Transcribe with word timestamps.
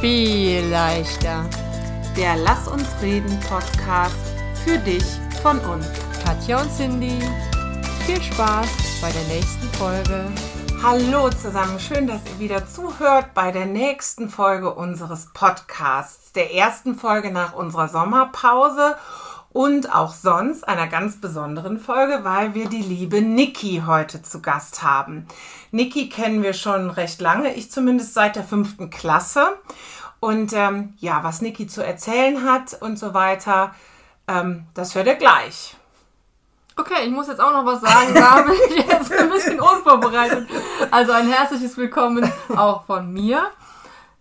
viel 0.00 0.64
leichter. 0.66 1.44
Der 2.16 2.36
Lass 2.36 2.68
uns 2.68 2.86
reden 3.02 3.38
Podcast 3.48 4.14
für 4.64 4.78
dich 4.78 5.04
von 5.42 5.58
uns. 5.60 5.86
Katja 6.24 6.60
und 6.60 6.70
Cindy, 6.70 7.18
viel 8.06 8.22
Spaß 8.22 8.68
bei 9.00 9.10
der 9.10 9.24
nächsten 9.24 9.66
Folge. 9.76 10.24
Hallo 10.84 11.30
zusammen, 11.30 11.80
schön, 11.80 12.06
dass 12.06 12.20
ihr 12.26 12.38
wieder 12.38 12.64
zuhört 12.64 13.34
bei 13.34 13.50
der 13.50 13.66
nächsten 13.66 14.28
Folge 14.28 14.72
unseres 14.72 15.30
Podcasts, 15.34 16.30
der 16.32 16.54
ersten 16.54 16.94
Folge 16.94 17.32
nach 17.32 17.54
unserer 17.54 17.88
Sommerpause 17.88 18.94
und 19.50 19.94
auch 19.94 20.12
sonst 20.12 20.66
einer 20.68 20.86
ganz 20.86 21.20
besonderen 21.20 21.78
Folge, 21.78 22.20
weil 22.22 22.54
wir 22.54 22.68
die 22.68 22.82
liebe 22.82 23.22
Niki 23.22 23.82
heute 23.86 24.22
zu 24.22 24.42
Gast 24.42 24.82
haben. 24.82 25.26
Niki 25.70 26.08
kennen 26.08 26.42
wir 26.42 26.52
schon 26.52 26.90
recht 26.90 27.20
lange, 27.20 27.54
ich 27.54 27.70
zumindest 27.70 28.14
seit 28.14 28.36
der 28.36 28.44
fünften 28.44 28.90
Klasse. 28.90 29.58
Und 30.20 30.52
ähm, 30.52 30.94
ja, 30.98 31.22
was 31.22 31.42
Niki 31.42 31.66
zu 31.66 31.84
erzählen 31.84 32.44
hat 32.44 32.76
und 32.80 32.98
so 32.98 33.14
weiter, 33.14 33.74
ähm, 34.26 34.64
das 34.74 34.94
hört 34.94 35.06
ihr 35.06 35.14
gleich. 35.14 35.76
Okay, 36.76 37.06
ich 37.06 37.10
muss 37.10 37.26
jetzt 37.26 37.40
auch 37.40 37.52
noch 37.52 37.64
was 37.64 37.80
sagen, 37.80 38.14
da 38.14 38.42
bin 38.42 38.54
ich 38.68 38.86
jetzt 38.86 39.12
ein 39.12 39.30
bisschen 39.30 39.60
unvorbereitet. 39.60 40.48
Also 40.90 41.12
ein 41.12 41.28
herzliches 41.28 41.76
Willkommen 41.76 42.30
auch 42.54 42.84
von 42.84 43.12
mir. 43.12 43.50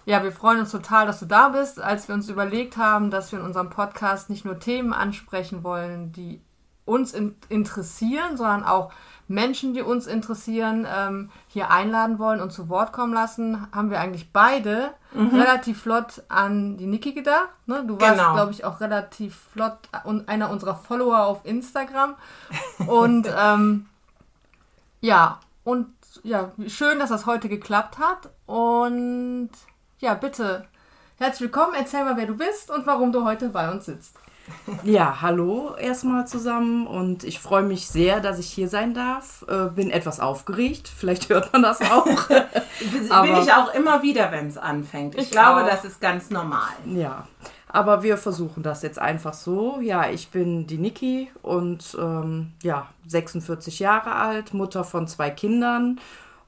Ja, 0.07 0.23
wir 0.23 0.31
freuen 0.31 0.59
uns 0.59 0.71
total, 0.71 1.05
dass 1.05 1.19
du 1.19 1.25
da 1.25 1.49
bist. 1.49 1.81
Als 1.81 2.07
wir 2.07 2.15
uns 2.15 2.29
überlegt 2.29 2.77
haben, 2.77 3.11
dass 3.11 3.33
wir 3.33 3.39
in 3.39 3.45
unserem 3.45 3.69
Podcast 3.69 4.29
nicht 4.29 4.45
nur 4.45 4.57
Themen 4.57 4.93
ansprechen 4.93 5.65
wollen, 5.65 6.13
die 6.13 6.39
uns 6.85 7.11
in 7.11 7.35
interessieren, 7.49 8.37
sondern 8.37 8.63
auch 8.63 8.93
Menschen, 9.27 9.73
die 9.73 9.81
uns 9.81 10.07
interessieren, 10.07 10.87
ähm, 10.89 11.29
hier 11.49 11.71
einladen 11.71 12.19
wollen 12.19 12.39
und 12.39 12.53
zu 12.53 12.69
Wort 12.69 12.93
kommen 12.93 13.13
lassen, 13.13 13.67
haben 13.73 13.91
wir 13.91 13.99
eigentlich 13.99 14.31
beide 14.31 14.91
mhm. 15.13 15.35
relativ 15.35 15.81
flott 15.81 16.23
an 16.29 16.77
die 16.77 16.87
Niki 16.87 17.11
gedacht. 17.11 17.49
Ne? 17.65 17.83
Du 17.85 17.99
warst, 17.99 18.13
genau. 18.13 18.33
glaube 18.33 18.53
ich, 18.53 18.63
auch 18.63 18.79
relativ 18.79 19.35
flott 19.51 19.77
und 20.05 20.29
einer 20.29 20.49
unserer 20.49 20.75
Follower 20.75 21.25
auf 21.25 21.41
Instagram. 21.43 22.15
Und 22.87 23.27
ähm, 23.37 23.87
ja, 25.01 25.41
und 25.65 25.87
ja, 26.23 26.49
schön, 26.67 26.97
dass 26.97 27.09
das 27.09 27.25
heute 27.25 27.49
geklappt 27.49 27.97
hat. 27.99 28.29
Und 28.45 29.49
ja, 29.99 30.13
bitte. 30.13 30.65
Herzlich 31.17 31.41
willkommen. 31.41 31.73
Erzähl 31.77 32.03
mal, 32.03 32.17
wer 32.17 32.27
du 32.27 32.37
bist 32.37 32.69
und 32.69 32.85
warum 32.85 33.11
du 33.11 33.23
heute 33.23 33.49
bei 33.49 33.71
uns 33.71 33.85
sitzt. 33.85 34.15
Ja, 34.83 35.21
hallo 35.21 35.75
erstmal 35.75 36.25
zusammen 36.25 36.87
und 36.87 37.25
ich 37.25 37.39
freue 37.39 37.63
mich 37.63 37.87
sehr, 37.87 38.21
dass 38.21 38.39
ich 38.39 38.47
hier 38.47 38.69
sein 38.69 38.93
darf. 38.93 39.43
Äh, 39.49 39.69
bin 39.75 39.89
etwas 39.89 40.21
aufgeregt, 40.21 40.87
vielleicht 40.87 41.27
hört 41.27 41.51
man 41.51 41.63
das 41.63 41.81
auch. 41.81 42.05
bin 42.29 43.37
ich 43.41 43.51
auch 43.51 43.73
immer 43.73 44.03
wieder, 44.03 44.31
wenn 44.31 44.47
es 44.47 44.57
anfängt. 44.57 45.15
Ich, 45.15 45.23
ich 45.23 45.31
glaube, 45.31 45.63
auch. 45.63 45.67
das 45.67 45.83
ist 45.83 45.99
ganz 45.99 46.29
normal. 46.29 46.69
Ja, 46.85 47.27
aber 47.67 48.03
wir 48.03 48.17
versuchen 48.17 48.63
das 48.63 48.83
jetzt 48.83 48.99
einfach 48.99 49.33
so. 49.33 49.79
Ja, 49.81 50.09
ich 50.09 50.29
bin 50.29 50.65
die 50.65 50.77
Niki 50.77 51.29
und 51.41 51.97
ähm, 51.99 52.53
ja, 52.63 52.87
46 53.07 53.79
Jahre 53.79 54.15
alt, 54.15 54.53
Mutter 54.53 54.85
von 54.85 55.07
zwei 55.07 55.29
Kindern 55.29 55.99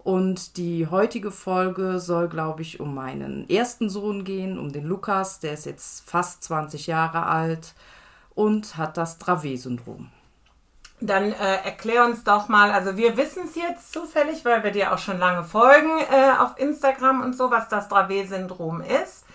und 0.10 0.58
die 0.58 0.88
heutige 0.88 1.30
Folge 1.30 2.00
soll, 2.00 2.30
glaube 2.30 2.64
ich, 2.64 2.80
um 2.80 2.96
meinen 2.96 3.48
ersten 3.48 3.92
Sohn 3.92 4.24
gehen, 4.24 4.58
um 4.58 4.72
den 4.72 4.86
Lukas. 4.86 5.40
Der 5.40 5.54
ist 5.54 5.68
jetzt 5.68 6.10
fast 6.10 6.44
20 6.46 6.88
Jahre 6.88 7.28
alt 7.28 7.76
und 8.34 8.76
hat 8.76 8.98
das 8.98 9.20
Dravet-Syndrom. 9.20 10.10
Dann 11.00 11.32
äh, 11.32 11.58
erklär 11.64 12.06
uns 12.06 12.24
doch 12.24 12.48
mal, 12.48 12.72
also 12.72 12.98
wir 12.98 13.18
wissen 13.18 13.44
es 13.46 13.54
jetzt 13.54 13.94
zufällig, 13.94 14.44
weil 14.46 14.64
wir 14.64 14.72
dir 14.72 14.94
auch 14.94 14.98
schon 14.98 15.20
lange 15.20 15.44
folgen 15.44 16.00
äh, 16.00 16.32
auf 16.40 16.58
Instagram 16.58 17.22
und 17.22 17.38
so, 17.38 17.52
was 17.52 17.70
das 17.70 17.88
Dravet-Syndrom 17.88 18.82
ist. 18.82 19.26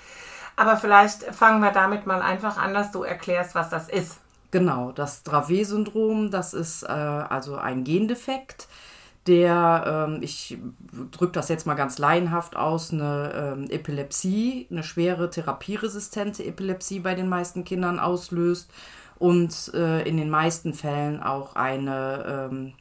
Aber 0.56 0.76
vielleicht 0.76 1.22
fangen 1.22 1.62
wir 1.62 1.70
damit 1.70 2.04
mal 2.04 2.20
einfach 2.20 2.58
an, 2.58 2.74
dass 2.74 2.90
du 2.90 3.04
erklärst, 3.04 3.54
was 3.54 3.70
das 3.70 3.88
ist. 3.88 4.18
Genau, 4.50 4.90
das 4.90 5.22
Dravet-Syndrom, 5.22 6.32
das 6.32 6.52
ist 6.52 6.82
äh, 6.82 6.88
also 6.88 7.58
ein 7.58 7.84
Gendefekt 7.84 8.66
der, 9.26 10.06
ähm, 10.08 10.22
ich 10.22 10.58
drücke 11.10 11.32
das 11.32 11.48
jetzt 11.48 11.66
mal 11.66 11.74
ganz 11.74 11.98
laienhaft 11.98 12.56
aus, 12.56 12.92
eine 12.92 13.32
ähm, 13.34 13.70
Epilepsie, 13.70 14.66
eine 14.70 14.82
schwere 14.82 15.30
therapieresistente 15.30 16.44
Epilepsie 16.44 17.00
bei 17.00 17.14
den 17.14 17.28
meisten 17.28 17.64
Kindern 17.64 17.98
auslöst 17.98 18.70
und 19.18 19.72
äh, 19.74 20.06
in 20.06 20.16
den 20.16 20.30
meisten 20.30 20.74
Fällen 20.74 21.22
auch 21.22 21.56
eine 21.56 22.48
ähm, 22.50 22.74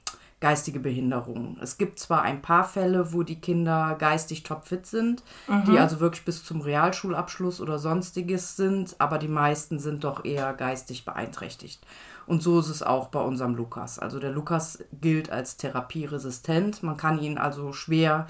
geistige 0.43 0.81
Behinderung. 0.81 1.55
Es 1.61 1.77
gibt 1.77 1.99
zwar 1.99 2.23
ein 2.23 2.41
paar 2.41 2.65
Fälle, 2.65 3.13
wo 3.13 3.23
die 3.23 3.39
Kinder 3.39 3.95
geistig 3.97 4.43
topfit 4.43 4.85
sind, 4.85 5.23
mhm. 5.47 5.63
die 5.63 5.79
also 5.79 6.01
wirklich 6.01 6.25
bis 6.25 6.43
zum 6.43 6.59
Realschulabschluss 6.59 7.61
oder 7.61 7.79
sonstiges 7.79 8.57
sind, 8.57 8.97
aber 8.99 9.19
die 9.19 9.29
meisten 9.29 9.79
sind 9.79 10.03
doch 10.03 10.25
eher 10.25 10.53
geistig 10.53 11.05
beeinträchtigt. 11.05 11.79
Und 12.25 12.41
so 12.41 12.59
ist 12.59 12.69
es 12.69 12.83
auch 12.83 13.07
bei 13.07 13.21
unserem 13.21 13.55
Lukas. 13.55 13.99
Also 13.99 14.19
der 14.19 14.31
Lukas 14.31 14.83
gilt 15.01 15.29
als 15.29 15.57
therapieresistent. 15.57 16.83
Man 16.83 16.97
kann 16.97 17.19
ihn 17.19 17.37
also 17.37 17.73
schwer 17.73 18.27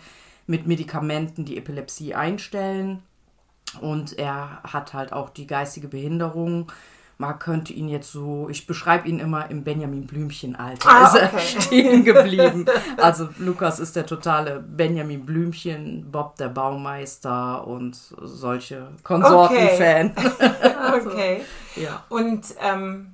mit 0.47 0.67
Medikamenten 0.67 1.45
die 1.45 1.57
Epilepsie 1.57 2.15
einstellen. 2.15 3.03
Und 3.81 4.17
er 4.17 4.61
hat 4.63 4.93
halt 4.93 5.13
auch 5.13 5.29
die 5.29 5.47
geistige 5.47 5.87
Behinderung. 5.87 6.71
Man 7.19 7.37
könnte 7.39 7.73
ihn 7.73 7.89
jetzt 7.89 8.11
so, 8.11 8.49
ich 8.49 8.65
beschreibe 8.65 9.07
ihn 9.07 9.19
immer 9.19 9.49
im 9.49 9.63
Benjamin 9.63 10.07
Blümchen-Alter. 10.07 10.89
Ah, 10.89 11.07
ist 11.07 11.15
er 11.15 11.39
stehen 11.61 12.03
geblieben. 12.03 12.65
Also 12.97 13.29
Lukas 13.37 13.79
ist 13.79 13.95
der 13.95 14.05
totale 14.05 14.59
Benjamin 14.59 15.25
Blümchen, 15.25 16.11
Bob 16.11 16.35
der 16.37 16.49
Baumeister 16.49 17.65
und 17.67 17.95
solche 17.95 18.89
Konsorten-Fan. 19.03 20.13
Okay. 20.83 21.07
okay. 21.07 21.41
Ja. 21.75 22.03
Und 22.09 22.43
ähm, 22.61 23.13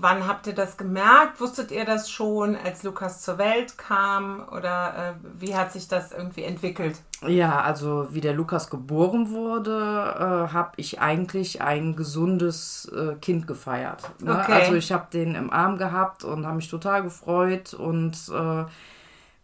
wann 0.00 0.26
habt 0.26 0.46
ihr 0.46 0.54
das 0.54 0.76
gemerkt? 0.76 1.40
Wusstet 1.40 1.70
ihr 1.70 1.84
das 1.84 2.10
schon, 2.10 2.56
als 2.56 2.82
Lukas 2.82 3.20
zur 3.20 3.38
Welt 3.38 3.78
kam? 3.78 4.46
Oder 4.50 5.16
äh, 5.16 5.26
wie 5.38 5.54
hat 5.54 5.72
sich 5.72 5.88
das 5.88 6.12
irgendwie 6.12 6.44
entwickelt? 6.44 7.00
Ja, 7.26 7.60
also 7.60 8.08
wie 8.10 8.20
der 8.20 8.34
Lukas 8.34 8.70
geboren 8.70 9.30
wurde, 9.30 9.78
äh, 9.78 10.52
habe 10.52 10.72
ich 10.76 11.00
eigentlich 11.00 11.60
ein 11.62 11.96
gesundes 11.96 12.90
äh, 12.94 13.14
Kind 13.16 13.46
gefeiert. 13.46 14.10
Ne? 14.20 14.38
Okay. 14.38 14.52
Also 14.52 14.74
ich 14.74 14.92
habe 14.92 15.06
den 15.12 15.34
im 15.34 15.50
Arm 15.50 15.78
gehabt 15.78 16.24
und 16.24 16.46
habe 16.46 16.56
mich 16.56 16.68
total 16.68 17.02
gefreut 17.02 17.74
und 17.74 18.16
äh, 18.34 18.64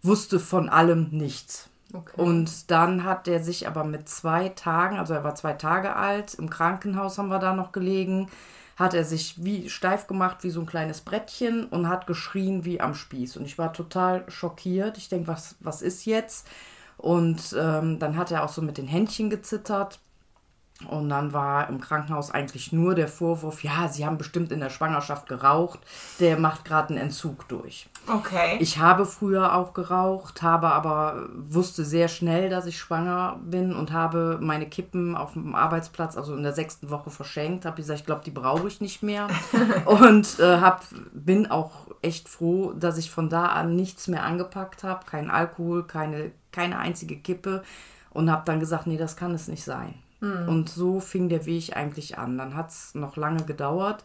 wusste 0.02 0.40
von 0.40 0.68
allem 0.68 1.08
nichts. 1.10 1.68
Okay. 1.92 2.20
Und 2.20 2.70
dann 2.70 3.04
hat 3.04 3.28
er 3.28 3.42
sich 3.42 3.66
aber 3.66 3.84
mit 3.84 4.08
zwei 4.08 4.50
Tagen, 4.50 4.98
also 4.98 5.14
er 5.14 5.24
war 5.24 5.34
zwei 5.34 5.54
Tage 5.54 5.96
alt, 5.96 6.34
im 6.34 6.50
Krankenhaus 6.50 7.16
haben 7.16 7.28
wir 7.28 7.38
da 7.38 7.54
noch 7.54 7.72
gelegen, 7.72 8.28
hat 8.78 8.94
er 8.94 9.04
sich 9.04 9.44
wie 9.44 9.68
steif 9.68 10.06
gemacht 10.06 10.38
wie 10.42 10.50
so 10.50 10.60
ein 10.60 10.66
kleines 10.66 11.00
Brettchen 11.00 11.64
und 11.66 11.88
hat 11.88 12.06
geschrien 12.06 12.64
wie 12.64 12.80
am 12.80 12.94
Spieß. 12.94 13.36
Und 13.36 13.44
ich 13.44 13.58
war 13.58 13.72
total 13.72 14.24
schockiert. 14.30 14.98
Ich 14.98 15.08
denke, 15.08 15.26
was, 15.26 15.56
was 15.58 15.82
ist 15.82 16.04
jetzt? 16.04 16.46
Und 16.96 17.56
ähm, 17.58 17.98
dann 17.98 18.16
hat 18.16 18.30
er 18.30 18.44
auch 18.44 18.48
so 18.48 18.62
mit 18.62 18.78
den 18.78 18.86
Händchen 18.86 19.30
gezittert. 19.30 19.98
Und 20.86 21.08
dann 21.08 21.32
war 21.32 21.68
im 21.68 21.80
Krankenhaus 21.80 22.30
eigentlich 22.30 22.72
nur 22.72 22.94
der 22.94 23.08
Vorwurf, 23.08 23.64
ja, 23.64 23.88
sie 23.88 24.06
haben 24.06 24.16
bestimmt 24.16 24.52
in 24.52 24.60
der 24.60 24.70
Schwangerschaft 24.70 25.28
geraucht, 25.28 25.80
der 26.20 26.38
macht 26.38 26.64
gerade 26.64 26.90
einen 26.90 26.98
Entzug 26.98 27.48
durch. 27.48 27.88
Okay. 28.06 28.58
Ich 28.60 28.78
habe 28.78 29.04
früher 29.04 29.56
auch 29.56 29.74
geraucht, 29.74 30.40
habe 30.40 30.68
aber 30.68 31.30
wusste 31.34 31.84
sehr 31.84 32.06
schnell, 32.06 32.48
dass 32.48 32.66
ich 32.66 32.78
schwanger 32.78 33.40
bin 33.42 33.74
und 33.74 33.92
habe 33.92 34.38
meine 34.40 34.68
Kippen 34.68 35.16
auf 35.16 35.32
dem 35.32 35.56
Arbeitsplatz, 35.56 36.16
also 36.16 36.36
in 36.36 36.44
der 36.44 36.52
sechsten 36.52 36.90
Woche 36.90 37.10
verschenkt, 37.10 37.64
habe 37.64 37.76
gesagt, 37.78 37.98
ich 37.98 38.06
glaube, 38.06 38.22
die 38.24 38.30
brauche 38.30 38.68
ich 38.68 38.80
nicht 38.80 39.02
mehr 39.02 39.26
und 39.84 40.38
äh, 40.38 40.60
hab, 40.60 40.84
bin 41.12 41.50
auch 41.50 41.88
echt 42.02 42.28
froh, 42.28 42.72
dass 42.72 42.98
ich 42.98 43.10
von 43.10 43.28
da 43.28 43.46
an 43.46 43.74
nichts 43.74 44.06
mehr 44.06 44.22
angepackt 44.22 44.84
habe, 44.84 45.04
kein 45.06 45.28
Alkohol, 45.28 45.88
keine, 45.88 46.30
keine 46.52 46.78
einzige 46.78 47.16
Kippe 47.16 47.64
und 48.10 48.30
habe 48.30 48.44
dann 48.44 48.60
gesagt, 48.60 48.86
nee, 48.86 48.96
das 48.96 49.16
kann 49.16 49.34
es 49.34 49.48
nicht 49.48 49.64
sein. 49.64 49.94
Mhm. 50.20 50.48
Und 50.48 50.68
so 50.68 51.00
fing 51.00 51.28
der 51.28 51.46
Weg 51.46 51.76
eigentlich 51.76 52.18
an. 52.18 52.38
Dann 52.38 52.54
hat 52.54 52.70
es 52.70 52.94
noch 52.94 53.16
lange 53.16 53.44
gedauert. 53.44 54.04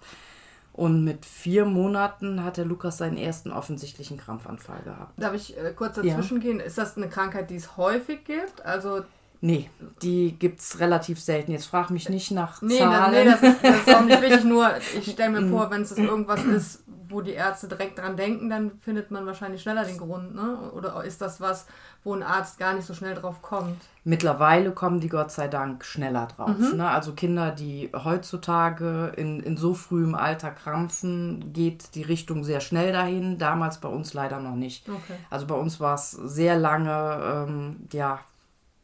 Und 0.73 1.03
mit 1.03 1.25
vier 1.25 1.65
Monaten 1.65 2.43
hat 2.43 2.57
der 2.57 2.65
Lukas 2.65 2.97
seinen 2.97 3.17
ersten 3.17 3.51
offensichtlichen 3.51 4.17
Krampfanfall 4.17 4.81
gehabt. 4.83 5.13
Darf 5.21 5.35
ich 5.35 5.55
äh, 5.55 5.71
kurz 5.75 5.95
dazwischen 5.95 6.37
ja. 6.37 6.43
gehen? 6.43 6.59
Ist 6.59 6.79
das 6.79 6.97
eine 6.97 7.09
Krankheit, 7.09 7.51
die 7.51 7.55
es 7.55 7.77
häufig 7.77 8.25
gibt? 8.25 8.65
Also 8.65 9.03
Nee, 9.43 9.69
die 10.01 10.39
gibt 10.39 10.61
es 10.61 10.79
relativ 10.79 11.19
selten. 11.19 11.51
Jetzt 11.51 11.65
frag 11.65 11.89
mich 11.89 12.07
nicht 12.07 12.31
nach 12.31 12.61
nee, 12.61 12.77
Zahlen. 12.77 13.11
Nee, 13.11 13.25
das 13.25 13.43
ist, 13.43 13.61
das 13.61 13.75
ist 13.75 13.93
auch 13.93 14.05
nicht 14.05 14.21
wichtig. 14.21 14.45
Nur 14.45 14.69
ich 14.97 15.11
stelle 15.11 15.41
mir 15.41 15.49
vor, 15.49 15.69
wenn 15.69 15.81
es 15.81 15.91
irgendwas 15.97 16.45
ist, 16.45 16.83
wo 17.09 17.19
die 17.19 17.33
Ärzte 17.33 17.67
direkt 17.67 17.99
dran 17.99 18.15
denken, 18.15 18.49
dann 18.49 18.79
findet 18.79 19.11
man 19.11 19.25
wahrscheinlich 19.25 19.61
schneller 19.61 19.83
den 19.83 19.97
Grund. 19.97 20.33
Ne? 20.33 20.71
Oder 20.71 21.03
ist 21.03 21.21
das 21.21 21.41
was, 21.41 21.67
wo 22.05 22.15
ein 22.15 22.23
Arzt 22.23 22.57
gar 22.57 22.73
nicht 22.73 22.85
so 22.85 22.93
schnell 22.93 23.15
drauf 23.15 23.41
kommt? 23.41 23.81
Mittlerweile 24.05 24.71
kommen 24.71 25.01
die 25.01 25.09
Gott 25.09 25.29
sei 25.29 25.49
Dank 25.49 25.83
schneller 25.83 26.27
drauf. 26.27 26.57
Mhm. 26.57 26.77
Ne? 26.77 26.87
Also 26.87 27.11
Kinder, 27.11 27.51
die 27.51 27.91
heutzutage 27.93 29.11
in, 29.17 29.41
in 29.41 29.57
so 29.57 29.73
frühem 29.73 30.15
Alter 30.15 30.51
krampfen, 30.51 31.51
geht 31.51 31.95
die 31.95 32.03
Richtung 32.03 32.45
sehr 32.45 32.61
schnell 32.61 32.93
dahin. 32.93 33.39
Damals 33.39 33.79
bei 33.79 33.89
uns 33.89 34.13
leider 34.13 34.39
noch 34.39 34.55
nicht. 34.55 34.87
Okay. 34.87 35.19
Also 35.29 35.47
bei 35.47 35.55
uns 35.55 35.81
war 35.81 35.95
es 35.95 36.11
sehr 36.11 36.57
lange, 36.57 37.45
ähm, 37.45 37.89
ja, 37.91 38.21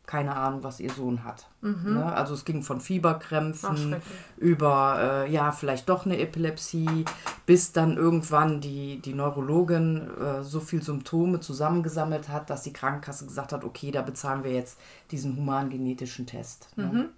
keine 0.10 0.36
Ahnung, 0.36 0.64
was 0.64 0.80
ihr 0.80 0.90
Sohn 0.92 1.24
hat. 1.24 1.46
Mhm. 1.62 1.94
Ne? 1.94 2.04
Also 2.04 2.34
es 2.34 2.44
ging 2.44 2.64
von 2.64 2.78
Ach, 2.80 2.82
Fieberkrämpfen 2.82 3.78
schrecklich. 3.78 4.04
über, 4.38 5.26
äh, 5.28 5.32
ja, 5.32 5.52
vielleicht 5.52 5.88
doch 5.88 6.04
eine 6.08 6.18
Epilepsie, 6.18 7.06
bis 7.46 7.74
dann 7.74 7.96
irgendwann 7.96 8.60
die, 8.60 9.00
die 9.02 9.14
Neurologin 9.14 10.10
äh, 10.20 10.44
so 10.44 10.62
viel 10.62 10.82
Symptome 10.82 11.42
zusammengesammelt 11.42 12.28
hat, 12.28 12.50
dass 12.50 12.64
die 12.64 12.74
Krankenkasse 12.74 13.28
gesagt 13.28 13.54
hat, 13.54 13.64
okay, 13.64 13.92
da 13.92 14.02
bezahlen 14.02 14.44
wir 14.44 14.52
jetzt 14.52 14.80
diesen 15.12 15.38
humangenetischen 15.38 16.26
Test. 16.26 16.70
Ne? 16.76 17.10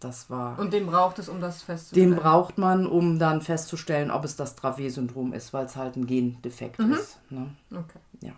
Das 0.00 0.30
war... 0.30 0.52
Mhm. 0.54 0.58
Und 0.60 0.72
den 0.72 0.86
braucht 0.86 1.18
es, 1.18 1.28
um 1.28 1.38
das 1.38 1.62
festzustellen. 1.62 2.12
Den 2.12 2.18
braucht 2.18 2.56
man, 2.56 2.86
um 2.86 3.18
dann 3.18 3.42
festzustellen, 3.42 4.10
ob 4.10 4.24
es 4.24 4.36
das 4.36 4.56
Dravet-Syndrom 4.56 5.34
ist, 5.34 5.52
weil 5.52 5.66
es 5.66 5.76
halt 5.76 5.96
ein 5.96 6.06
Gendefekt 6.06 6.78
Mhm. 6.78 6.92
ist. 6.94 7.18
Ne? 7.28 7.48
Okay. 7.70 7.98
Ja. 8.22 8.32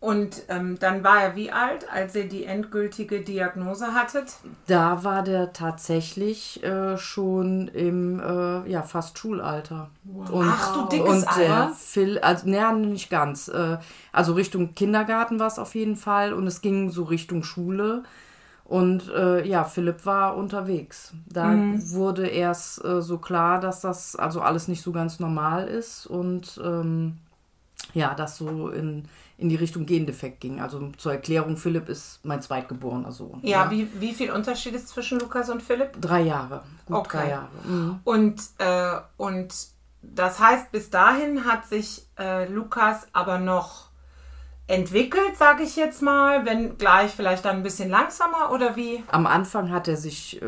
Und 0.00 0.44
ähm, 0.48 0.78
dann 0.78 1.04
war 1.04 1.20
er 1.22 1.36
wie 1.36 1.52
alt, 1.52 1.86
als 1.92 2.14
ihr 2.14 2.26
die 2.26 2.44
endgültige 2.44 3.20
Diagnose 3.20 3.92
hattet? 3.92 4.32
Da 4.66 5.04
war 5.04 5.22
der 5.22 5.52
tatsächlich 5.52 6.64
äh, 6.64 6.96
schon 6.96 7.68
im 7.68 8.18
äh, 8.18 8.66
ja, 8.70 8.82
fast 8.82 9.18
Schulalter. 9.18 9.90
Und, 10.32 10.46
Ach, 10.48 10.72
du 10.90 10.96
dickes 10.96 11.24
und 11.26 11.36
der 11.36 11.52
Alter. 11.52 11.74
Phil, 11.78 12.18
also 12.20 12.48
naja, 12.48 12.72
nicht 12.72 13.10
ganz. 13.10 13.48
Äh, 13.48 13.76
also 14.10 14.32
Richtung 14.32 14.74
Kindergarten 14.74 15.38
war 15.38 15.48
es 15.48 15.58
auf 15.58 15.74
jeden 15.74 15.96
Fall 15.96 16.32
und 16.32 16.46
es 16.46 16.62
ging 16.62 16.88
so 16.90 17.02
Richtung 17.04 17.42
Schule. 17.42 18.02
Und 18.64 19.08
äh, 19.10 19.46
ja, 19.46 19.64
Philipp 19.64 20.06
war 20.06 20.36
unterwegs. 20.36 21.12
Da 21.28 21.48
Mhm. 21.48 21.90
wurde 21.90 22.26
erst 22.28 22.82
äh, 22.84 23.02
so 23.02 23.18
klar, 23.18 23.60
dass 23.60 23.80
das 23.82 24.16
also 24.16 24.40
alles 24.40 24.66
nicht 24.68 24.80
so 24.82 24.92
ganz 24.92 25.20
normal 25.20 25.66
ist 25.68 26.06
und 26.06 26.58
ähm, 26.64 27.18
ja, 27.94 28.14
das 28.14 28.36
so 28.36 28.68
in, 28.68 29.06
in 29.40 29.48
die 29.48 29.56
Richtung 29.56 29.86
Gendefekt 29.86 30.40
ging. 30.40 30.60
Also 30.60 30.90
zur 30.98 31.12
Erklärung, 31.12 31.56
Philipp 31.56 31.88
ist 31.88 32.20
mein 32.24 32.42
zweitgeborener 32.42 33.10
Sohn. 33.12 33.40
Ja, 33.42 33.70
Wie, 33.70 33.88
wie 33.98 34.12
viel 34.12 34.30
Unterschied 34.30 34.74
ist 34.74 34.88
zwischen 34.88 35.18
Lukas 35.18 35.50
und 35.50 35.62
Philipp? 35.62 36.00
Drei 36.00 36.20
Jahre. 36.22 36.62
Gut 36.86 36.96
Okay. 36.98 37.16
drei 37.18 37.28
Jahre. 37.30 37.48
Mhm. 37.66 38.00
Und, 38.04 38.40
äh, 38.58 38.96
und 39.16 39.54
das 40.02 40.38
heißt, 40.40 40.72
bis 40.72 40.90
dahin 40.90 41.44
hat 41.44 41.66
sich 41.66 42.06
äh, 42.18 42.46
Lukas 42.46 43.06
aber 43.12 43.38
noch 43.38 43.89
entwickelt, 44.70 45.36
sage 45.36 45.62
ich 45.64 45.76
jetzt 45.76 46.00
mal, 46.00 46.46
wenn 46.46 46.78
gleich 46.78 47.10
vielleicht 47.10 47.44
dann 47.44 47.56
ein 47.56 47.62
bisschen 47.62 47.90
langsamer 47.90 48.52
oder 48.52 48.76
wie? 48.76 49.02
Am 49.10 49.26
Anfang 49.26 49.70
hat 49.70 49.88
er 49.88 49.96
sich 49.96 50.40
äh, 50.40 50.46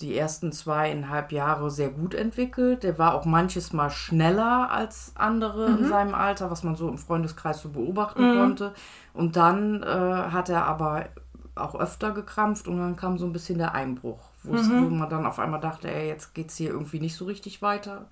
die 0.00 0.16
ersten 0.16 0.52
zweieinhalb 0.52 1.32
Jahre 1.32 1.70
sehr 1.70 1.88
gut 1.90 2.14
entwickelt. 2.14 2.82
Der 2.82 2.98
war 2.98 3.14
auch 3.14 3.24
manches 3.24 3.72
Mal 3.72 3.90
schneller 3.90 4.70
als 4.70 5.12
andere 5.16 5.70
in 5.70 5.88
seinem 5.88 6.14
Alter, 6.14 6.50
was 6.50 6.62
man 6.62 6.76
so 6.76 6.88
im 6.88 6.98
Freundeskreis 6.98 7.60
so 7.62 7.70
beobachten 7.70 8.20
konnte. 8.32 8.74
Und 9.14 9.36
dann 9.36 9.82
äh, 9.82 9.86
hat 9.86 10.48
er 10.48 10.66
aber 10.66 11.06
auch 11.54 11.74
öfter 11.74 12.12
gekrampft 12.12 12.68
und 12.68 12.78
dann 12.78 12.96
kam 12.96 13.18
so 13.18 13.26
ein 13.26 13.32
bisschen 13.32 13.58
der 13.58 13.74
Einbruch, 13.74 14.20
wo 14.42 14.54
es- 14.54 14.70
wo 14.70 14.88
man 14.90 15.08
dann 15.10 15.26
auf 15.26 15.38
einmal 15.38 15.60
dachte, 15.60 15.90
ey, 15.90 16.08
jetzt 16.08 16.34
geht 16.34 16.48
es 16.48 16.56
hier 16.56 16.70
irgendwie 16.70 17.00
nicht 17.00 17.14
so 17.16 17.24
richtig 17.26 17.60
weiter. 17.62 18.06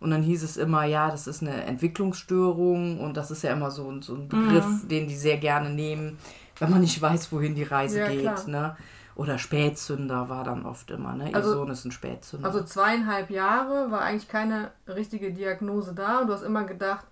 Und 0.00 0.10
dann 0.10 0.22
hieß 0.22 0.42
es 0.44 0.56
immer, 0.56 0.84
ja, 0.84 1.10
das 1.10 1.26
ist 1.26 1.42
eine 1.42 1.64
Entwicklungsstörung 1.64 3.00
und 3.00 3.16
das 3.16 3.30
ist 3.30 3.42
ja 3.42 3.52
immer 3.52 3.70
so, 3.70 3.90
ein- 3.90 4.02
so 4.02 4.14
ein 4.14 4.28
Begriff, 4.28 4.86
den 4.88 5.08
die 5.08 5.16
sehr 5.16 5.38
gerne 5.38 5.70
nehmen, 5.70 6.18
wenn 6.58 6.70
man 6.70 6.80
nicht 6.80 7.00
weiß, 7.00 7.32
wohin 7.32 7.54
die 7.54 7.64
Reise 7.64 8.00
Ja, 8.00 8.08
geht. 8.08 8.20
klar. 8.20 8.46
Ne? 8.48 8.76
Oder 9.16 9.38
Spätzünder 9.38 10.28
war 10.28 10.44
dann 10.44 10.64
oft 10.64 10.90
immer, 10.92 11.14
ne? 11.16 11.30
Ihr 11.30 11.34
Also- 11.36 11.52
Sohn 11.54 11.70
ist 11.70 11.84
ein 11.84 11.90
Spätzünder. 11.92 12.46
Also 12.46 12.62
zweieinhalb 12.62 13.30
Jahre 13.30 13.90
war 13.90 14.02
eigentlich 14.02 14.28
keine 14.28 14.70
richtige 14.86 15.32
Diagnose 15.32 15.92
da 15.94 16.20
und 16.20 16.28
du 16.28 16.34
hast 16.34 16.42
immer 16.42 16.62
gedacht, 16.64 17.04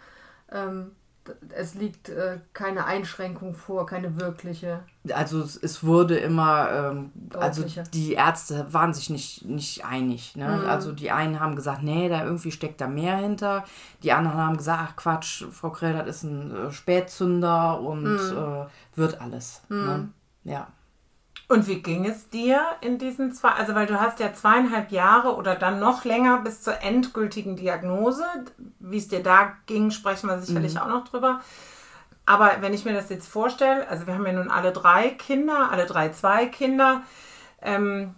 ähm, 0.52 0.92
es 1.50 1.74
liegt 1.74 2.08
äh, 2.08 2.38
keine 2.52 2.84
Einschränkung 2.84 3.54
vor, 3.54 3.86
keine 3.86 4.20
wirkliche. 4.20 4.80
Also 5.12 5.40
es, 5.40 5.56
es 5.56 5.84
wurde 5.84 6.16
immer, 6.18 6.70
ähm, 6.70 7.12
also 7.38 7.64
die 7.92 8.14
Ärzte 8.14 8.66
waren 8.72 8.92
sich 8.94 9.10
nicht, 9.10 9.44
nicht 9.44 9.84
einig. 9.84 10.36
Ne? 10.36 10.48
Mhm. 10.62 10.66
Also 10.68 10.92
die 10.92 11.10
einen 11.10 11.40
haben 11.40 11.56
gesagt, 11.56 11.82
nee, 11.82 12.08
da 12.08 12.24
irgendwie 12.24 12.50
steckt 12.52 12.80
da 12.80 12.86
mehr 12.88 13.16
hinter. 13.16 13.64
Die 14.02 14.12
anderen 14.12 14.38
haben 14.38 14.56
gesagt, 14.56 14.82
ach 14.90 14.96
Quatsch, 14.96 15.44
Frau 15.50 15.70
Krell, 15.70 15.94
das 15.94 16.16
ist 16.16 16.22
ein 16.24 16.54
äh, 16.54 16.72
Spätzünder 16.72 17.80
und 17.80 18.04
Mhm. 18.04 18.36
äh, 18.36 18.66
wird 18.98 19.20
alles. 19.20 19.62
Ne? 19.68 20.08
Ja. 20.44 20.68
Und 21.48 21.68
wie 21.68 21.80
ging 21.80 22.06
es 22.06 22.28
dir 22.28 22.60
in 22.80 22.98
diesen 22.98 23.32
zwei, 23.32 23.50
also 23.50 23.76
weil 23.76 23.86
du 23.86 24.00
hast 24.00 24.18
ja 24.18 24.34
zweieinhalb 24.34 24.90
Jahre 24.90 25.36
oder 25.36 25.54
dann 25.54 25.78
noch 25.78 26.04
länger 26.04 26.38
bis 26.38 26.62
zur 26.62 26.82
endgültigen 26.82 27.54
Diagnose. 27.54 28.24
Wie 28.80 28.98
es 28.98 29.06
dir 29.06 29.22
da 29.22 29.52
ging, 29.66 29.92
sprechen 29.92 30.28
wir 30.28 30.40
sicherlich 30.40 30.80
auch 30.80 30.88
noch 30.88 31.06
drüber. 31.06 31.40
Aber 32.24 32.56
wenn 32.60 32.74
ich 32.74 32.84
mir 32.84 32.94
das 32.94 33.08
jetzt 33.08 33.28
vorstelle, 33.28 33.88
also 33.88 34.08
wir 34.08 34.14
haben 34.14 34.26
ja 34.26 34.32
nun 34.32 34.50
alle 34.50 34.72
drei 34.72 35.10
Kinder, 35.10 35.70
alle 35.70 35.86
drei 35.86 36.08
zwei 36.08 36.46
Kinder. 36.46 37.02
Ähm, 37.62 38.16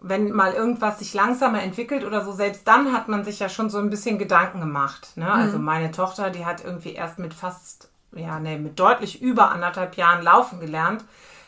wenn 0.00 0.32
mal 0.32 0.54
irgendwas 0.54 0.98
sich 0.98 1.12
langsamer 1.12 1.62
entwickelt 1.62 2.04
oder 2.04 2.24
so, 2.24 2.32
selbst 2.32 2.66
dann 2.66 2.94
hat 2.94 3.08
man 3.08 3.24
sich 3.24 3.38
ja 3.38 3.50
schon 3.50 3.68
so 3.68 3.76
ein 3.76 3.90
bisschen 3.90 4.18
Gedanken 4.18 4.60
gemacht. 4.60 5.16
Ne? 5.16 5.30
Also 5.30 5.58
meine 5.58 5.90
Tochter, 5.90 6.30
die 6.30 6.46
hat 6.46 6.64
irgendwie 6.64 6.94
erst 6.94 7.18
mit 7.18 7.34
fast, 7.34 7.90
ja, 8.12 8.40
nee, 8.40 8.56
mit 8.56 8.80
deutlich 8.80 9.20
über 9.20 9.50
anderthalb 9.50 9.96
Jahren 9.96 10.22
laufen 10.22 10.58
gelernt. 10.58 11.04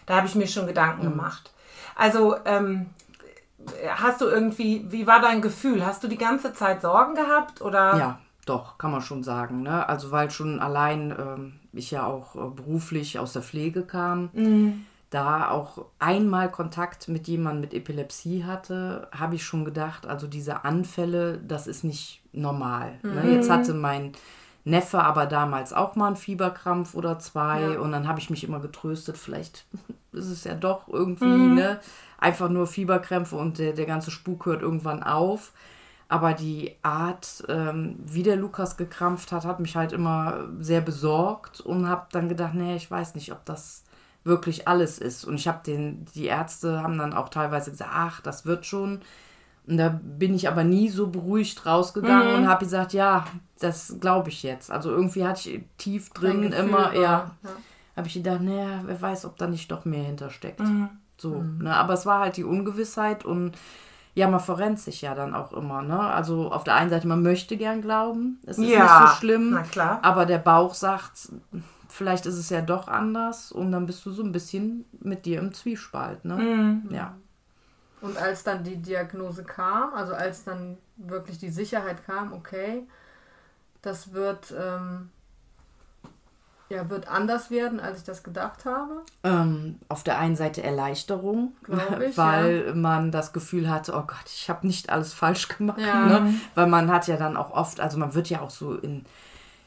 Da 0.07 0.17
habe 0.17 0.27
ich 0.27 0.35
mir 0.35 0.47
schon 0.47 0.67
Gedanken 0.67 1.03
gemacht. 1.03 1.53
Also, 1.95 2.37
ähm, 2.45 2.87
hast 3.95 4.21
du 4.21 4.27
irgendwie, 4.27 4.87
wie 4.91 5.07
war 5.07 5.21
dein 5.21 5.41
Gefühl? 5.41 5.85
Hast 5.85 6.03
du 6.03 6.09
die 6.09 6.19
ganze 6.19 6.53
Zeit 6.53 6.83
Sorgen 6.83 7.15
gehabt 7.15 7.61
oder? 7.61 7.97
Ja, 7.97 8.19
doch, 8.47 8.79
kann 8.79 8.91
man 8.91 9.03
schon 9.03 9.23
sagen. 9.23 9.63
Ne? 9.63 9.89
Also 9.89 10.11
weil 10.11 10.31
schon 10.31 10.59
allein 10.59 11.15
ähm, 11.17 11.53
ich 11.73 11.91
ja 11.91 12.07
auch 12.07 12.35
äh, 12.35 12.51
beruflich 12.51 13.19
aus 13.19 13.33
der 13.33 13.43
Pflege 13.43 13.83
kam, 13.83 14.31
da 15.11 15.51
auch 15.51 15.85
einmal 15.99 16.51
Kontakt 16.51 17.09
mit 17.09 17.29
jemandem 17.29 17.61
mit 17.61 17.75
Epilepsie 17.75 18.45
hatte, 18.45 19.09
habe 19.13 19.35
ich 19.35 19.45
schon 19.45 19.65
gedacht, 19.65 20.07
also 20.07 20.27
diese 20.27 20.65
Anfälle, 20.65 21.39
das 21.39 21.67
ist 21.67 21.85
nicht 21.85 22.23
normal. 22.33 22.99
Ne? 23.03 23.35
Jetzt 23.35 23.51
hatte 23.51 23.75
mein 23.75 24.13
Neffe 24.65 25.03
aber 25.03 25.27
damals 25.27 25.73
auch 25.73 25.97
mal 25.97 26.07
einen 26.09 26.17
Fieberkrampf 26.17 26.95
oder 26.95 27.19
zwei 27.19 27.73
Ja. 27.73 27.81
und 27.81 27.93
dann 27.93 28.07
habe 28.07 28.21
ich 28.21 28.31
mich 28.31 28.45
immer 28.45 28.61
getröstet, 28.61 29.17
vielleicht 29.17 29.67
ist 30.13 30.29
es 30.29 30.45
ja 30.45 30.55
doch 30.55 30.89
irgendwie, 30.89 31.27
ne? 31.27 31.81
Einfach 32.19 32.49
nur 32.49 32.67
Fieberkrämpfe 32.69 33.35
und 33.37 33.59
der, 33.59 33.73
der 33.73 33.87
ganze 33.87 34.11
Spuk 34.13 34.47
hört 34.47 34.63
irgendwann 34.63 35.03
auf. 35.03 35.53
Aber 36.09 36.35
die 36.35 36.77
Art, 36.83 37.43
ähm, 37.49 37.97
wie 38.05 38.23
der 38.23 38.37
Lukas 38.37 38.77
gekrampft 38.77 39.33
hat, 39.33 39.47
hat 39.47 39.61
mich 39.61 39.77
halt 39.77 39.93
immer 39.93 40.47
sehr 40.61 40.83
besorgt 40.83 41.61
und 41.61 41.89
habe 41.89 42.07
dann 42.13 42.29
gedacht, 42.29 42.55
nee, 42.55 42.77
ich 42.77 42.91
weiß 42.91 43.15
nicht, 43.15 43.33
ob 43.33 43.45
das 43.47 43.83
wirklich 44.23 44.69
alles 44.69 44.99
ist. 44.99 45.25
Und 45.25 45.37
ich 45.37 45.49
habe 45.49 45.61
den, 45.67 46.05
die 46.15 46.27
Ärzte 46.27 46.83
haben 46.83 46.99
dann 46.99 47.15
auch 47.15 47.31
teilweise 47.31 47.71
gesagt, 47.71 47.91
ach, 47.93 48.21
das 48.21 48.45
wird 48.45 48.67
schon. 48.67 49.01
Und 49.67 49.77
da 49.77 50.01
bin 50.03 50.35
ich 50.35 50.49
aber 50.49 50.65
nie 50.65 50.89
so 50.89 51.07
beruhigt 51.07 51.65
rausgegangen 51.65 52.35
und 52.35 52.49
habe 52.49 52.65
gesagt, 52.65 52.93
ja, 52.93 53.25
das 53.61 53.97
glaube 54.01 54.31
ich 54.31 54.43
jetzt. 54.43 54.71
Also 54.71 54.91
irgendwie 54.91 55.25
hatte 55.25 55.51
ich 55.51 55.65
tief 55.79 56.11
drin 56.11 56.43
Gefühl 56.43 56.67
immer, 56.67 56.95
ja, 56.95 57.01
ja. 57.01 57.51
habe 57.97 58.09
ich 58.09 58.15
gedacht, 58.15 58.41
naja, 58.41 58.83
wer 58.85 59.01
weiß, 59.01 59.25
ob 59.25 59.39
da 59.39 59.47
nicht 59.47 59.71
doch 59.71 59.85
mehr 59.85 60.03
hintersteckt. 60.03 60.61
Mhm. 60.61 60.89
So, 61.17 61.45
ne? 61.61 61.75
Aber 61.77 61.95
es 61.95 62.07
war 62.07 62.21
halt 62.21 62.37
die 62.37 62.45
Ungewissheit 62.45 63.25
und 63.25 63.57
ja, 64.15 64.29
man 64.29 64.41
verrennt 64.41 64.81
sich 64.81 65.01
ja 65.01 65.15
dann 65.15 65.35
auch 65.35 65.53
immer, 65.53 65.81
ne? 65.81 65.99
Also 65.99 66.51
auf 66.51 66.65
der 66.65 66.75
einen 66.75 66.91
Seite, 66.91 67.07
man 67.07 67.23
möchte 67.23 67.57
gern 67.57 67.81
glauben, 67.81 68.41
es 68.45 68.59
ist 68.59 68.69
Ja, 68.69 68.83
nicht 68.83 69.11
so 69.11 69.17
schlimm, 69.21 69.59
aber 70.03 70.27
der 70.27 70.39
Bauch 70.39 70.75
sagt, 70.75 71.31
vielleicht 71.89 72.27
ist 72.27 72.37
es 72.37 72.51
ja 72.51 72.61
doch 72.61 72.89
anders 72.89 73.53
und 73.53 73.73
dann 73.73 73.87
bist 73.87 74.05
du 74.05 74.11
so 74.11 74.23
ein 74.23 74.33
bisschen 74.33 74.85
mit 75.01 75.25
dir 75.25 75.39
im 75.39 75.55
Zwiespalt, 75.55 76.25
ne? 76.25 76.37
Mhm. 76.37 76.89
Ja. 76.91 77.15
Und 78.03 78.19
als 78.19 78.43
dann 78.43 78.65
die 78.65 78.77
Diagnose 78.77 79.45
kam, 79.45 79.95
also 79.95 80.13
als 80.13 80.45
dann 80.45 80.77
wirklich 80.97 81.39
die 81.39 81.51
Sicherheit 81.51 82.05
kam, 82.05 82.33
okay, 82.33 82.87
das 83.81 84.13
wird, 84.13 84.53
ähm, 84.59 85.11
ja, 86.69 86.91
wird 86.91 87.07
anders 87.07 87.51
werden, 87.51 87.79
als 87.79 87.99
ich 87.99 88.05
das 88.05 88.25
gedacht 88.25 88.65
habe. 88.65 89.03
Ähm, 89.23 89.79
auf 89.89 90.03
der 90.03 90.19
einen 90.19 90.35
Seite 90.35 90.65
Erleichterung, 90.65 91.55
Glaub 91.63 92.01
ich, 92.01 92.17
weil 92.19 92.75
man 92.75 93.13
das 93.13 93.33
Gefühl 93.33 93.71
hatte, 93.71 93.93
oh 93.95 94.03
Gott, 94.03 94.27
ich 94.27 94.51
habe 94.51 94.67
nicht 94.67 94.91
alles 94.91 95.13
falsch 95.13 95.47
gemacht. 95.49 95.81
Ja. 95.81 96.07
Ne? 96.07 96.35
Weil 96.57 96.67
man 96.67 96.91
hat 96.91 97.07
ja 97.07 97.17
dann 97.17 97.37
auch 97.37 97.53
oft, 97.53 97.79
also 97.79 97.99
man 97.99 98.15
wird 98.15 98.29
ja 98.31 98.41
auch 98.41 98.51
so 98.51 98.75
in, 98.75 99.05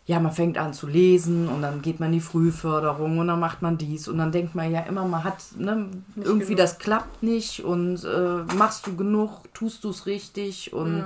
ja, 0.07 0.19
man 0.19 0.31
fängt 0.31 0.57
an 0.59 0.73
zu 0.73 0.85
lesen 0.87 1.47
und 1.49 1.61
dann 1.63 1.81
geht 1.81 1.99
man 1.99 2.07
in 2.09 2.19
die 2.19 2.19
Frühförderung 2.21 3.17
und 3.17 3.27
dann 3.27 3.39
macht 3.39 3.61
man 3.63 3.77
dies 3.77 4.07
und 4.07 4.19
dann 4.19 4.31
denkt 4.31 4.53
man 4.53 4.71
ja 4.71 4.81
immer, 4.81 5.03
man 5.05 5.23
hat, 5.23 5.37
ne, 5.57 5.87
irgendwie 6.15 6.45
genug. 6.53 6.57
das 6.57 6.77
klappt 6.77 7.23
nicht 7.23 7.63
und 7.65 8.03
äh, 8.03 8.53
machst 8.55 8.85
du 8.85 8.95
genug, 8.95 9.51
tust 9.53 9.83
du 9.83 9.89
es 9.89 10.05
richtig 10.05 10.73
und 10.73 10.97
Mhm. 10.97 11.05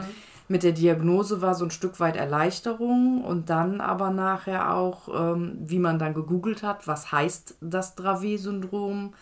mit 0.50 0.64
der 0.64 0.74
Diagnose 0.74 1.42
war 1.42 1.56
so 1.56 1.64
ein 1.64 1.72
Stück 1.72 2.00
weit 2.02 2.18
Erleichterung 2.18 3.24
und 3.24 3.50
dann 3.50 3.80
aber 3.82 4.10
nachher 4.10 4.74
auch, 4.76 5.08
ähm, 5.14 5.58
wie 5.62 5.80
man 5.80 5.98
dann 6.00 6.14
gegoogelt 6.14 6.62
hat, 6.64 6.86
was 6.88 7.12
heißt 7.12 7.56
das 7.62 7.96
Dravet-Syndrom, 7.96 9.14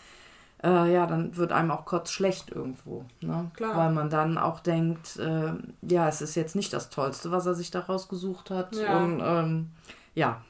äh, 0.62 0.92
ja, 0.92 1.06
dann 1.06 1.36
wird 1.36 1.52
einem 1.52 1.70
auch 1.70 1.84
kurz 1.84 2.10
schlecht 2.10 2.50
irgendwo. 2.50 3.04
Ne? 3.20 3.50
Klar. 3.54 3.76
Weil 3.76 3.92
man 3.92 4.10
dann 4.10 4.38
auch 4.38 4.60
denkt, 4.60 5.16
äh, 5.16 5.52
ja, 5.82 6.08
es 6.08 6.20
ist 6.20 6.34
jetzt 6.34 6.56
nicht 6.56 6.72
das 6.72 6.90
Tollste, 6.90 7.30
was 7.30 7.46
er 7.46 7.54
sich 7.54 7.70
da 7.70 7.80
rausgesucht 7.80 8.50
hat. 8.50 8.74
Ja. 8.74 8.98
Und 8.98 9.20
ähm, 9.22 9.70
ja, 10.14 10.42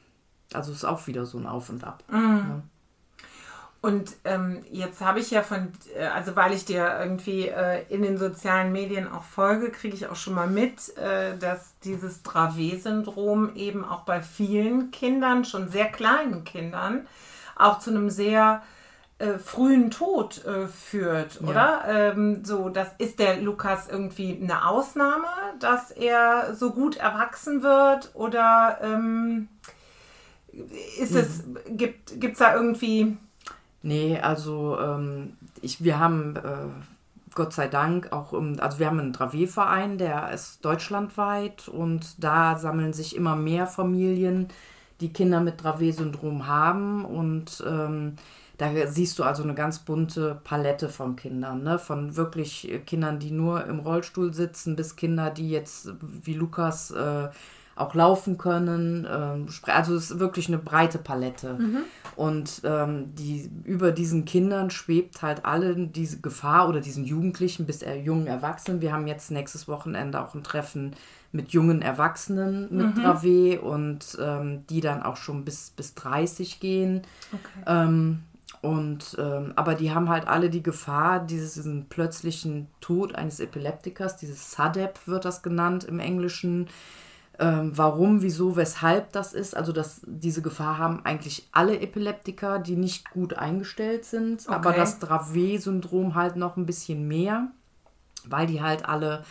also 0.53 0.71
ist 0.71 0.85
auch 0.85 1.05
wieder 1.07 1.25
so 1.25 1.37
ein 1.37 1.45
Auf 1.45 1.69
und 1.69 1.83
Ab. 1.83 2.03
Mhm. 2.09 2.63
Und 3.81 4.17
ähm, 4.25 4.65
jetzt 4.71 4.99
habe 4.99 5.21
ich 5.21 5.31
ja 5.31 5.41
von, 5.41 5.71
äh, 5.95 6.05
also 6.07 6.35
weil 6.35 6.53
ich 6.53 6.65
dir 6.65 6.99
irgendwie 6.99 7.47
äh, 7.47 7.85
in 7.87 8.01
den 8.01 8.17
sozialen 8.17 8.73
Medien 8.73 9.09
auch 9.09 9.23
folge, 9.23 9.69
kriege 9.69 9.95
ich 9.95 10.07
auch 10.07 10.17
schon 10.17 10.33
mal 10.33 10.49
mit, 10.49 10.97
äh, 10.97 11.37
dass 11.37 11.79
dieses 11.79 12.21
Dravet-Syndrom 12.23 13.55
eben 13.55 13.85
auch 13.85 14.01
bei 14.01 14.21
vielen 14.21 14.91
Kindern, 14.91 15.45
schon 15.45 15.69
sehr 15.69 15.85
kleinen 15.85 16.43
Kindern, 16.43 17.07
auch 17.55 17.79
zu 17.79 17.91
einem 17.91 18.09
sehr 18.09 18.63
äh, 19.19 19.37
frühen 19.37 19.91
Tod 19.91 20.43
äh, 20.45 20.67
führt, 20.67 21.39
Ja. 21.41 21.47
oder? 21.47 21.81
Ähm, 21.87 22.43
so, 22.43 22.69
das 22.69 22.87
ist 22.97 23.19
der 23.19 23.41
Lukas 23.41 23.87
irgendwie 23.89 24.39
eine 24.41 24.65
Ausnahme, 24.67 25.27
dass 25.59 25.91
er 25.91 26.55
so 26.55 26.71
gut 26.71 26.97
erwachsen 26.97 27.61
wird 27.61 28.11
oder 28.15 28.79
ähm, 28.81 29.47
ist 30.99 31.15
es, 31.15 31.43
gibt 31.69 32.11
es 32.23 32.37
da 32.39 32.55
irgendwie, 32.55 33.17
Nee, 33.81 34.19
also 34.19 34.77
ähm, 34.79 35.37
ich, 35.61 35.83
wir 35.83 35.99
haben 35.99 36.35
äh, 36.35 36.41
Gott 37.33 37.53
sei 37.53 37.67
Dank 37.67 38.11
auch, 38.11 38.33
im, 38.33 38.59
also 38.59 38.79
wir 38.79 38.87
haben 38.87 38.99
einen 38.99 39.13
Dravet-Verein, 39.13 39.97
der 39.97 40.31
ist 40.31 40.65
deutschlandweit 40.65 41.69
und 41.69 42.21
da 42.21 42.57
sammeln 42.57 42.91
sich 42.91 43.15
immer 43.15 43.37
mehr 43.37 43.67
Familien, 43.67 44.49
die 44.99 45.13
Kinder 45.13 45.39
mit 45.39 45.63
Dravet-Syndrom 45.63 46.45
haben 46.47 47.05
und 47.05 47.63
ähm, 47.65 48.15
da 48.59 48.87
siehst 48.87 49.17
du 49.17 49.23
also 49.23 49.41
eine 49.41 49.55
ganz 49.55 49.79
bunte 49.79 50.39
Palette 50.43 50.89
von 50.89 51.15
Kindern, 51.15 51.63
ne? 51.63 51.79
von 51.79 52.17
wirklich 52.17 52.69
äh, 52.69 52.79
Kindern, 52.79 53.17
die 53.17 53.31
nur 53.31 53.65
im 53.65 53.79
Rollstuhl 53.79 54.33
sitzen, 54.33 54.75
bis 54.75 54.97
Kinder, 54.97 55.31
die 55.31 55.49
jetzt 55.49 55.93
wie 56.01 56.33
Lukas 56.33 56.91
äh, 56.91 57.29
auch 57.77 57.95
laufen 57.95 58.37
können. 58.37 59.07
Ähm, 59.09 59.47
also 59.63 59.95
es 59.95 60.11
ist 60.11 60.19
wirklich 60.19 60.49
eine 60.49 60.57
breite 60.57 60.97
Palette. 60.97 61.57
Und 62.17 62.61
ähm, 62.65 63.15
die, 63.15 63.49
über 63.63 63.93
diesen 63.93 64.25
Kindern 64.25 64.69
schwebt 64.69 65.21
halt 65.21 65.45
alle 65.45 65.73
diese 65.87 66.19
Gefahr 66.19 66.67
oder 66.67 66.81
diesen 66.81 67.05
Jugendlichen 67.05 67.65
bis 67.65 67.81
er 67.81 67.97
jungen 67.97 68.27
Erwachsenen. 68.27 68.81
Wir 68.81 68.91
haben 68.91 69.07
jetzt 69.07 69.31
nächstes 69.31 69.69
Wochenende 69.69 70.19
auch 70.21 70.35
ein 70.35 70.43
Treffen 70.43 70.97
mit 71.31 71.51
jungen 71.51 71.81
Erwachsenen 71.81 72.67
mit 72.75 72.97
Dravet 72.97 73.61
und 73.61 74.17
ähm, 74.19 74.65
die 74.67 74.81
dann 74.81 75.01
auch 75.01 75.15
schon 75.15 75.45
bis, 75.45 75.69
bis 75.69 75.93
30 75.93 76.59
gehen. 76.59 77.03
Ähm, 77.65 78.23
und 78.61 79.15
ähm, 79.17 79.53
aber 79.55 79.75
die 79.75 79.91
haben 79.91 80.09
halt 80.09 80.27
alle 80.27 80.49
die 80.49 80.63
Gefahr, 80.63 81.19
diesen 81.25 81.87
plötzlichen 81.87 82.67
Tod 82.81 83.15
eines 83.15 83.39
Epileptikers, 83.39 84.17
dieses 84.17 84.51
SADEP 84.51 84.99
wird 85.07 85.25
das 85.25 85.41
genannt 85.41 85.85
im 85.85 85.99
Englischen. 85.99 86.67
Ähm, 87.41 87.71
warum, 87.77 88.21
wieso, 88.21 88.57
weshalb 88.57 89.13
das 89.13 89.33
ist. 89.33 89.55
Also 89.55 89.71
dass 89.71 90.01
diese 90.05 90.41
Gefahr 90.41 90.77
haben 90.77 91.05
eigentlich 91.05 91.47
alle 91.53 91.79
Epileptiker, 91.79 92.59
die 92.59 92.75
nicht 92.75 93.11
gut 93.11 93.33
eingestellt 93.33 94.03
sind, 94.03 94.49
aber 94.49 94.71
Okay. 94.71 94.79
das 94.79 94.99
Dravet-Syndrom 94.99 96.15
halt 96.15 96.35
noch 96.35 96.57
ein 96.57 96.65
bisschen 96.65 97.07
mehr, 97.07 97.47
weil 98.25 98.45
die 98.45 98.61
halt 98.61 98.83
alle 98.89 99.23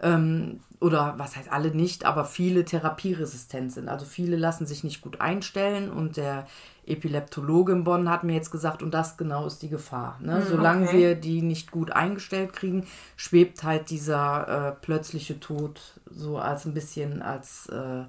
ähm, 0.00 0.60
oder 0.80 1.14
was 1.16 1.36
heißt 1.36 1.50
alle 1.50 1.70
nicht, 1.70 2.04
aber 2.04 2.26
viele 2.26 2.66
therapieresistent 2.66 3.72
sind. 3.72 3.88
Also 3.88 4.04
viele 4.04 4.36
lassen 4.36 4.66
sich 4.66 4.84
nicht 4.84 5.00
gut 5.00 5.22
einstellen 5.22 5.90
und 5.90 6.18
der 6.18 6.46
Epileptologe 6.86 7.72
in 7.72 7.84
Bonn 7.84 8.10
hat 8.10 8.24
mir 8.24 8.34
jetzt 8.34 8.50
gesagt, 8.50 8.82
und 8.82 8.92
das 8.92 9.16
genau 9.16 9.46
ist 9.46 9.62
die 9.62 9.68
Gefahr. 9.68 10.18
Ne? 10.20 10.42
Solange 10.48 10.86
okay. 10.86 10.98
wir 10.98 11.14
die 11.14 11.42
nicht 11.42 11.70
gut 11.70 11.90
eingestellt 11.90 12.52
kriegen, 12.52 12.86
schwebt 13.16 13.62
halt 13.62 13.90
dieser 13.90 14.68
äh, 14.68 14.72
plötzliche 14.80 15.40
Tod 15.40 15.80
so 16.10 16.38
als 16.38 16.64
ein 16.64 16.74
bisschen 16.74 17.22
als 17.22 17.66
äh, 17.68 18.04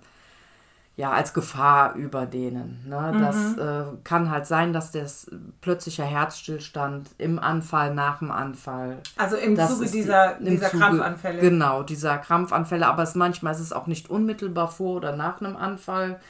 ja, 0.98 1.12
als 1.12 1.34
Gefahr 1.34 1.96
über 1.96 2.26
denen. 2.26 2.86
Ne? 2.88 3.18
Das 3.20 3.58
äh, 3.58 3.84
kann 4.06 4.32
halt 4.32 4.46
sein, 4.46 4.72
dass 4.72 4.92
das 4.92 5.30
plötzlicher 5.60 6.06
Herzstillstand 6.06 7.10
im 7.18 7.38
Anfall, 7.38 7.94
nach 7.94 8.20
dem 8.20 8.32
Anfall 8.32 9.00
also 9.18 9.36
im 9.36 9.58
Zuge 9.58 9.90
dieser, 9.90 10.38
im 10.38 10.46
dieser 10.46 10.70
Zuge- 10.70 10.80
Krampfanfälle? 10.84 11.42
Genau, 11.42 11.84
dieser 11.84 12.18
Krampfanfälle. 12.18 12.88
Aber 12.88 13.04
es, 13.04 13.14
manchmal 13.14 13.54
ist 13.54 13.60
es 13.60 13.74
auch 13.74 13.88
nicht 13.88 14.10
unmittelbar 14.10 14.70
vor 14.70 14.96
oder 14.96 15.14
nach 15.16 15.42
einem 15.42 15.58
Anfall. 15.58 16.22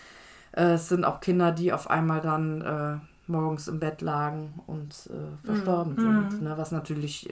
Äh, 0.55 0.73
es 0.73 0.89
sind 0.89 1.05
auch 1.05 1.19
Kinder, 1.19 1.51
die 1.51 1.73
auf 1.73 1.89
einmal 1.89 2.21
dann 2.21 2.61
äh, 2.61 2.97
morgens 3.27 3.67
im 3.67 3.79
Bett 3.79 4.01
lagen 4.01 4.53
und 4.67 5.09
äh, 5.11 5.45
verstorben 5.45 5.93
Mhm. 5.95 6.29
sind. 6.29 6.41
Ne? 6.43 6.57
Was 6.57 6.71
natürlich 6.71 7.29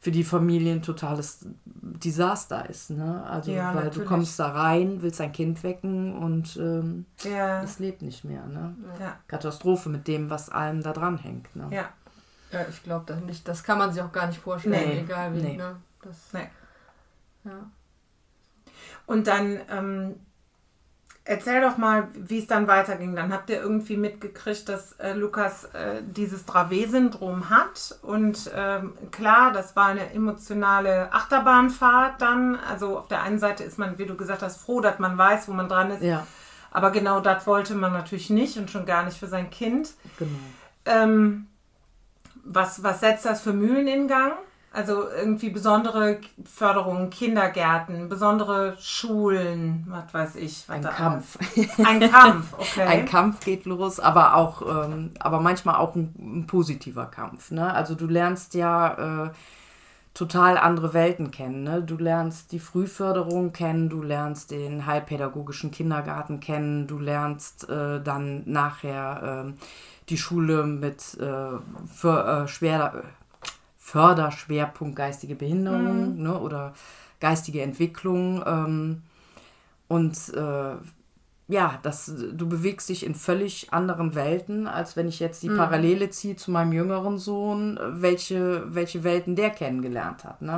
für 0.00 0.10
die 0.12 0.24
Familie 0.24 0.72
ein 0.74 0.82
totales 0.82 1.40
Desaster 1.64 2.68
ist. 2.70 2.90
Ne? 2.90 3.24
Also, 3.28 3.50
Ja, 3.50 3.68
weil 3.74 3.84
natürlich. 3.84 3.96
du 3.96 4.04
kommst 4.04 4.38
da 4.38 4.52
rein, 4.52 5.02
willst 5.02 5.20
ein 5.20 5.32
Kind 5.32 5.62
wecken 5.64 6.14
und 6.16 6.56
ähm, 6.58 7.06
Ja, 7.24 7.62
es 7.62 7.78
lebt 7.78 8.02
nicht 8.02 8.22
mehr. 8.24 8.44
Ne? 8.46 8.74
ja, 9.00 9.16
Katastrophe 9.26 9.88
mit 9.88 10.06
dem, 10.06 10.30
was 10.30 10.48
allem 10.50 10.82
da 10.82 10.92
dran 10.92 11.18
hängt. 11.18 11.54
Ne? 11.56 11.66
ja. 11.70 11.88
Ja, 12.52 12.60
ich 12.70 12.80
glaube 12.84 13.04
das 13.08 13.20
nicht. 13.22 13.48
Das 13.48 13.64
kann 13.64 13.76
man 13.78 13.92
sich 13.92 14.00
auch 14.00 14.12
gar 14.12 14.28
nicht 14.28 14.38
vorstellen, 14.38 14.88
Nee, 14.88 15.00
egal 15.00 15.34
wie. 15.34 15.42
nee. 15.42 15.56
Ne? 15.56 15.76
Das, 16.02 16.32
Nee. 16.32 16.48
Ja. 17.44 17.68
Und 19.06 19.26
dann 19.26 19.58
ähm, 19.68 20.14
erzähl 21.26 21.60
doch 21.60 21.76
mal, 21.76 22.08
wie 22.14 22.38
es 22.38 22.46
dann 22.46 22.68
weiterging. 22.68 23.14
Dann 23.14 23.32
habt 23.32 23.50
ihr 23.50 23.60
irgendwie 23.60 23.96
mitgekriegt, 23.96 24.68
dass 24.68 24.92
äh, 24.92 25.12
Lukas 25.12 25.64
äh, 25.66 26.00
dieses 26.02 26.46
Dravet-Syndrom 26.46 27.50
hat. 27.50 27.98
Und 28.02 28.50
ähm, 28.54 28.94
klar, 29.10 29.52
das 29.52 29.76
war 29.76 29.86
eine 29.86 30.12
emotionale 30.12 31.12
Achterbahnfahrt 31.12 32.22
dann. 32.22 32.56
Also 32.56 32.98
auf 32.98 33.08
der 33.08 33.22
einen 33.22 33.38
Seite 33.38 33.64
ist 33.64 33.78
man, 33.78 33.98
wie 33.98 34.06
du 34.06 34.16
gesagt 34.16 34.42
hast, 34.42 34.58
froh, 34.58 34.80
dass 34.80 34.98
man 34.98 35.18
weiß, 35.18 35.48
wo 35.48 35.52
man 35.52 35.68
dran 35.68 35.90
ist. 35.90 36.02
ja, 36.02 36.26
Aber 36.70 36.92
genau 36.92 37.20
das 37.20 37.46
wollte 37.46 37.74
man 37.74 37.92
natürlich 37.92 38.30
nicht 38.30 38.56
und 38.56 38.70
schon 38.70 38.86
gar 38.86 39.04
nicht 39.04 39.18
für 39.18 39.26
sein 39.26 39.50
Kind. 39.50 39.90
genau. 40.18 40.30
Ähm, 40.86 41.48
was, 42.44 42.84
was 42.84 43.00
setzt 43.00 43.26
das 43.26 43.42
für 43.42 43.52
Mühlen 43.52 43.88
in 43.88 44.06
Gang? 44.06 44.34
Also 44.76 45.04
irgendwie 45.08 45.48
besondere 45.48 46.18
Förderungen, 46.44 47.08
Kindergärten, 47.08 48.10
besondere 48.10 48.76
Schulen, 48.78 49.86
was 49.88 50.12
weiß 50.12 50.36
ich. 50.36 50.64
Was 50.68 50.76
Ein 50.76 50.82
Kampf. 50.82 51.38
alles- 51.56 51.78
Ein 51.86 52.10
Kampf, 52.10 52.52
okay. 52.58 52.82
Ein 52.82 53.06
Kampf 53.06 53.40
geht 53.40 53.64
los, 53.64 53.98
aber 53.98 54.34
auch, 54.34 54.60
ähm, 54.84 55.12
aber 55.18 55.40
manchmal 55.40 55.76
auch 55.76 55.94
ein, 55.96 56.14
ein 56.18 56.46
positiver 56.46 57.06
Kampf. 57.06 57.50
Ne? 57.50 57.72
Also 57.72 57.94
du 57.94 58.06
lernst 58.06 58.52
ja 58.52 59.24
äh, 59.26 59.30
total 60.12 60.58
andere 60.58 60.92
Welten 60.92 61.30
kennen. 61.30 61.62
Ne? 61.62 61.82
Du 61.82 61.96
lernst 61.96 62.52
die 62.52 62.58
Frühförderung 62.58 63.52
kennen, 63.54 63.88
du 63.88 64.02
lernst 64.02 64.50
den 64.50 64.84
heilpädagogischen 64.84 65.70
Kindergarten 65.70 66.38
kennen, 66.40 66.86
du 66.86 66.98
lernst 66.98 67.68
äh, 67.70 68.02
dann 68.02 68.42
nachher 68.44 69.44
ähm, 69.46 69.54
die 70.10 70.18
Schule 70.18 70.64
mit 70.64 71.18
äh, 71.18 71.58
für, 71.92 72.44
äh, 72.44 72.48
schwer, 72.48 73.02
Förderschwerpunkt 73.86 74.96
geistige 74.96 75.36
Behinderung 75.36 76.20
ne? 76.20 76.36
oder 76.40 76.74
geistige 77.20 77.62
Entwicklung. 77.62 78.42
Ähm, 78.44 79.02
und 79.86 80.34
äh, 80.34 80.74
ja, 81.46 81.78
das, 81.84 82.12
du 82.32 82.48
bewegst 82.48 82.88
dich 82.88 83.06
in 83.06 83.14
völlig 83.14 83.72
anderen 83.72 84.16
Welten, 84.16 84.66
als 84.66 84.96
wenn 84.96 85.06
ich 85.06 85.20
jetzt 85.20 85.44
die 85.44 85.50
Parallele 85.50 86.10
ziehe 86.10 86.34
zu 86.34 86.50
meinem 86.50 86.72
jüngeren 86.72 87.18
Sohn, 87.18 87.78
welche, 87.80 88.64
welche 88.74 89.04
Welten 89.04 89.36
der 89.36 89.50
kennengelernt 89.50 90.24
hat. 90.24 90.42
Ne? 90.42 90.56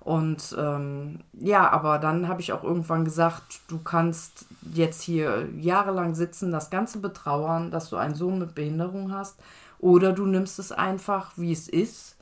Und 0.00 0.54
ähm, 0.58 1.20
ja, 1.32 1.70
aber 1.70 1.98
dann 1.98 2.28
habe 2.28 2.42
ich 2.42 2.52
auch 2.52 2.64
irgendwann 2.64 3.06
gesagt, 3.06 3.60
du 3.68 3.78
kannst 3.78 4.44
jetzt 4.74 5.00
hier 5.00 5.48
jahrelang 5.56 6.14
sitzen, 6.14 6.52
das 6.52 6.68
Ganze 6.68 6.98
betrauern, 6.98 7.70
dass 7.70 7.88
du 7.88 7.96
einen 7.96 8.14
Sohn 8.14 8.38
mit 8.38 8.54
Behinderung 8.54 9.10
hast, 9.10 9.40
oder 9.78 10.12
du 10.12 10.26
nimmst 10.26 10.58
es 10.58 10.70
einfach, 10.70 11.32
wie 11.36 11.52
es 11.52 11.66
ist 11.66 12.16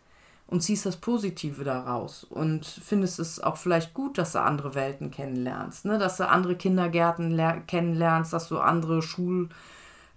und 0.51 0.61
ziehst 0.63 0.85
das 0.85 0.97
Positive 0.97 1.63
daraus 1.65 2.25
und 2.25 2.67
findest 2.67 3.21
es 3.21 3.41
auch 3.41 3.57
vielleicht 3.57 3.95
gut, 3.95 4.19
dass 4.19 4.33
du 4.33 4.41
andere 4.41 4.75
Welten 4.75 5.11
kennenlernst, 5.13 5.85
ne? 5.85 5.97
dass 5.99 6.17
du 6.17 6.29
andere 6.29 6.57
Kindergärten 6.57 7.31
ler- 7.31 7.61
kennenlernst, 7.67 8.33
dass 8.33 8.49
du 8.49 8.59
andere 8.59 9.01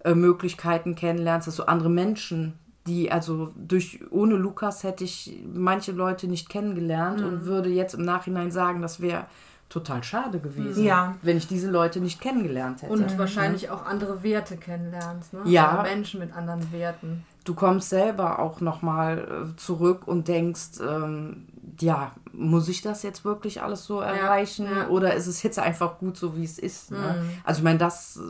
Schulmöglichkeiten 0.04 0.94
kennenlernst, 0.94 1.48
dass 1.48 1.56
du 1.56 1.64
andere 1.68 1.90
Menschen, 1.90 2.54
die 2.86 3.10
also 3.10 3.52
durch 3.56 4.00
ohne 4.10 4.34
Lukas 4.36 4.82
hätte 4.84 5.04
ich 5.04 5.40
manche 5.52 5.92
Leute 5.92 6.26
nicht 6.26 6.48
kennengelernt 6.48 7.22
und 7.22 7.46
würde 7.46 7.70
jetzt 7.70 7.94
im 7.94 8.02
Nachhinein 8.02 8.50
sagen, 8.50 8.82
das 8.82 9.00
wäre 9.00 9.24
total 9.70 10.04
schade 10.04 10.38
gewesen, 10.38 10.84
Ja. 10.84 11.14
wenn 11.22 11.36
ich 11.38 11.46
diese 11.48 11.70
Leute 11.70 12.00
nicht 12.00 12.20
kennengelernt 12.20 12.82
hätte. 12.82 12.92
Und 12.92 13.18
wahrscheinlich 13.18 13.70
auch 13.70 13.86
andere 13.86 14.22
Werte 14.22 14.56
kennenlernst. 14.56 15.32
Ne? 15.32 15.40
Ja. 15.46 15.78
Also 15.78 15.82
Menschen 15.94 16.20
mit 16.20 16.36
anderen 16.36 16.70
Werten. 16.70 17.24
Du 17.44 17.54
kommst 17.54 17.90
selber 17.90 18.38
auch 18.38 18.60
nochmal 18.60 19.52
äh, 19.52 19.56
zurück 19.56 20.06
und 20.08 20.28
denkst, 20.28 20.80
ähm, 20.80 21.46
ja, 21.80 22.12
muss 22.32 22.68
ich 22.68 22.82
das 22.82 23.02
jetzt 23.02 23.24
wirklich 23.24 23.62
alles 23.62 23.84
so 23.84 24.00
erreichen? 24.00 24.66
ja. 24.66 24.88
Oder 24.88 25.14
ist 25.14 25.26
es 25.26 25.42
jetzt 25.42 25.58
einfach 25.58 25.98
gut 25.98 26.16
so, 26.16 26.36
wie 26.36 26.44
es 26.44 26.58
ist? 26.58 26.90
Ne? 26.90 27.24
Also 27.44 27.58
ich 27.58 27.64
meine, 27.64 27.78
das 27.78 28.16
äh, 28.16 28.20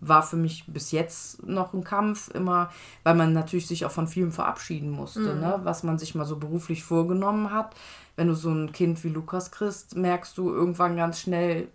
war 0.00 0.22
für 0.22 0.36
mich 0.36 0.64
bis 0.66 0.90
jetzt 0.90 1.46
noch 1.46 1.72
ein 1.74 1.84
Kampf, 1.84 2.28
immer, 2.34 2.70
weil 3.02 3.14
man 3.14 3.32
natürlich 3.32 3.66
sich 3.66 3.84
auch 3.84 3.90
von 3.90 4.08
vielem 4.08 4.32
verabschieden 4.32 4.90
musste, 4.90 5.20
ne? 5.34 5.60
was 5.62 5.82
man 5.82 5.98
sich 5.98 6.14
mal 6.14 6.24
so 6.24 6.36
beruflich 6.36 6.82
vorgenommen 6.84 7.52
hat. 7.52 7.74
Wenn 8.16 8.28
du 8.28 8.34
so 8.34 8.50
ein 8.50 8.72
Kind 8.72 9.04
wie 9.04 9.10
Lukas 9.10 9.50
kriegst, 9.50 9.94
merkst 9.96 10.38
du 10.38 10.50
irgendwann 10.50 10.96
ganz 10.96 11.20
schnell, 11.20 11.68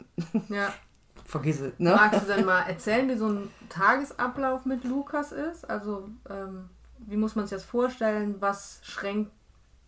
Ja. 0.49 0.73
vergiss 1.31 1.61
es, 1.61 1.79
ne? 1.79 1.91
Magst 1.95 2.21
du 2.21 2.33
denn 2.33 2.45
mal 2.45 2.61
erzählen, 2.63 3.07
wie 3.09 3.15
so 3.15 3.27
ein 3.27 3.49
Tagesablauf 3.69 4.65
mit 4.65 4.83
Lukas 4.83 5.31
ist? 5.31 5.69
Also, 5.69 6.09
ähm, 6.29 6.69
wie 6.99 7.17
muss 7.17 7.35
man 7.35 7.45
sich 7.47 7.57
das 7.57 7.65
vorstellen? 7.65 8.35
Was 8.39 8.79
schränkt 8.83 9.31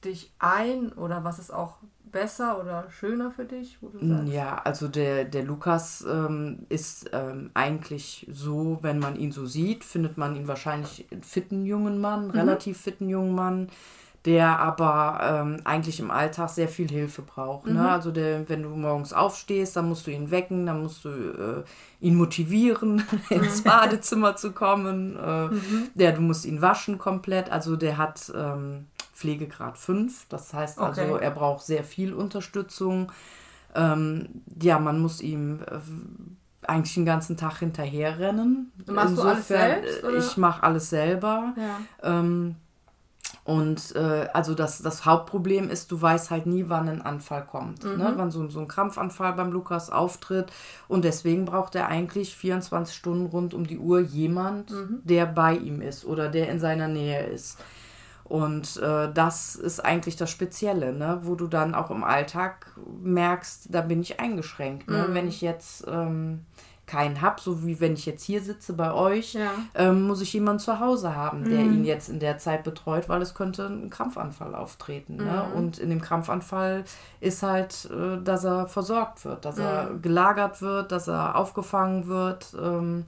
dich 0.04 0.34
ein 0.40 0.92
oder 0.94 1.24
was 1.24 1.40
ist 1.40 1.54
auch 1.54 1.78
besser 2.04 2.60
oder 2.60 2.90
schöner 2.92 3.32
für 3.32 3.46
dich? 3.46 3.78
Ja, 4.26 4.62
also 4.64 4.88
der, 4.88 5.26
der 5.26 5.44
Lukas 5.44 6.06
ähm, 6.10 6.66
ist 6.70 7.10
ähm, 7.12 7.52
eigentlich 7.54 8.28
so, 8.32 8.80
wenn 8.82 9.00
man 9.00 9.16
ihn 9.16 9.32
so 9.32 9.46
sieht, 9.46 9.84
findet 9.84 10.18
man 10.18 10.36
ihn 10.36 10.48
wahrscheinlich 10.48 11.08
einen 11.12 11.24
fitten 11.24 11.66
jungen 11.66 12.00
Mann, 12.00 12.32
relativ 12.32 12.80
fitten 12.80 13.10
jungen 13.10 13.34
Mann, 13.34 13.70
der 14.26 14.60
aber 14.60 15.20
ähm, 15.22 15.58
eigentlich 15.66 16.00
im 16.00 16.10
Alltag 16.10 16.50
sehr 16.50 16.70
viel 16.70 16.90
Hilfe 16.90 17.22
braucht. 17.24 17.66
Ne? 17.68 17.90
Also 17.90 18.10
der, 18.12 18.48
wenn 18.48 18.64
du 18.64 18.70
morgens 18.70 19.12
aufstehst, 19.12 19.76
dann 19.76 19.90
musst 19.90 20.08
du 20.08 20.12
ihn 20.12 20.32
wecken, 20.32 20.66
dann 20.66 20.82
musst 20.82 21.04
du 21.04 21.10
äh, 21.10 21.64
ihn 22.00 22.16
motivieren, 22.16 23.04
ins 23.30 23.64
Badezimmer 23.64 24.38
zu 24.38 24.54
kommen. 24.54 25.18
Äh, 25.18 26.02
ja, 26.02 26.12
du 26.14 26.22
musst 26.22 26.46
ihn 26.46 26.62
waschen 26.62 26.98
komplett. 26.98 27.52
Also 27.52 27.76
der 27.76 27.98
hat 27.98 28.32
ähm, 28.34 28.86
Pflegegrad 29.14 29.78
5. 29.78 30.28
Das 30.30 30.54
heißt 30.54 30.80
also, 30.80 31.02
Okay. 31.02 31.24
er 31.24 31.32
braucht 31.32 31.66
sehr 31.66 31.84
viel 31.84 32.14
Unterstützung. 32.14 33.12
Ähm, 33.76 34.30
ja, 34.62 34.80
man 34.80 35.02
muss 35.02 35.20
ihm 35.20 35.60
äh, 35.70 35.80
eigentlich 36.68 36.94
den 36.94 37.06
ganzen 37.06 37.36
Tag 37.36 37.58
hinterherrennen. 37.58 38.72
Machst 38.86 39.18
du 39.18 39.22
alles 39.22 39.48
selbst, 39.48 40.04
äh, 40.04 40.06
oder? 40.06 40.18
Ich 40.18 40.38
mache 40.38 40.64
alles 40.64 40.90
selber. 40.90 41.54
Ja. 41.58 42.20
Ähm, 42.20 42.56
und 43.46 43.94
äh, 43.96 44.28
also 44.34 44.56
das, 44.56 44.82
das 44.82 45.06
Hauptproblem 45.06 45.70
ist, 45.70 45.92
du 45.92 46.02
weißt 46.02 46.32
halt 46.32 46.46
nie, 46.46 46.66
wann 46.70 46.88
ein 46.88 47.02
Anfall 47.02 47.46
kommt. 47.46 47.84
Mhm. 47.84 47.98
Ne? 47.98 48.14
Wann 48.16 48.32
so, 48.32 48.48
so 48.48 48.62
ein 48.62 48.70
Krampfanfall 48.70 49.34
beim 49.34 49.52
Lukas 49.52 49.90
auftritt. 49.90 50.52
Und 50.88 51.04
deswegen 51.04 51.44
braucht 51.44 51.76
er 51.76 51.88
eigentlich 51.90 52.36
24 52.36 52.96
Stunden 52.96 53.26
rund 53.26 53.54
um 53.54 53.68
die 53.68 53.80
Uhr 53.80 54.00
jemand, 54.00 54.72
Mhm. 54.72 55.02
der 55.04 55.26
bei 55.26 55.56
ihm 55.56 55.82
ist 55.82 56.06
oder 56.06 56.30
der 56.30 56.50
in 56.50 56.60
seiner 56.60 56.88
Nähe 56.88 57.26
ist. 57.26 57.60
Und 58.24 58.78
äh, 58.78 59.12
das 59.14 59.56
ist 59.56 59.84
eigentlich 59.84 60.16
das 60.16 60.32
Spezielle, 60.32 60.94
ne? 60.94 61.20
wo 61.24 61.36
du 61.36 61.48
dann 61.48 61.76
auch 61.76 61.92
im 61.92 62.06
Alltag 62.06 62.68
merkst, 63.04 63.68
da 63.70 63.82
bin 63.82 64.02
ich 64.02 64.22
eingeschränkt. 64.22 64.90
Ne? 64.90 65.08
Mhm. 65.10 65.14
Wenn 65.14 65.28
ich 65.28 65.42
jetzt 65.42 65.86
ähm, 65.88 66.46
keinen 66.86 67.22
habe, 67.22 67.40
so 67.40 67.66
wie 67.66 67.80
wenn 67.80 67.94
ich 67.94 68.06
jetzt 68.06 68.24
hier 68.24 68.42
sitze 68.42 68.74
bei 68.74 68.94
euch, 68.94 69.34
Ja. 69.34 69.52
ähm, 69.74 70.04
muss 70.04 70.22
ich 70.22 70.34
jemanden 70.34 70.60
zu 70.60 70.80
Hause 70.80 71.16
haben, 71.16 71.50
der 71.50 71.62
ihn 71.62 71.86
jetzt 71.86 72.10
in 72.10 72.20
der 72.20 72.38
Zeit 72.38 72.64
betreut, 72.64 73.08
weil 73.08 73.22
es 73.22 73.34
könnte 73.34 73.66
ein 73.68 73.90
Krampfanfall 73.90 74.54
auftreten. 74.54 75.16
Ne? 75.16 75.46
Und 75.56 75.78
in 75.80 75.90
dem 75.90 76.02
Krampfanfall 76.02 76.84
ist 77.22 77.42
halt, 77.42 77.90
äh, 77.90 78.22
dass 78.22 78.44
er 78.44 78.68
versorgt 78.68 79.24
wird, 79.24 79.46
dass 79.46 79.58
er 79.58 79.92
gelagert 80.02 80.62
wird, 80.62 80.92
dass 80.92 81.08
er 81.08 81.36
aufgefangen 81.38 82.08
wird. 82.08 82.54
Ähm, 82.62 83.06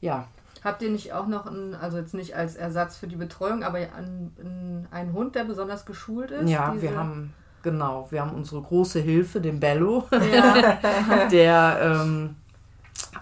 ja, 0.00 0.26
Habt 0.64 0.80
ihr 0.82 0.90
nicht 0.90 1.12
auch 1.12 1.26
noch, 1.26 1.46
einen, 1.46 1.74
also 1.74 1.98
jetzt 1.98 2.14
nicht 2.14 2.36
als 2.36 2.54
Ersatz 2.54 2.96
für 2.96 3.08
die 3.08 3.16
Betreuung, 3.16 3.64
aber 3.64 3.78
einen, 3.78 4.86
einen, 4.92 5.12
Hund, 5.12 5.34
der 5.34 5.42
besonders 5.42 5.84
geschult 5.86 6.30
ist? 6.30 6.48
ja, 6.48 6.72
wir 6.80 6.96
haben, 6.96 7.32
genau, 7.64 8.06
wir 8.10 8.20
haben 8.20 8.30
unsere 8.32 8.62
große 8.62 9.00
Hilfe, 9.00 9.40
den 9.40 9.58
Bello, 9.58 10.06
Ja. 10.32 11.26
der 11.32 11.78
ähm, 12.04 12.36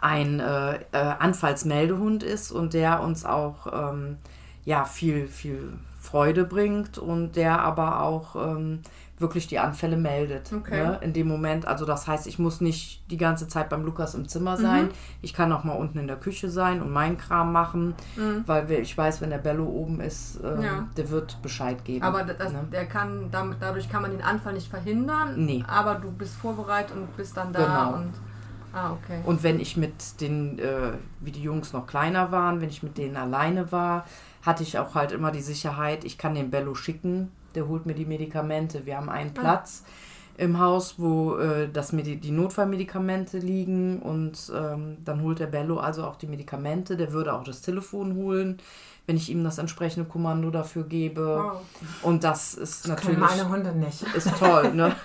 ein 0.00 0.40
äh, 0.40 0.74
äh, 0.76 0.78
Anfallsmeldehund 1.18 2.22
ist 2.22 2.52
und 2.52 2.74
der 2.74 3.02
uns 3.02 3.24
auch 3.24 3.66
ähm, 3.92 4.16
ja, 4.64 4.84
viel, 4.84 5.26
viel 5.28 5.72
Freude 6.00 6.44
bringt 6.44 6.98
und 6.98 7.36
der 7.36 7.60
aber 7.60 8.02
auch 8.02 8.36
ähm, 8.36 8.80
wirklich 9.18 9.46
die 9.46 9.58
Anfälle 9.58 9.98
meldet. 9.98 10.50
Okay. 10.50 10.82
Ne? 10.82 10.98
In 11.02 11.12
dem 11.12 11.28
Moment, 11.28 11.66
also 11.66 11.84
das 11.84 12.08
heißt, 12.08 12.26
ich 12.26 12.38
muss 12.38 12.62
nicht 12.62 13.02
die 13.10 13.18
ganze 13.18 13.48
Zeit 13.48 13.68
beim 13.68 13.84
Lukas 13.84 14.14
im 14.14 14.26
Zimmer 14.26 14.56
sein. 14.56 14.88
Ich 15.20 15.34
kann 15.34 15.52
auch 15.52 15.62
mal 15.62 15.74
unten 15.74 15.98
in 15.98 16.06
der 16.06 16.16
Küche 16.16 16.48
sein 16.48 16.80
und 16.80 16.90
meinen 16.90 17.18
Kram 17.18 17.52
machen, 17.52 17.94
weil 18.46 18.70
wir, 18.70 18.80
ich 18.80 18.96
weiß, 18.96 19.20
wenn 19.20 19.28
der 19.28 19.36
Bello 19.38 19.66
oben 19.66 20.00
ist, 20.00 20.40
ähm, 20.42 20.62
Ja. 20.62 20.88
der 20.96 21.10
wird 21.10 21.42
Bescheid 21.42 21.84
geben. 21.84 22.02
Aber 22.02 22.22
das, 22.24 22.50
ne? 22.50 22.66
der 22.72 22.86
kann, 22.86 23.28
damit, 23.30 23.58
dadurch 23.60 23.90
kann 23.90 24.00
man 24.00 24.12
den 24.12 24.22
Anfall 24.22 24.54
nicht 24.54 24.70
verhindern. 24.70 25.34
Nee. 25.36 25.62
Aber 25.68 25.96
du 25.96 26.10
bist 26.10 26.36
vorbereitet 26.36 26.96
und 26.96 27.14
bist 27.14 27.36
dann 27.36 27.52
da 27.52 27.58
Genau. 27.98 28.04
Und. 28.72 28.78
Ah, 28.78 28.92
okay. 28.92 29.20
Und 29.24 29.42
wenn 29.42 29.60
ich 29.60 29.76
mit 29.76 30.20
den, 30.20 30.58
äh, 30.58 30.92
wie 31.20 31.32
die 31.32 31.42
Jungs 31.42 31.72
noch 31.72 31.86
kleiner 31.86 32.32
waren, 32.32 32.60
wenn 32.60 32.68
ich 32.68 32.82
mit 32.82 32.98
denen 32.98 33.16
alleine 33.16 33.72
war, 33.72 34.04
hatte 34.42 34.62
ich 34.62 34.78
auch 34.78 34.94
halt 34.94 35.12
immer 35.12 35.30
die 35.30 35.42
Sicherheit, 35.42 36.04
ich 36.04 36.18
kann 36.18 36.34
den 36.34 36.50
Bello 36.50 36.74
schicken, 36.74 37.30
der 37.54 37.68
holt 37.68 37.86
mir 37.86 37.94
die 37.94 38.06
Medikamente. 38.06 38.86
Wir 38.86 38.96
haben 38.96 39.08
einen 39.08 39.34
Platz 39.34 39.84
im 40.40 40.58
Haus, 40.58 40.94
wo 40.96 41.36
äh, 41.36 41.68
das 41.70 41.92
Medi 41.92 42.16
die 42.16 42.30
Notfallmedikamente 42.30 43.38
liegen 43.38 44.00
und 44.00 44.50
ähm, 44.54 44.96
dann 45.04 45.22
holt 45.22 45.38
der 45.38 45.48
Bello 45.48 45.78
also 45.78 46.04
auch 46.04 46.16
die 46.16 46.26
Medikamente. 46.26 46.96
Der 46.96 47.12
würde 47.12 47.34
auch 47.34 47.44
das 47.44 47.60
Telefon 47.60 48.14
holen, 48.14 48.56
wenn 49.06 49.16
ich 49.16 49.28
ihm 49.28 49.44
das 49.44 49.58
entsprechende 49.58 50.08
Kommando 50.08 50.50
dafür 50.50 50.84
gebe. 50.84 51.42
Wow. 51.44 51.60
Und 52.02 52.24
das 52.24 52.54
ist 52.54 52.84
Können 52.84 52.94
natürlich 52.94 53.18
meine 53.18 53.48
Hunde 53.50 53.72
nicht. 53.72 54.02
ist 54.14 54.34
toll, 54.38 54.72
ne? 54.72 54.96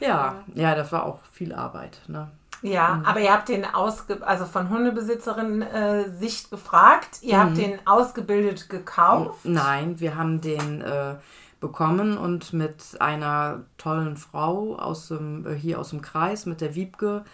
ja, 0.00 0.44
ja, 0.54 0.74
das 0.74 0.92
war 0.92 1.04
auch 1.04 1.20
viel 1.32 1.54
Arbeit, 1.54 2.00
ne? 2.08 2.30
Ja, 2.62 3.02
aber 3.04 3.20
ihr 3.20 3.32
habt 3.32 3.48
den 3.48 3.64
ausge 3.64 4.26
also 4.26 4.46
von 4.46 4.70
Hundebesitzerinnen 4.70 5.62
äh, 5.62 6.10
Sicht 6.10 6.50
gefragt. 6.50 7.18
Ihr 7.22 7.38
habt 7.38 7.56
den 7.58 7.78
ausgebildet 7.86 8.68
gekauft. 8.70 9.44
Nein, 9.44 10.00
wir 10.00 10.16
haben 10.16 10.40
den 10.40 10.80
äh, 10.80 11.16
bekommen 11.60 12.16
und 12.16 12.52
mit 12.52 12.96
einer 12.98 13.64
tollen 13.78 14.16
Frau 14.16 14.76
aus 14.76 15.08
dem, 15.08 15.46
äh, 15.46 15.54
hier 15.54 15.78
aus 15.78 15.90
dem 15.90 16.02
Kreis, 16.02 16.46
mit 16.46 16.60
der 16.60 16.74
Wiebke 16.74 17.24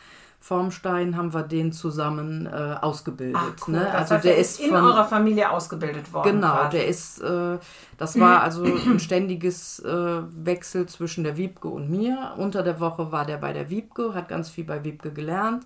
Formstein, 0.43 1.17
haben 1.17 1.33
wir 1.33 1.45
den 1.45 1.71
zusammen 1.73 2.47
äh, 2.47 2.51
ausgebildet. 2.81 3.37
Ach, 3.41 3.69
cool. 3.69 3.75
ne? 3.75 3.85
Das 3.85 3.95
Also 3.95 4.15
heißt, 4.17 4.25
der 4.25 4.35
er 4.35 4.41
ist 4.41 4.61
in 4.61 4.71
von, 4.71 4.81
eurer 4.85 5.05
Familie 5.05 5.49
ausgebildet 5.49 6.13
worden. 6.13 6.33
Genau, 6.35 6.53
quasi. 6.55 6.77
der 6.77 6.87
ist, 6.89 7.21
äh, 7.23 7.59
das 7.97 8.19
war 8.19 8.43
also 8.43 8.65
ein 8.65 8.99
ständiges 8.99 9.79
äh, 9.79 10.23
Wechsel 10.45 10.87
zwischen 10.87 11.23
der 11.23 11.37
Wiebke 11.37 11.69
und 11.69 11.91
mir. 11.91 12.33
Unter 12.37 12.65
der 12.65 12.81
Woche 12.81 13.13
war 13.13 13.25
der 13.25 13.37
bei 13.37 13.53
der 13.53 13.71
Wiebke, 13.71 14.15
hat 14.15 14.29
ganz 14.29 14.51
viel 14.51 14.65
bei 14.65 14.83
Wiebke 14.83 15.13
gelernt 15.13 15.65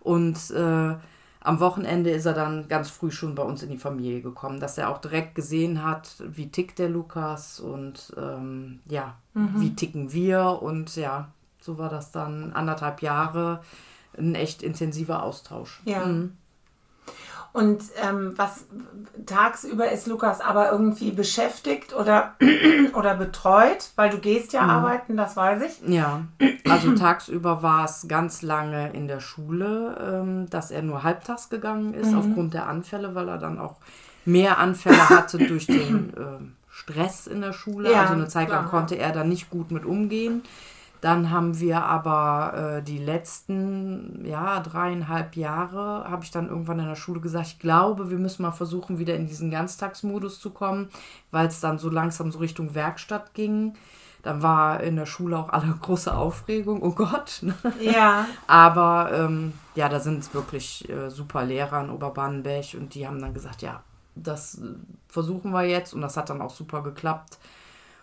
und 0.00 0.50
äh, 0.50 0.96
am 1.40 1.60
Wochenende 1.60 2.10
ist 2.10 2.26
er 2.26 2.32
dann 2.34 2.66
ganz 2.66 2.90
früh 2.90 3.12
schon 3.12 3.36
bei 3.36 3.44
uns 3.44 3.62
in 3.62 3.70
die 3.70 3.78
Familie 3.78 4.22
gekommen, 4.22 4.58
dass 4.58 4.76
er 4.76 4.90
auch 4.90 4.98
direkt 4.98 5.36
gesehen 5.36 5.84
hat, 5.84 6.16
wie 6.18 6.50
tickt 6.50 6.80
der 6.80 6.88
Lukas 6.88 7.60
und 7.60 8.12
ähm, 8.18 8.80
ja, 8.88 9.14
wie 9.34 9.76
ticken 9.76 10.12
wir 10.12 10.58
und 10.60 10.96
ja, 10.96 11.28
so 11.60 11.78
war 11.78 11.88
das 11.90 12.10
dann 12.10 12.52
anderthalb 12.52 13.02
Jahre 13.02 13.60
ein 14.18 14.34
echt 14.34 14.62
intensiver 14.62 15.22
Austausch. 15.22 15.80
Ja. 15.84 16.02
Und 17.52 17.82
ähm, 18.02 18.34
was 18.36 18.66
tagsüber 19.24 19.90
ist 19.90 20.06
Lukas 20.06 20.42
aber 20.42 20.70
irgendwie 20.70 21.10
beschäftigt 21.10 21.94
oder, 21.94 22.34
oder 22.94 23.14
betreut, 23.14 23.92
weil 23.96 24.10
du 24.10 24.18
gehst 24.18 24.52
Mhm. 24.52 24.58
ja 24.58 24.62
arbeiten, 24.66 25.16
das 25.16 25.36
weiß 25.36 25.62
ich. 25.62 25.88
Ja, 25.88 26.22
also 26.68 26.94
tagsüber 26.94 27.62
war 27.62 27.86
es 27.86 28.06
ganz 28.08 28.42
lange 28.42 28.90
in 28.92 29.08
der 29.08 29.20
Schule, 29.20 29.96
ähm, 30.22 30.50
dass 30.50 30.70
er 30.70 30.82
nur 30.82 31.02
halbtags 31.02 31.48
gegangen 31.48 31.94
ist 31.94 32.14
aufgrund 32.14 32.52
der 32.52 32.66
Anfälle, 32.68 33.14
weil 33.14 33.28
er 33.28 33.38
dann 33.38 33.58
auch 33.58 33.76
mehr 34.26 34.58
Anfälle 34.58 35.08
hatte 35.08 35.38
durch 35.38 35.66
den 35.66 36.12
ähm, 36.18 36.56
Stress 36.68 37.26
in 37.26 37.40
der 37.40 37.54
Schule. 37.54 37.90
Ja, 37.90 38.02
also 38.02 38.12
eine 38.12 38.28
Zeit 38.28 38.50
lang 38.50 38.68
klar. 38.68 38.70
konnte 38.70 38.96
er 38.96 39.12
da 39.12 39.24
nicht 39.24 39.48
gut 39.48 39.70
mit 39.70 39.86
umgehen. 39.86 40.42
Dann 41.06 41.30
haben 41.30 41.60
wir 41.60 41.84
aber 41.84 42.78
äh, 42.78 42.82
die 42.82 42.98
letzten 42.98 44.24
ja, 44.24 44.58
dreieinhalb 44.58 45.36
Jahre, 45.36 46.04
habe 46.10 46.24
ich 46.24 46.32
dann 46.32 46.48
irgendwann 46.48 46.80
in 46.80 46.88
der 46.88 46.96
Schule 46.96 47.20
gesagt, 47.20 47.46
ich 47.46 47.58
glaube, 47.60 48.10
wir 48.10 48.18
müssen 48.18 48.42
mal 48.42 48.50
versuchen, 48.50 48.98
wieder 48.98 49.14
in 49.14 49.28
diesen 49.28 49.52
Ganztagsmodus 49.52 50.40
zu 50.40 50.50
kommen, 50.50 50.88
weil 51.30 51.46
es 51.46 51.60
dann 51.60 51.78
so 51.78 51.90
langsam 51.90 52.32
so 52.32 52.40
Richtung 52.40 52.74
Werkstatt 52.74 53.34
ging. 53.34 53.74
Dann 54.24 54.42
war 54.42 54.80
in 54.80 54.96
der 54.96 55.06
Schule 55.06 55.38
auch 55.38 55.50
alle 55.50 55.68
große 55.80 56.12
Aufregung, 56.12 56.82
oh 56.82 56.90
Gott. 56.90 57.38
ne? 57.42 57.54
Ja. 57.78 58.26
Aber 58.48 59.12
ähm, 59.12 59.52
ja, 59.76 59.88
da 59.88 60.00
sind 60.00 60.34
wirklich 60.34 60.88
äh, 60.88 61.08
super 61.08 61.44
Lehrer 61.44 61.84
in 61.84 61.90
Oberbahnenberg 61.90 62.74
und 62.74 62.96
die 62.96 63.06
haben 63.06 63.20
dann 63.20 63.32
gesagt, 63.32 63.62
ja, 63.62 63.84
das 64.16 64.58
äh, 64.58 64.74
versuchen 65.06 65.52
wir 65.52 65.62
jetzt 65.62 65.94
und 65.94 66.00
das 66.00 66.16
hat 66.16 66.30
dann 66.30 66.42
auch 66.42 66.50
super 66.50 66.82
geklappt. 66.82 67.38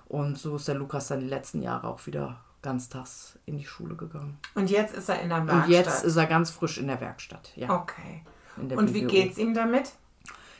Und 0.08 0.38
so 0.38 0.56
ist 0.56 0.70
der 0.70 0.76
Lukas 0.76 1.10
dann 1.10 1.20
die 1.20 1.28
letzten 1.28 1.62
Jahre 1.62 1.89
auch 1.89 2.08
wieder 2.08 2.38
ganztags 2.63 3.38
in 3.45 3.58
die 3.58 3.65
Schule 3.65 3.95
gegangen. 3.95 4.38
Und 4.56 4.69
jetzt 4.71 4.95
ist 4.95 5.10
er 5.10 5.21
in 5.21 5.30
der 5.30 5.45
Werkstatt. 5.45 5.65
Und 5.65 5.71
jetzt 5.71 6.04
ist 6.04 6.15
er 6.15 6.26
ganz 6.26 6.49
frisch 6.49 6.78
in 6.78 6.88
der 6.88 6.99
Werkstatt. 6.99 7.52
Ja, 7.56 7.82
Okay. 7.82 8.23
Und 8.58 8.93
wie 8.93 9.02
BWO. 9.02 9.10
geht's 9.10 9.38
ihm 9.38 9.54
damit? 9.54 9.93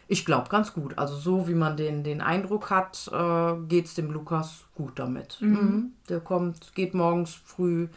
Ich 0.08 0.26
glaube 0.26 0.50
ganz 0.50 0.74
gut. 0.74 0.98
Also 0.98 1.16
so 1.16 1.48
wie 1.48 1.54
man 1.54 1.78
den, 1.78 2.04
den 2.04 2.22
Eindruck 2.22 2.70
hat, 2.70 3.10
äh, 3.14 3.54
geht 3.68 3.86
es 3.86 3.94
dem 3.94 4.12
Lukas 4.12 4.66
gut 4.76 4.98
damit. 5.00 5.38
Mhm. 5.42 5.94
Der 6.10 6.20
kommt, 6.20 6.74
geht 6.76 6.94
morgens 6.94 7.34
früh, 7.34 7.88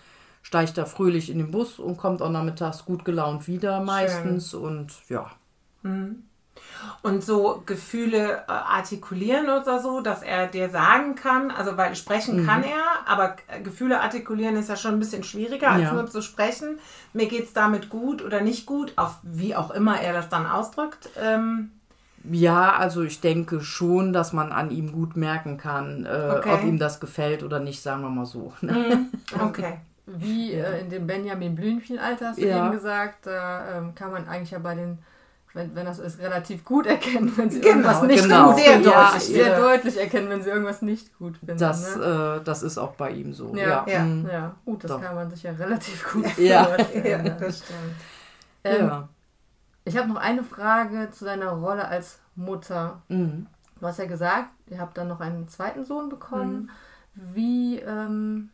steigt 0.42 0.76
da 0.78 0.84
fröhlich 0.84 1.30
in 1.30 1.38
den 1.38 1.50
Bus 1.50 1.78
und 1.78 1.96
kommt 1.96 2.22
auch 2.22 2.30
nachmittags 2.30 2.84
gut 2.84 3.04
gelaunt 3.04 3.48
wieder 3.48 3.80
meistens. 3.80 4.54
Und 4.54 4.92
ja, 5.08 5.30
Und 7.02 7.24
so 7.24 7.62
Gefühle 7.66 8.44
äh, 8.48 8.50
artikulieren 8.52 9.46
oder 9.46 9.80
so, 9.80 10.00
dass 10.00 10.22
er 10.22 10.46
dir 10.46 10.68
sagen 10.70 11.14
kann, 11.14 11.50
also 11.50 11.76
weil 11.76 11.94
sprechen 11.96 12.42
Mhm. 12.42 12.46
kann 12.46 12.62
er, 12.64 12.82
aber 13.06 13.36
äh, 13.48 13.60
Gefühle 13.62 14.00
artikulieren 14.00 14.56
ist 14.56 14.68
ja 14.68 14.76
schon 14.76 14.94
ein 14.94 14.98
bisschen 14.98 15.22
schwieriger 15.24 15.70
als 15.72 15.82
Ja. 15.84 15.92
nur 15.92 16.06
zu 16.06 16.22
sprechen. 16.22 16.78
Mir 17.12 17.26
geht's 17.26 17.52
damit 17.52 17.88
gut 17.88 18.22
oder 18.22 18.40
nicht 18.40 18.66
gut, 18.66 18.92
auf 18.96 19.16
wie 19.22 19.54
auch 19.56 19.70
immer 19.70 20.00
er 20.00 20.12
das 20.12 20.28
dann 20.28 20.46
ausdrückt. 20.46 21.08
Ähm, 21.20 21.70
Ja, 22.28 22.72
also 22.74 23.02
ich 23.02 23.20
denke 23.20 23.60
schon, 23.60 24.12
dass 24.12 24.32
man 24.32 24.50
an 24.50 24.70
ihm 24.70 24.90
gut 24.92 25.16
merken 25.16 25.58
kann, 25.58 26.04
äh, 26.06 26.34
Okay. 26.38 26.54
ob 26.54 26.64
ihm 26.64 26.78
das 26.78 26.98
gefällt 26.98 27.42
oder 27.44 27.60
nicht, 27.60 27.80
sagen 27.82 28.02
wir 28.02 28.10
mal 28.10 28.26
so. 28.26 28.52
ne? 28.62 28.72
Mhm. 28.72 29.10
Okay. 29.40 29.78
Wie 30.06 30.52
äh, 30.52 30.80
in 30.80 30.88
dem 30.90 31.06
Benjamin 31.06 31.54
Blümchen-Alter 31.54 32.28
hast 32.30 32.38
du 32.38 32.46
Ja. 32.46 32.58
eben 32.66 32.72
gesagt, 32.72 33.26
da 33.26 33.78
ähm, 33.78 33.94
kann 33.94 34.12
man 34.12 34.28
eigentlich 34.28 34.52
ja 34.52 34.58
bei 34.60 34.74
den, 34.74 34.98
wenn, 35.56 35.74
wenn 35.74 35.86
das 35.86 35.98
ist, 35.98 36.20
relativ 36.20 36.64
gut 36.64 36.86
erkennen, 36.86 37.32
wenn 37.36 37.50
sie 37.50 37.60
Genau, 37.60 37.74
irgendwas 37.76 38.02
nicht 38.02 38.22
genau. 38.22 38.46
gut 38.52 38.56
Sehr 38.60 38.72
finden. 38.74 38.90
deutlich, 38.90 39.22
sehr 39.24 39.48
ja. 39.48 39.58
deutlich 39.58 39.96
erkennen, 39.98 40.28
wenn 40.28 40.42
sie 40.42 40.50
irgendwas 40.50 40.82
nicht 40.82 41.18
gut 41.18 41.38
finden. 41.38 41.58
Das, 41.58 41.96
ne? 41.96 42.38
äh, 42.40 42.44
das 42.44 42.62
ist 42.62 42.78
auch 42.78 42.92
bei 42.94 43.10
ihm 43.10 43.32
so. 43.32 43.54
Ja. 43.56 43.84
Ja, 43.88 44.04
Ja. 44.04 44.06
ja, 44.32 44.54
gut, 44.64 44.84
das 44.84 44.90
Doch. 44.92 45.02
kann 45.02 45.14
man 45.14 45.30
sich 45.30 45.42
ja 45.42 45.52
relativ 45.52 46.12
gut 46.12 46.36
Ja. 46.38 46.64
vorstellen. 46.64 47.26
Ja, 47.26 47.34
das 47.34 47.58
stimmt. 47.58 47.94
Ähm, 48.64 48.86
ja. 48.86 49.08
Ich 49.84 49.96
habe 49.96 50.08
noch 50.08 50.16
eine 50.16 50.42
Frage 50.44 51.10
zu 51.10 51.24
deiner 51.24 51.50
Rolle 51.50 51.86
als 51.88 52.18
Mutter. 52.34 53.02
Mhm. 53.08 53.46
Du 53.80 53.86
hast 53.86 53.98
ja 53.98 54.06
gesagt, 54.06 54.48
ihr 54.68 54.80
habt 54.80 54.96
dann 54.98 55.08
noch 55.08 55.20
einen 55.20 55.48
zweiten 55.48 55.84
Sohn 55.84 56.08
bekommen. 56.08 56.70
Mhm. 57.14 57.34
Wie, 57.34 57.78
ähm, 57.78 58.50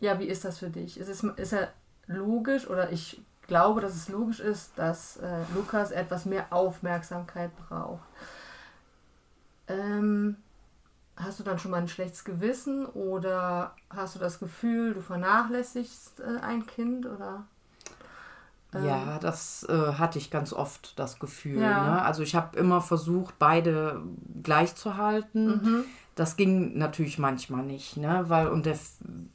ja, 0.00 0.18
wie 0.18 0.26
ist 0.26 0.44
das 0.44 0.58
für 0.58 0.68
dich? 0.70 0.98
Ist 0.98 1.08
es 1.08 1.22
ist 1.22 1.52
er 1.52 1.68
logisch 2.06 2.68
oder 2.68 2.90
ich 2.92 3.22
glaube, 3.46 3.80
dass 3.80 3.94
es 3.94 4.08
logisch 4.08 4.40
ist, 4.40 4.72
dass 4.76 5.16
äh, 5.18 5.42
Lukas 5.54 5.90
etwas 5.90 6.24
mehr 6.24 6.46
Aufmerksamkeit 6.50 7.50
braucht. 7.68 8.06
Ähm, 9.68 10.36
hast 11.16 11.40
du 11.40 11.44
dann 11.44 11.58
schon 11.58 11.70
mal 11.70 11.78
ein 11.78 11.88
schlechtes 11.88 12.24
Gewissen 12.24 12.86
oder 12.86 13.74
hast 13.90 14.14
du 14.14 14.18
das 14.18 14.38
Gefühl, 14.38 14.94
du 14.94 15.02
vernachlässigst 15.02 16.20
äh, 16.20 16.40
ein 16.40 16.66
Kind 16.66 17.06
oder? 17.06 17.44
Ähm, 18.74 18.84
Ja, 18.84 19.18
das 19.18 19.64
äh, 19.68 19.92
hatte 19.94 20.18
ich 20.18 20.30
ganz 20.30 20.52
oft, 20.52 20.98
das 20.98 21.18
Gefühl. 21.18 21.60
Ja. 21.60 21.84
Ne? 21.84 22.02
Also 22.02 22.22
ich 22.22 22.34
habe 22.34 22.58
immer 22.58 22.80
versucht, 22.80 23.38
beide 23.38 24.02
gleich 24.42 24.74
zu 24.74 24.96
halten. 24.96 25.46
Mhm. 25.46 25.84
Das 26.14 26.36
ging 26.36 26.76
natürlich 26.76 27.18
manchmal 27.18 27.62
nicht, 27.62 27.96
ne? 27.96 28.24
Weil, 28.28 28.48
und 28.48 28.66
der, 28.66 28.76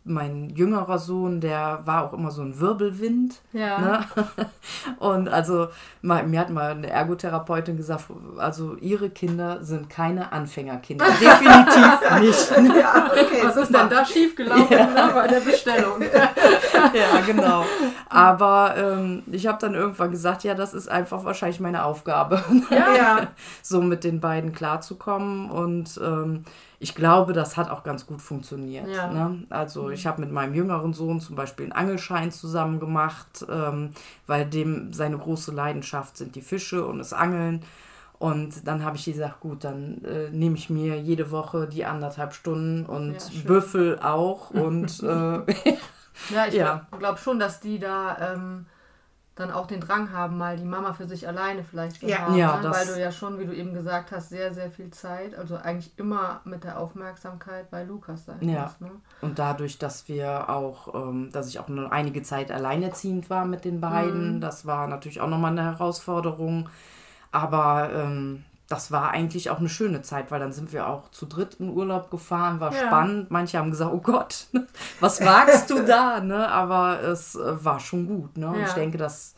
mein 0.03 0.51
jüngerer 0.51 0.99
Sohn, 0.99 1.41
der 1.41 1.81
war 1.85 2.03
auch 2.03 2.13
immer 2.13 2.29
so 2.29 2.43
ein 2.43 2.59
Wirbelwind. 2.59 3.41
Ja. 3.51 3.79
Ne? 3.79 4.05
Und 4.99 5.27
also, 5.27 5.69
mir 6.01 6.39
hat 6.39 6.51
mal 6.51 6.71
eine 6.71 6.87
Ergotherapeutin 6.87 7.77
gesagt, 7.77 8.05
also 8.37 8.75
ihre 8.75 9.09
Kinder 9.09 9.63
sind 9.63 9.89
keine 9.89 10.31
Anfängerkinder. 10.31 11.05
Definitiv 11.19 12.19
nicht. 12.59 12.75
Ja, 12.77 13.07
okay. 13.11 13.41
Was 13.43 13.55
ist 13.57 13.73
denn 13.73 13.89
da 13.89 14.05
schiefgelaufen 14.05 14.69
ne, 14.69 15.11
bei 15.15 15.27
der 15.27 15.39
Bestellung? 15.39 15.99
ja, 16.01 17.21
genau. 17.25 17.65
Aber 18.07 18.75
ähm, 18.77 19.23
ich 19.31 19.47
habe 19.47 19.57
dann 19.59 19.73
irgendwann 19.73 20.11
gesagt, 20.11 20.43
ja, 20.43 20.53
das 20.53 20.75
ist 20.75 20.89
einfach 20.89 21.25
wahrscheinlich 21.25 21.59
meine 21.59 21.83
Aufgabe, 21.85 22.43
Ja. 22.69 23.29
so 23.63 23.81
mit 23.81 24.03
den 24.03 24.19
beiden 24.19 24.53
klarzukommen. 24.53 25.49
Und 25.49 25.99
ähm, 26.03 26.45
ich 26.79 26.93
glaube, 26.93 27.33
das 27.33 27.57
hat 27.57 27.69
auch 27.69 27.83
ganz 27.83 28.05
gut 28.05 28.21
funktioniert. 28.21 28.87
Ja. 28.87 29.07
Ne? 29.11 29.43
Also 29.49 29.89
ich 29.89 30.05
habe 30.05 30.21
mit 30.21 30.31
meinem 30.31 30.53
jüngeren 30.53 30.93
Sohn 30.93 31.19
zum 31.19 31.35
Beispiel 31.35 31.65
einen 31.65 31.71
Angelschein 31.73 32.31
zusammen 32.31 32.79
gemacht, 32.79 33.45
ähm, 33.49 33.91
weil 34.27 34.45
dem 34.45 34.93
seine 34.93 35.17
große 35.17 35.51
Leidenschaft 35.51 36.17
sind 36.17 36.35
die 36.35 36.41
Fische 36.41 36.85
und 36.85 36.99
das 36.99 37.13
Angeln. 37.13 37.63
Und 38.19 38.67
dann 38.67 38.83
habe 38.83 38.95
ich 38.97 39.05
gesagt, 39.05 39.39
gut, 39.41 39.63
dann 39.63 40.03
äh, 40.03 40.29
nehme 40.31 40.55
ich 40.55 40.69
mir 40.71 40.99
jede 40.99 41.29
Woche 41.31 41.67
die 41.67 41.85
anderthalb 41.85 42.33
Stunden 42.33 42.85
und 42.85 43.13
Ja. 43.13 43.41
Büffel 43.45 43.99
auch. 43.99 44.49
Und 44.51 44.99
äh, 45.03 45.05
Ja, 46.33 46.45
ich 46.47 46.53
Ja. 46.55 46.65
glaube 46.89 46.97
glaub 46.99 47.19
schon, 47.19 47.39
dass 47.39 47.59
die 47.59 47.77
da 47.79 48.33
ähm, 48.33 48.65
dann 49.37 49.51
auch 49.51 49.67
den 49.67 49.79
Drang 49.79 50.11
haben, 50.11 50.37
mal 50.37 50.57
die 50.57 50.65
Mama 50.65 50.93
für 50.93 51.07
sich 51.07 51.27
alleine 51.27 51.63
vielleicht 51.63 51.99
zu 52.01 52.07
Ja. 52.07 52.25
haben. 52.25 52.35
Ja, 52.35 52.61
ne? 52.61 52.71
Weil 52.71 52.87
du 52.87 52.99
ja 52.99 53.11
schon, 53.11 53.37
wie 53.39 53.45
du 53.45 53.53
eben 53.55 53.73
gesagt 53.73 54.11
hast, 54.11 54.29
sehr, 54.29 54.51
sehr 54.53 54.71
viel 54.71 54.89
Zeit, 54.89 55.35
also 55.37 55.55
eigentlich 55.55 55.97
immer 55.97 56.41
mit 56.43 56.63
der 56.63 56.79
Aufmerksamkeit 56.79 57.69
bei 57.69 57.83
Lukas 57.83 58.25
sein 58.25 58.41
Ja. 58.41 58.63
musst. 58.63 58.81
Ne? 58.81 58.91
Und 59.21 59.37
dadurch, 59.39 59.77
dass 59.77 60.07
wir 60.07 60.49
auch, 60.49 60.93
ähm, 60.95 61.29
dass 61.31 61.47
ich 61.47 61.59
auch 61.59 61.67
nur 61.67 61.91
einige 61.91 62.23
Zeit 62.23 62.51
alleinerziehend 62.51 63.29
war 63.29 63.45
mit 63.45 63.63
den 63.63 63.79
beiden, 63.79 64.41
das 64.41 64.65
war 64.65 64.87
natürlich 64.87 65.21
auch 65.21 65.29
nochmal 65.29 65.51
eine 65.51 65.63
Herausforderung. 65.65 66.69
Aber 67.31 67.91
ähm, 67.93 68.43
das 68.69 68.91
war 68.91 69.11
eigentlich 69.11 69.49
auch 69.49 69.59
eine 69.59 69.69
schöne 69.69 70.01
Zeit, 70.01 70.29
weil 70.29 70.39
dann 70.41 70.51
sind 70.51 70.73
wir 70.73 70.87
auch 70.87 71.09
zu 71.11 71.25
dritt 71.25 71.55
in 71.55 71.69
Urlaub 71.69 72.11
gefahren, 72.11 72.59
war 72.59 72.73
Ja. 72.73 72.87
spannend. 72.87 73.31
Manche 73.31 73.57
haben 73.57 73.71
gesagt, 73.71 73.93
oh 73.93 74.01
Gott, 74.01 74.47
was 74.99 75.21
wagst 75.21 75.69
du 75.69 75.85
da? 75.85 76.19
Ne? 76.19 76.49
Aber 76.49 77.01
es 77.01 77.35
äh, 77.35 77.63
war 77.63 77.79
schon 77.79 78.07
gut. 78.07 78.37
Ne? 78.37 78.47
Und 78.49 78.59
Ja. 78.59 78.65
ich 78.67 78.73
denke, 78.73 78.97
das 78.97 79.35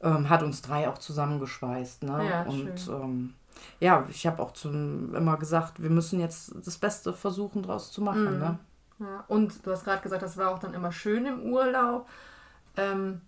ähm, 0.00 0.28
hat 0.28 0.42
uns 0.42 0.62
drei 0.62 0.88
auch 0.88 0.98
zusammengeschweißt. 0.98 2.04
Ne? 2.04 2.28
Ja, 2.30 2.42
Und 2.42 2.88
ähm, 2.88 3.34
ja, 3.80 4.04
ich 4.08 4.26
habe 4.26 4.40
auch 4.42 4.52
zum, 4.52 5.14
immer 5.14 5.36
gesagt, 5.38 5.82
wir 5.82 5.90
müssen 5.90 6.20
jetzt 6.20 6.52
das 6.64 6.78
Beste 6.78 7.12
versuchen, 7.12 7.62
draus 7.62 7.90
zu 7.90 8.00
machen. 8.00 8.34
Mhm. 8.34 8.38
Ne? 8.38 8.58
Ja. 9.00 9.24
Und 9.26 9.66
du 9.66 9.72
hast 9.72 9.84
gerade 9.84 10.02
gesagt, 10.02 10.22
das 10.22 10.36
war 10.36 10.50
auch 10.50 10.60
dann 10.60 10.74
immer 10.74 10.92
schön 10.92 11.26
im 11.26 11.42
Urlaub. 11.52 12.08
Ähm, 12.76 13.20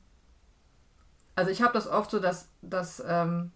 also 1.35 1.51
ich 1.51 1.61
habe 1.63 1.73
das 1.73 1.89
oft 1.89 2.11
so, 2.13 2.21
dass, 2.21 2.49
dass 2.63 3.03
ähm, 3.07 3.51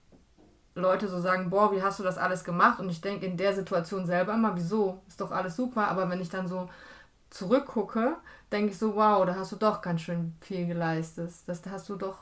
Leute 0.78 1.08
so 1.08 1.20
sagen, 1.20 1.50
boah, 1.50 1.72
wie 1.72 1.82
hast 1.82 1.98
du 1.98 2.02
das 2.02 2.18
alles 2.18 2.44
gemacht? 2.44 2.80
Und 2.80 2.88
ich 2.88 3.00
denke 3.00 3.26
in 3.26 3.36
der 3.36 3.54
Situation 3.54 4.06
selber 4.06 4.34
immer, 4.34 4.56
wieso? 4.56 5.02
Ist 5.08 5.20
doch 5.20 5.30
alles 5.30 5.56
super. 5.56 5.88
Aber 5.88 6.08
wenn 6.08 6.20
ich 6.20 6.30
dann 6.30 6.48
so 6.48 6.68
zurückgucke, 7.30 8.16
denke 8.50 8.72
ich 8.72 8.78
so, 8.78 8.94
wow, 8.94 9.24
da 9.26 9.34
hast 9.34 9.52
du 9.52 9.56
doch 9.56 9.82
ganz 9.82 10.02
schön 10.02 10.34
viel 10.40 10.66
geleistet. 10.66 11.30
Das 11.46 11.62
hast 11.70 11.88
du 11.88 11.96
doch 11.96 12.16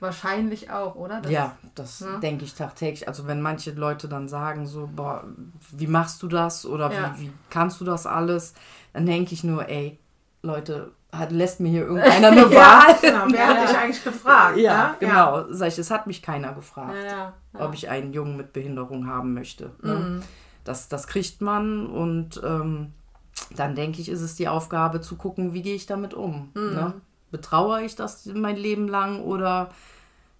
wahrscheinlich 0.00 0.70
auch, 0.70 0.94
oder? 0.94 1.20
Das, 1.20 1.32
ja, 1.32 1.56
das 1.74 2.00
ne? 2.00 2.18
denke 2.20 2.44
ich 2.44 2.54
tagtäglich. 2.54 3.06
Also 3.08 3.26
wenn 3.26 3.40
manche 3.40 3.72
Leute 3.72 4.08
dann 4.08 4.28
sagen 4.28 4.66
so, 4.66 4.88
boah, 4.94 5.24
wie 5.70 5.86
machst 5.86 6.22
du 6.22 6.28
das 6.28 6.66
oder 6.66 6.92
Ja. 6.92 7.14
wie, 7.16 7.26
wie 7.26 7.32
kannst 7.50 7.80
du 7.80 7.84
das 7.84 8.06
alles, 8.06 8.54
dann 8.92 9.06
denke 9.06 9.34
ich 9.34 9.44
nur, 9.44 9.68
ey, 9.68 9.98
Leute, 10.42 10.92
hat, 11.12 11.32
lässt 11.32 11.60
mir 11.60 11.68
hier 11.68 11.82
irgendeiner 11.86 12.28
eine 12.28 12.50
Wahl? 12.54 12.96
Genau, 13.00 13.24
wer 13.30 13.46
hat 13.48 13.56
Ja. 13.56 13.66
dich 13.66 13.76
eigentlich 13.78 14.04
gefragt? 14.04 14.56
Ja, 14.58 14.88
ne? 14.90 14.94
genau. 15.00 15.44
Sag 15.50 15.68
ich, 15.68 15.78
es 15.78 15.90
hat 15.90 16.06
mich 16.06 16.22
keiner 16.22 16.52
gefragt, 16.52 16.94
Ja, 16.94 17.04
ja, 17.10 17.32
ja. 17.58 17.66
ob 17.66 17.74
ich 17.74 17.88
einen 17.88 18.12
Jungen 18.12 18.36
mit 18.36 18.52
Behinderung 18.52 19.06
haben 19.06 19.34
möchte. 19.34 19.70
Ne? 19.82 19.94
Mhm. 19.94 20.22
Das, 20.64 20.88
das 20.88 21.06
kriegt 21.06 21.40
man 21.40 21.86
und 21.86 22.40
ähm, 22.44 22.92
dann 23.56 23.74
denke 23.74 24.00
ich, 24.00 24.08
ist 24.08 24.20
es 24.20 24.36
die 24.36 24.48
Aufgabe 24.48 25.00
zu 25.00 25.16
gucken, 25.16 25.52
wie 25.54 25.62
gehe 25.62 25.74
ich 25.74 25.86
damit 25.86 26.14
um. 26.14 26.50
Mhm. 26.54 26.74
Ne? 26.74 26.94
Betrauere 27.30 27.82
ich 27.82 27.96
das 27.96 28.26
mein 28.26 28.56
Leben 28.56 28.86
lang 28.88 29.22
oder 29.22 29.70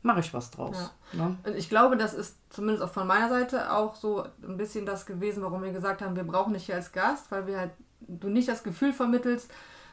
mache 0.03 0.21
ich 0.21 0.33
was 0.33 0.51
draus? 0.51 0.93
Ne? 1.13 1.37
Und 1.45 1.57
ich 1.57 1.69
glaube, 1.69 1.97
das 1.97 2.15
ist 2.15 2.37
zumindest 2.51 2.83
auch 2.85 2.91
von 2.93 3.07
meiner 3.07 3.29
Seite 3.29 3.73
auch 3.73 3.95
so 3.97 4.25
ein 4.43 4.57
bisschen 4.57 4.87
das 4.87 5.05
gewesen, 5.07 5.43
warum 5.43 5.63
wir 5.63 5.73
gesagt 5.73 6.01
haben, 6.03 6.17
wir 6.17 6.25
brauchen 6.25 6.53
dich 6.53 6.67
hier 6.67 6.77
als 6.77 6.93
Gast, 6.93 7.31
weil 7.31 7.47
wir 7.47 7.59
halt, 7.59 7.71
du 8.01 8.29
nicht 8.29 8.49
das 8.49 8.63
Gefühl 8.63 8.93
vermittelst, 8.93 9.51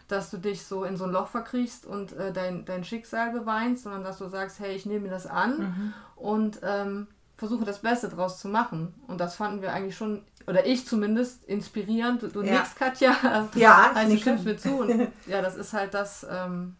dass 0.08 0.30
du 0.32 0.38
dich 0.38 0.65
so 0.65 0.84
in 0.84 0.96
so 0.98 1.04
ein 1.06 1.12
Loch 1.12 1.28
verkriechst 1.28 1.86
und 1.86 2.13
äh, 2.13 2.32
dein, 2.32 2.65
dein 2.65 2.84
Schicksal 2.84 3.32
beweinst, 3.32 3.84
sondern 3.84 4.04
dass 4.04 4.17
du 4.20 4.28
sagst, 4.28 4.60
hey, 4.60 4.76
ich 4.76 4.86
nehme 4.86 5.02
mir 5.02 5.10
das 5.10 5.28
an 5.28 5.93
und 6.15 6.60
ähm, 6.63 7.08
versuche 7.36 7.65
das 7.65 7.80
Beste 7.80 8.10
draus 8.10 8.39
zu 8.39 8.48
machen. 8.48 8.93
Und 9.08 9.20
das 9.20 9.36
fanden 9.36 9.62
wir 9.62 9.72
eigentlich 9.74 9.96
schon, 9.98 10.24
oder 10.48 10.65
ich 10.65 10.88
zumindest, 10.88 11.43
inspirierend. 11.46 12.24
Du, 12.24 12.28
du 12.30 12.41
Ja. 12.41 12.54
nickst, 12.54 12.76
Katja. 12.76 13.15
Ja, 13.56 13.89
ich 13.91 13.98
also, 13.98 14.13
du 14.13 14.20
stimmst 14.20 14.46
mir 14.46 14.58
zu. 14.58 14.80
Und 14.80 15.10
ja, 15.28 15.41
das 15.41 15.56
ist 15.56 15.74
halt 15.74 15.93
das, 15.93 16.26
ähm, 16.30 16.76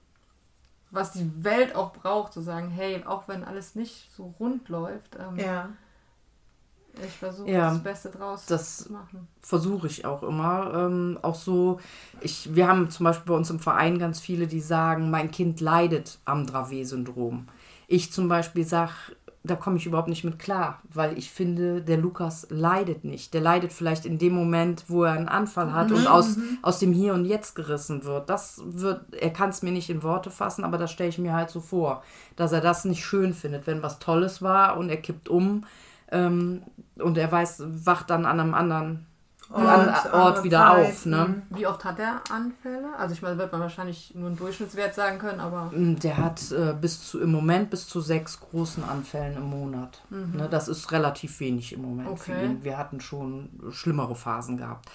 was 0.90 1.12
die 1.12 1.44
Welt 1.44 1.76
auch 1.76 1.92
braucht, 1.94 2.34
zu 2.34 2.42
sagen, 2.42 2.70
hey, 2.70 3.04
auch 3.06 3.28
wenn 3.28 3.44
alles 3.44 3.76
nicht 3.76 4.10
so 4.16 4.34
rund 4.40 4.70
läuft, 4.70 5.16
ähm, 5.20 5.38
Ja. 5.38 5.70
Ich 7.06 7.14
versuche 7.14 7.50
Ja, 7.50 7.70
das 7.72 7.84
Beste 7.84 8.10
draus 8.10 8.46
das- 8.46 8.78
zu 8.86 8.92
machen. 8.94 9.28
versuche 9.42 9.88
ich 9.88 10.06
auch 10.06 10.24
immer. 10.24 10.72
Ähm, 10.74 11.20
auch 11.22 11.36
so, 11.36 11.80
ich, 12.22 12.54
wir 12.56 12.68
haben 12.68 12.90
zum 12.90 13.04
Beispiel 13.06 13.26
bei 13.32 13.38
uns 13.38 13.50
im 13.50 13.60
Verein 13.60 14.00
ganz 14.00 14.20
viele, 14.20 14.48
die 14.48 14.62
sagen, 14.62 15.10
mein 15.12 15.32
Kind 15.32 15.60
leidet 15.62 16.20
am 16.26 16.46
Dravet-Syndrom. 16.46 17.48
Ich 17.88 18.12
zum 18.12 18.28
Beispiel 18.28 18.66
sage, 18.66 18.92
da 19.44 19.56
komme 19.56 19.78
ich 19.78 19.86
überhaupt 19.86 20.10
nicht 20.10 20.26
mit 20.26 20.40
klar, 20.40 20.82
weil 20.92 21.18
ich 21.18 21.32
finde, 21.32 21.82
der 21.82 21.96
Lukas 21.96 22.48
leidet 22.50 23.06
nicht. 23.06 23.34
Der 23.34 23.40
leidet 23.40 23.72
vielleicht 23.72 24.06
in 24.06 24.18
dem 24.18 24.34
Moment, 24.34 24.84
wo 24.90 25.06
er 25.06 25.14
einen 25.14 25.30
Anfall 25.30 25.72
hat 25.72 25.90
und 25.94 26.06
aus, 26.06 26.36
aus 26.62 26.80
dem 26.80 26.92
Hier 26.92 27.14
und 27.14 27.24
Jetzt 27.24 27.56
gerissen 27.56 28.04
wird. 28.04 28.30
Das 28.30 28.62
wird, 28.66 29.14
er 29.14 29.30
kann 29.32 29.50
es 29.52 29.62
mir 29.62 29.72
nicht 29.72 29.90
in 29.90 30.04
Worte 30.04 30.32
fassen, 30.32 30.66
aber 30.66 30.78
das 30.78 30.92
stelle 30.92 31.08
ich 31.10 31.18
mir 31.18 31.32
halt 31.34 31.50
so 31.50 31.62
vor, 31.62 32.04
dass 32.36 32.52
er 32.52 32.60
das 32.60 32.84
nicht 32.84 33.06
schön 33.06 33.34
findet, 33.34 33.68
wenn 33.68 33.82
was 33.82 34.00
Tolles 34.00 34.42
war 34.42 34.76
und 34.76 34.90
er 34.90 34.98
kippt 34.98 35.30
um 35.30 35.64
ähm, 36.12 36.64
und 37.00 37.18
er 37.18 37.32
weiß, 37.32 37.64
wacht 37.66 38.10
dann 38.10 38.26
an 38.26 38.40
einem 38.40 38.54
anderen 38.54 39.08
Ort, 39.50 40.06
an 40.06 40.12
Ort 40.12 40.44
wieder 40.44 40.60
Zeit, 40.60 40.90
auf. 40.90 41.06
Ne? 41.06 41.42
Wie 41.52 41.68
oft 41.68 41.86
hat 41.86 42.00
er 42.00 42.22
Anfälle? 42.30 42.90
Also 42.98 43.14
ich 43.14 43.22
meine, 43.22 43.38
wird 43.38 43.52
man 43.52 43.62
wahrscheinlich 43.62 44.14
nur 44.14 44.28
einen 44.28 44.38
Durchschnittswert 44.38 44.94
sagen 44.94 45.20
können, 45.20 45.40
aber 45.40 45.72
Der 45.74 46.18
hat 46.18 46.52
äh, 46.52 46.74
bis 46.74 47.08
zu 47.08 47.22
im 47.22 47.32
Moment 47.32 47.70
bis 47.70 47.88
zu 47.88 48.02
sechs 48.02 48.40
großen 48.40 48.84
Anfällen 48.84 49.38
im 49.38 49.50
Monat. 49.50 50.02
Ne, 50.10 50.48
das 50.50 50.68
ist 50.68 50.92
relativ 50.92 51.40
wenig 51.40 51.72
im 51.74 51.82
Moment 51.82 52.10
Okay. 52.10 52.58
Wir 52.62 52.78
hatten 52.78 53.00
schon 53.00 53.50
schlimmere 53.72 54.16
Phasen 54.16 54.58
gehabt. 54.58 54.90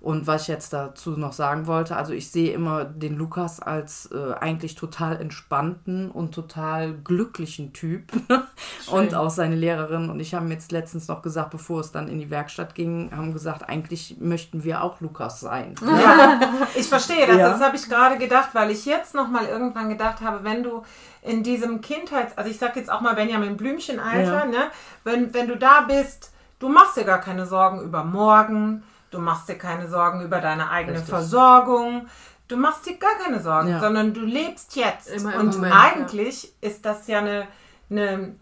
Und 0.00 0.26
was 0.26 0.42
ich 0.42 0.48
jetzt 0.48 0.72
dazu 0.72 1.12
noch 1.12 1.32
sagen 1.32 1.66
wollte, 1.66 1.96
also 1.96 2.12
ich 2.12 2.30
sehe 2.30 2.52
immer 2.52 2.84
den 2.84 3.16
Lukas 3.16 3.60
als 3.60 4.10
äh, 4.12 4.34
eigentlich 4.34 4.74
total 4.74 5.20
entspannten 5.20 6.10
und 6.10 6.34
total 6.34 6.92
glücklichen 6.92 7.72
Typ. 7.72 8.12
und 8.90 9.14
auch 9.14 9.30
seine 9.30 9.56
Lehrerin 9.56 10.10
und 10.10 10.20
ich 10.20 10.34
haben 10.34 10.50
jetzt 10.50 10.70
letztens 10.70 11.08
noch 11.08 11.22
gesagt, 11.22 11.50
bevor 11.50 11.80
es 11.80 11.92
dann 11.92 12.08
in 12.08 12.18
die 12.18 12.30
Werkstatt 12.30 12.74
ging, 12.74 13.10
haben 13.14 13.32
gesagt, 13.32 13.68
eigentlich 13.68 14.16
möchten 14.20 14.64
wir 14.64 14.82
auch 14.82 15.00
Lukas 15.00 15.40
sein. 15.40 15.74
Ja, 15.96 16.40
ich 16.74 16.86
verstehe 16.86 17.26
das. 17.26 17.36
Ja. 17.36 17.50
Das 17.50 17.60
habe 17.60 17.76
ich 17.76 17.88
gerade 17.88 18.18
gedacht, 18.18 18.50
weil 18.52 18.70
ich 18.70 18.84
jetzt 18.84 19.14
noch 19.14 19.28
mal 19.28 19.46
irgendwann 19.46 19.88
gedacht 19.88 20.20
habe, 20.20 20.44
wenn 20.44 20.62
du 20.62 20.82
in 21.22 21.42
diesem 21.42 21.80
Kindheits-, 21.80 22.36
also 22.36 22.50
ich 22.50 22.58
sage 22.58 22.78
jetzt 22.78 22.90
auch 22.90 23.00
mal 23.00 23.14
Benjamin 23.14 23.56
Blümchen-Alter, 23.56 24.40
ja. 24.40 24.46
ne? 24.46 24.70
wenn, 25.04 25.32
wenn 25.32 25.48
du 25.48 25.56
da 25.56 25.82
bist, 25.82 26.32
du 26.58 26.68
machst 26.68 26.96
dir 26.96 27.04
gar 27.04 27.20
keine 27.20 27.46
Sorgen 27.46 27.80
über 27.80 28.04
morgen, 28.04 28.82
Du 29.16 29.22
machst 29.22 29.48
dir 29.48 29.56
keine 29.56 29.88
Sorgen 29.88 30.20
über 30.20 30.40
deine 30.40 30.70
eigene 30.70 30.98
Richtig. 30.98 31.08
Versorgung. 31.10 32.06
Du 32.48 32.56
machst 32.56 32.86
dir 32.86 32.98
gar 32.98 33.14
keine 33.14 33.40
Sorgen, 33.40 33.70
ja. 33.70 33.80
sondern 33.80 34.12
du 34.12 34.20
lebst 34.20 34.76
jetzt. 34.76 35.08
Immer 35.08 35.36
Und 35.36 35.54
Moment, 35.54 35.74
eigentlich 35.74 36.44
ja. 36.44 36.68
ist 36.68 36.84
das 36.84 37.06
ja 37.06 37.18
eine, 37.18 37.48
eine, 37.90 38.36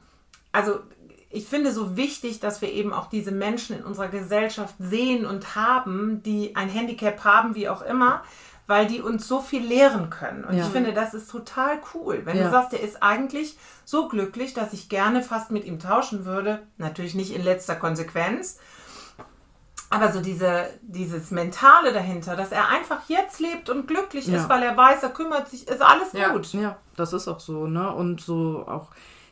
also 0.50 0.80
ich 1.30 1.46
finde 1.46 1.72
so 1.72 1.96
wichtig, 1.96 2.40
dass 2.40 2.60
wir 2.60 2.72
eben 2.72 2.92
auch 2.92 3.08
diese 3.08 3.30
Menschen 3.30 3.78
in 3.78 3.84
unserer 3.84 4.08
Gesellschaft 4.08 4.74
sehen 4.80 5.26
und 5.26 5.54
haben, 5.54 6.22
die 6.24 6.56
ein 6.56 6.68
Handicap 6.68 7.24
haben, 7.24 7.54
wie 7.54 7.68
auch 7.68 7.82
immer, 7.82 8.22
weil 8.66 8.86
die 8.86 9.00
uns 9.00 9.28
so 9.28 9.40
viel 9.40 9.64
lehren 9.64 10.10
können. 10.10 10.44
Und 10.44 10.56
ja. 10.56 10.64
ich 10.64 10.70
finde, 10.70 10.92
das 10.92 11.14
ist 11.14 11.30
total 11.30 11.78
cool. 11.94 12.22
Wenn 12.24 12.36
ja. 12.36 12.44
du 12.44 12.50
sagst, 12.50 12.72
der 12.72 12.80
ist 12.80 13.00
eigentlich 13.00 13.58
so 13.84 14.08
glücklich, 14.08 14.54
dass 14.54 14.72
ich 14.72 14.88
gerne 14.88 15.22
fast 15.22 15.50
mit 15.50 15.64
ihm 15.64 15.78
tauschen 15.78 16.24
würde, 16.24 16.62
natürlich 16.78 17.14
nicht 17.14 17.34
in 17.34 17.44
letzter 17.44 17.76
Konsequenz, 17.76 18.58
aber 19.90 20.12
so 20.12 20.20
diese, 20.20 20.66
dieses 20.82 21.30
Mentale 21.30 21.92
dahinter, 21.92 22.36
dass 22.36 22.52
er 22.52 22.68
einfach 22.68 23.08
jetzt 23.08 23.40
lebt 23.40 23.70
und 23.70 23.86
glücklich 23.86 24.26
ja. 24.26 24.38
ist, 24.38 24.48
weil 24.48 24.62
er 24.62 24.76
weiß, 24.76 25.02
er 25.02 25.10
kümmert 25.10 25.48
sich, 25.48 25.68
ist 25.68 25.82
alles 25.82 26.12
ja. 26.12 26.32
gut. 26.32 26.52
Ja, 26.52 26.76
das 26.96 27.12
ist 27.12 27.28
auch 27.28 27.40
so, 27.40 27.66
ne? 27.66 27.92
Und 27.92 28.20
so 28.20 28.64
auch 28.66 28.88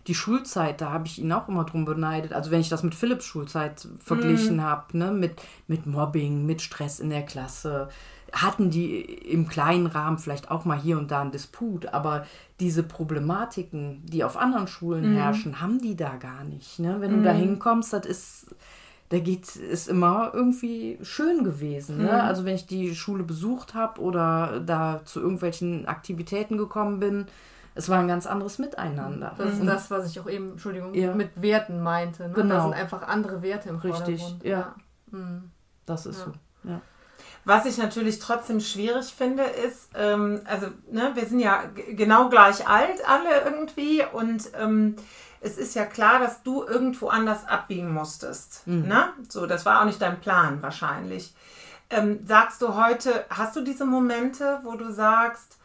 die 0.07 0.15
Schulzeit, 0.15 0.81
da 0.81 0.91
habe 0.91 1.07
ich 1.07 1.21
ihn 1.21 1.33
auch 1.33 1.49
immer 1.49 1.65
drum 1.65 1.85
beneidet. 1.85 2.33
Also 2.33 2.51
wenn 2.51 2.61
ich 2.61 2.69
das 2.69 2.83
mit 2.83 2.95
Philipps 2.95 3.25
Schulzeit 3.25 3.87
verglichen 3.99 4.57
mhm. 4.57 4.63
habe, 4.63 4.99
ne? 4.99 5.11
Mit, 5.11 5.41
mit 5.67 5.87
Mobbing, 5.87 6.45
mit 6.47 6.63
Stress 6.63 7.01
in 7.01 7.11
der 7.11 7.23
Klasse, 7.23 7.89
hatten 8.33 8.71
die 8.71 9.01
im 9.01 9.47
kleinen 9.47 9.87
Rahmen 9.87 10.19
vielleicht 10.19 10.51
auch 10.51 10.65
mal 10.65 10.79
hier 10.79 10.99
und 10.99 11.11
da 11.11 11.21
einen 11.21 11.33
Disput, 11.33 11.87
aber 11.87 12.27
diese 12.61 12.83
Problematiken, 12.83 14.05
die 14.07 14.25
auf 14.25 14.37
anderen 14.37 14.69
Schulen 14.69 15.13
mhm. 15.13 15.17
herrschen, 15.17 15.61
haben 15.61 15.81
die 15.81 15.97
da 15.97 16.17
gar 16.17 16.45
nicht. 16.45 16.79
Ne? 16.79 16.97
Wenn 17.01 17.13
mhm. 17.13 17.17
du 17.19 17.25
da 17.25 17.33
hinkommst, 17.33 17.93
das 17.93 18.07
ist 18.07 18.55
da 19.13 19.19
geht 19.19 19.57
ist 19.57 19.89
immer 19.89 20.31
irgendwie 20.33 20.99
schön 21.03 21.45
gewesen. 21.45 21.99
Ne? 21.99 22.05
Mhm. 22.05 22.21
Also 22.21 22.47
wenn 22.47 22.55
ich 22.55 22.67
die 22.67 22.95
Schule 22.95 23.25
besucht 23.25 23.75
habe 23.75 24.01
oder 24.01 24.59
da 24.61 25.03
zu 25.05 25.21
irgendwelchen 25.21 25.87
Aktivitäten 25.87 26.57
gekommen 26.57 26.99
bin, 26.99 27.27
es 27.75 27.91
war 27.91 27.99
ein 27.99 28.09
ganz 28.09 28.27
anderes 28.27 28.59
Miteinander. 28.59 29.35
Das 29.37 29.53
ist 29.53 29.67
das, 29.67 29.91
was 29.91 30.11
ich 30.11 30.19
auch 30.19 30.31
eben, 30.31 30.53
Entschuldigung, 30.53 30.95
ja. 30.95 31.15
mit 31.15 31.43
Werten 31.43 31.83
meinte. 31.83 32.29
Ne? 32.29 32.33
Genau. 32.33 32.55
Da 32.55 32.63
sind 32.63 32.73
einfach 32.73 33.03
andere 33.07 33.43
Werte 33.43 33.69
im 33.69 33.77
Richtig, 33.77 34.19
Vordergrund. 34.23 34.45
ja. 34.45 34.75
ja. 35.13 35.19
Mhm. 35.19 35.51
Das 35.85 36.07
ist 36.07 36.21
ja. 36.21 36.25
so, 36.25 36.71
ja. 36.71 36.81
Was 37.45 37.67
ich 37.67 37.79
natürlich 37.79 38.19
trotzdem 38.19 38.61
schwierig 38.61 39.13
finde, 39.13 39.43
ist, 39.43 39.91
ähm, 39.95 40.41
also 40.45 40.69
ne, 40.91 41.11
wir 41.15 41.27
sind 41.27 41.41
ja 41.41 41.65
genau 41.89 42.29
gleich 42.29 42.69
alt 42.69 43.07
alle 43.09 43.43
irgendwie 43.45 44.03
und 44.13 44.51
ähm, 44.61 44.97
es 45.41 45.59
ist 45.59 45.75
ja 45.75 45.85
klar, 45.85 46.21
dass 46.21 46.43
du 46.43 46.63
irgendwo 46.63 47.09
anders 47.09 47.47
abbiegen 47.49 47.93
musstest. 47.93 48.67
Mhm. 48.67 48.87
Ne? 48.87 49.13
So, 49.29 49.47
das 49.47 49.67
war 49.67 49.81
auch 49.81 49.87
nicht 49.87 50.01
dein 50.01 50.21
Plan 50.21 50.63
wahrscheinlich. 50.63 51.35
Ähm, 51.91 52.21
sagst 52.25 52.63
du 52.63 52.75
heute, 52.75 53.25
hast 53.29 53.57
du 53.57 53.61
diese 53.63 53.85
Momente, 53.85 54.61
wo 54.63 54.77
du 54.77 54.93
sagst, 54.93 55.59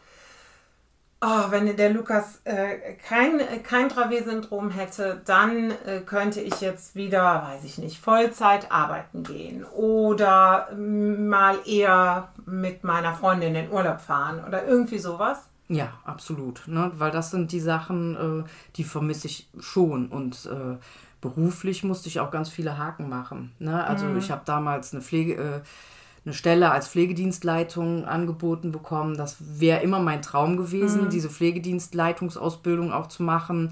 oh, 1.20 1.50
wenn 1.50 1.76
der 1.76 1.90
Lukas 1.90 2.40
äh, 2.44 2.94
kein, 2.94 3.40
kein 3.62 3.88
Dravet-Syndrom 3.88 4.70
hätte, 4.70 5.20
dann 5.24 5.72
äh, 5.86 6.00
könnte 6.04 6.40
ich 6.40 6.60
jetzt 6.60 6.94
wieder, 6.94 7.42
weiß 7.42 7.64
ich 7.64 7.78
nicht, 7.78 7.98
Vollzeit 7.98 8.70
arbeiten 8.70 9.22
gehen 9.22 9.64
oder 9.64 10.68
mal 10.74 11.58
eher 11.66 12.28
mit 12.46 12.84
meiner 12.84 13.14
Freundin 13.14 13.54
in 13.54 13.66
den 13.66 13.72
Urlaub 13.72 14.00
fahren 14.00 14.44
oder 14.46 14.66
irgendwie 14.66 14.98
sowas? 14.98 15.48
Ja, 15.68 15.92
absolut. 16.04 16.62
Ne? 16.66 16.92
Weil 16.94 17.10
das 17.10 17.30
sind 17.30 17.52
die 17.52 17.60
Sachen, 17.60 18.44
äh, 18.44 18.48
die 18.76 18.84
vermisse 18.84 19.26
ich 19.26 19.50
schon. 19.58 20.08
Und 20.08 20.46
äh, 20.46 20.78
beruflich 21.20 21.84
musste 21.84 22.08
ich 22.08 22.20
auch 22.20 22.30
ganz 22.30 22.48
viele 22.48 22.78
Haken 22.78 23.08
machen. 23.08 23.52
Ne? 23.58 23.84
Also 23.84 24.06
mhm. 24.06 24.18
ich 24.18 24.30
habe 24.30 24.42
damals 24.46 24.92
eine 24.92 25.02
Pflege, 25.02 25.34
äh, 25.34 25.60
eine 26.28 26.34
Stelle 26.34 26.70
als 26.70 26.88
Pflegedienstleitung 26.88 28.04
angeboten 28.04 28.70
bekommen. 28.70 29.16
Das 29.16 29.36
wäre 29.40 29.82
immer 29.82 29.98
mein 29.98 30.20
Traum 30.20 30.58
gewesen, 30.58 31.04
mhm. 31.04 31.10
diese 31.10 31.30
Pflegedienstleitungsausbildung 31.30 32.92
auch 32.92 33.06
zu 33.06 33.22
machen. 33.22 33.70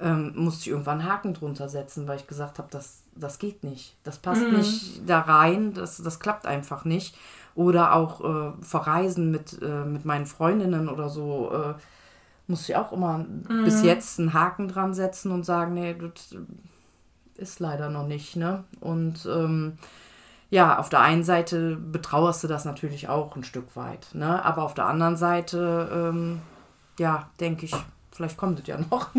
Ähm, 0.00 0.32
musste 0.34 0.62
ich 0.62 0.68
irgendwann 0.68 1.04
Haken 1.04 1.34
drunter 1.34 1.68
setzen, 1.68 2.08
weil 2.08 2.16
ich 2.16 2.26
gesagt 2.26 2.58
habe, 2.58 2.68
das, 2.70 3.02
das 3.14 3.38
geht 3.38 3.62
nicht. 3.62 3.94
Das 4.04 4.16
passt 4.18 4.42
mhm. 4.42 4.56
nicht 4.56 5.02
da 5.06 5.20
rein, 5.20 5.74
das, 5.74 5.98
das 5.98 6.18
klappt 6.18 6.46
einfach 6.46 6.86
nicht. 6.86 7.14
Oder 7.54 7.94
auch 7.94 8.24
äh, 8.24 8.52
verreisen 8.62 9.30
mit, 9.30 9.60
äh, 9.60 9.84
mit 9.84 10.06
meinen 10.06 10.26
Freundinnen 10.26 10.88
oder 10.88 11.10
so. 11.10 11.50
Äh, 11.52 11.74
muss 12.46 12.66
ich 12.66 12.76
auch 12.76 12.92
immer 12.92 13.18
mhm. 13.18 13.64
bis 13.64 13.82
jetzt 13.82 14.18
einen 14.18 14.32
Haken 14.32 14.68
dran 14.68 14.94
setzen 14.94 15.30
und 15.30 15.44
sagen, 15.44 15.74
nee, 15.74 15.94
das 15.94 16.34
ist 17.36 17.60
leider 17.60 17.90
noch 17.90 18.06
nicht. 18.06 18.36
Ne? 18.36 18.64
Und 18.80 19.28
ähm, 19.30 19.74
ja, 20.50 20.78
auf 20.78 20.88
der 20.88 21.00
einen 21.00 21.24
Seite 21.24 21.76
betrauerst 21.76 22.42
du 22.44 22.48
das 22.48 22.64
natürlich 22.64 23.08
auch 23.08 23.36
ein 23.36 23.44
Stück 23.44 23.76
weit. 23.76 24.08
Ne? 24.14 24.44
Aber 24.44 24.62
auf 24.62 24.74
der 24.74 24.86
anderen 24.86 25.16
Seite, 25.16 25.90
ähm, 25.92 26.40
ja, 26.98 27.28
denke 27.38 27.66
ich, 27.66 27.74
vielleicht 28.10 28.36
kommt 28.36 28.60
es 28.60 28.66
ja 28.66 28.78
noch. 28.90 29.08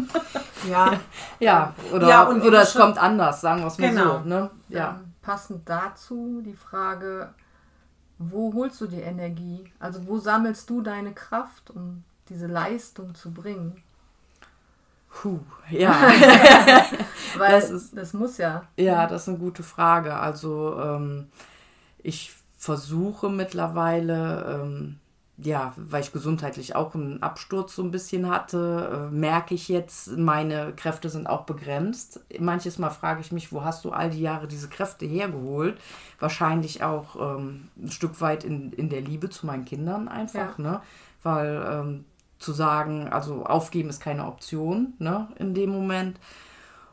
Ja. 0.68 1.00
ja, 1.40 1.74
oder, 1.94 2.10
ja, 2.10 2.30
oder 2.30 2.62
es 2.62 2.74
kommt 2.74 2.98
anders, 2.98 3.40
sagen 3.40 3.62
wir 3.62 3.68
es 3.68 3.78
mal 3.78 3.90
genau. 3.92 4.18
so. 4.20 4.28
Ne? 4.28 4.50
Ja. 4.68 5.00
Ähm, 5.00 5.14
passend 5.22 5.70
dazu 5.70 6.42
die 6.44 6.54
Frage, 6.54 7.34
wo 8.18 8.54
holst 8.54 8.82
du 8.82 8.88
die 8.88 9.00
Energie? 9.00 9.72
Also 9.80 10.06
wo 10.06 10.18
sammelst 10.18 10.70
du 10.70 10.82
deine 10.82 11.14
Kraft, 11.14 11.72
um 11.72 12.04
diese 12.28 12.48
Leistung 12.48 13.16
zu 13.16 13.32
bringen? 13.32 13.82
Puh, 15.10 15.40
ja. 15.70 15.92
Weil 17.38 17.52
das, 17.52 17.70
ist, 17.70 17.98
das 17.98 18.14
muss 18.14 18.38
ja. 18.38 18.64
Ja, 18.78 19.08
das 19.08 19.24
ist 19.24 19.30
eine 19.30 19.38
gute 19.38 19.64
Frage. 19.64 20.16
Also 20.16 20.80
ähm, 20.80 21.28
ich 22.02 22.34
versuche 22.58 23.30
mittlerweile 23.30 24.62
ähm, 24.64 25.00
ja, 25.42 25.74
weil 25.78 26.02
ich 26.02 26.12
gesundheitlich 26.12 26.76
auch 26.76 26.96
einen 26.96 27.24
Absturz 27.24 27.76
so 27.76 27.84
ein 27.84 27.92
bisschen 27.92 28.30
hatte, 28.30 29.10
äh, 29.10 29.14
merke 29.14 29.56
ich 29.56 29.70
jetzt, 29.70 30.18
meine 30.18 30.74
Kräfte 30.76 31.10
sind 31.10 31.28
auch 31.28 31.44
begrenzt. 31.46 32.20
Manches 32.40 32.78
Mal 32.78 32.90
frage 32.90 33.22
ich 33.22 33.32
mich, 33.32 33.54
wo 33.54 33.64
hast 33.64 33.86
du 33.86 33.92
all 33.92 34.10
die 34.10 34.22
Jahre 34.22 34.48
diese 34.48 34.68
Kräfte 34.68 35.06
hergeholt? 35.06 35.80
Wahrscheinlich 36.20 36.84
auch 36.84 37.38
ähm, 37.38 37.70
ein 37.82 37.92
Stück 37.92 38.20
weit 38.20 38.44
in, 38.44 38.74
in 38.74 38.90
der 38.90 39.02
Liebe 39.02 39.30
zu 39.30 39.46
meinen 39.46 39.66
Kindern 39.66 40.08
einfach, 40.08 40.60
ja. 40.60 40.64
ne? 40.64 40.82
Weil 41.24 41.66
ähm, 41.72 42.06
zu 42.40 42.54
sagen, 42.54 43.10
also 43.10 43.46
aufgeben 43.46 43.90
ist 43.90 44.02
keine 44.02 44.26
Option, 44.26 44.94
ne, 44.98 45.28
in 45.38 45.54
dem 45.54 45.70
Moment. 45.70 46.20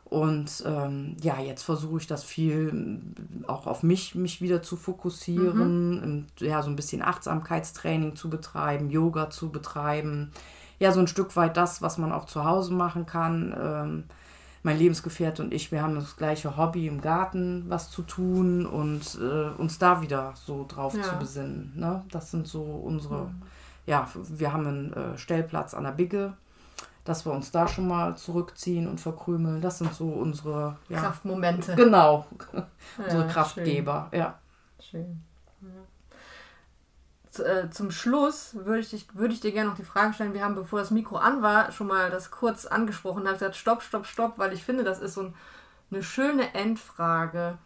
Und 0.05 0.63
ähm, 0.65 1.17
ja, 1.21 1.39
jetzt 1.39 1.63
versuche 1.63 1.99
ich 1.99 2.07
das 2.07 2.23
viel 2.23 3.01
auch 3.45 3.67
auf 3.67 3.83
mich, 3.83 4.15
mich 4.15 4.41
wieder 4.41 4.61
zu 4.61 4.77
fokussieren, 4.77 5.99
mhm. 5.99 6.25
ja, 6.39 6.61
so 6.61 6.69
ein 6.69 6.77
bisschen 6.77 7.01
Achtsamkeitstraining 7.01 8.15
zu 8.15 8.29
betreiben, 8.29 8.89
Yoga 8.89 9.29
zu 9.29 9.49
betreiben. 9.51 10.31
Ja, 10.79 10.93
so 10.93 11.01
ein 11.01 11.07
Stück 11.07 11.35
weit 11.35 11.57
das, 11.57 11.81
was 11.81 11.97
man 11.97 12.13
auch 12.13 12.25
zu 12.25 12.45
Hause 12.45 12.73
machen 12.73 13.05
kann. 13.05 13.53
Ähm, 13.59 14.03
mein 14.63 14.77
Lebensgefährte 14.77 15.43
und 15.43 15.53
ich, 15.53 15.71
wir 15.71 15.81
haben 15.81 15.95
das 15.95 16.17
gleiche 16.17 16.57
Hobby 16.57 16.87
im 16.87 17.01
Garten, 17.01 17.65
was 17.67 17.89
zu 17.89 18.01
tun 18.01 18.65
und 18.65 19.17
äh, 19.21 19.49
uns 19.57 19.79
da 19.79 20.01
wieder 20.01 20.33
so 20.35 20.65
drauf 20.67 20.95
ja. 20.95 21.03
zu 21.03 21.15
besinnen. 21.15 21.73
Ne? 21.75 22.03
Das 22.11 22.31
sind 22.31 22.47
so 22.47 22.61
unsere, 22.61 23.25
mhm. 23.25 23.41
Ja, 23.87 24.07
wir 24.13 24.53
haben 24.53 24.67
einen 24.67 24.93
äh, 24.93 25.17
Stellplatz 25.17 25.73
an 25.73 25.83
der 25.83 25.91
Bigge 25.91 26.37
dass 27.07 27.25
wir 27.25 27.31
uns 27.31 27.51
da 27.51 27.67
schon 27.67 27.87
mal 27.87 28.17
zurückziehen 28.17 28.87
und 28.87 28.99
verkrümeln. 28.99 29.61
Das 29.61 29.77
sind 29.77 29.93
so 29.93 30.09
unsere 30.09 30.77
ja, 30.89 30.99
Kraftmomente. 30.99 31.75
Genau, 31.75 32.27
unsere 32.97 33.23
ja, 33.25 33.31
Kraftgeber. 33.31 34.09
Schön. 34.11 34.19
Ja. 34.19 34.39
Schön. 34.79 35.23
Ja. 35.61 37.45
Äh, 37.45 37.69
zum 37.69 37.91
Schluss 37.91 38.55
würde 38.55 38.79
ich, 38.79 39.07
würd 39.13 39.31
ich 39.31 39.39
dir 39.39 39.53
gerne 39.53 39.69
noch 39.69 39.77
die 39.77 39.83
Frage 39.83 40.13
stellen. 40.13 40.33
Wir 40.33 40.43
haben, 40.43 40.55
bevor 40.55 40.79
das 40.79 40.91
Mikro 40.91 41.15
an 41.17 41.41
war, 41.41 41.71
schon 41.71 41.87
mal 41.87 42.09
das 42.09 42.29
kurz 42.29 42.65
angesprochen. 42.65 43.23
Da 43.23 43.29
habe 43.29 43.39
gesagt, 43.39 43.55
stopp, 43.55 43.83
stopp, 43.83 44.05
stopp, 44.05 44.37
weil 44.37 44.51
ich 44.51 44.63
finde, 44.63 44.83
das 44.83 44.99
ist 44.99 45.13
so 45.13 45.21
ein, 45.21 45.35
eine 45.91 46.03
schöne 46.03 46.53
Endfrage. 46.55 47.57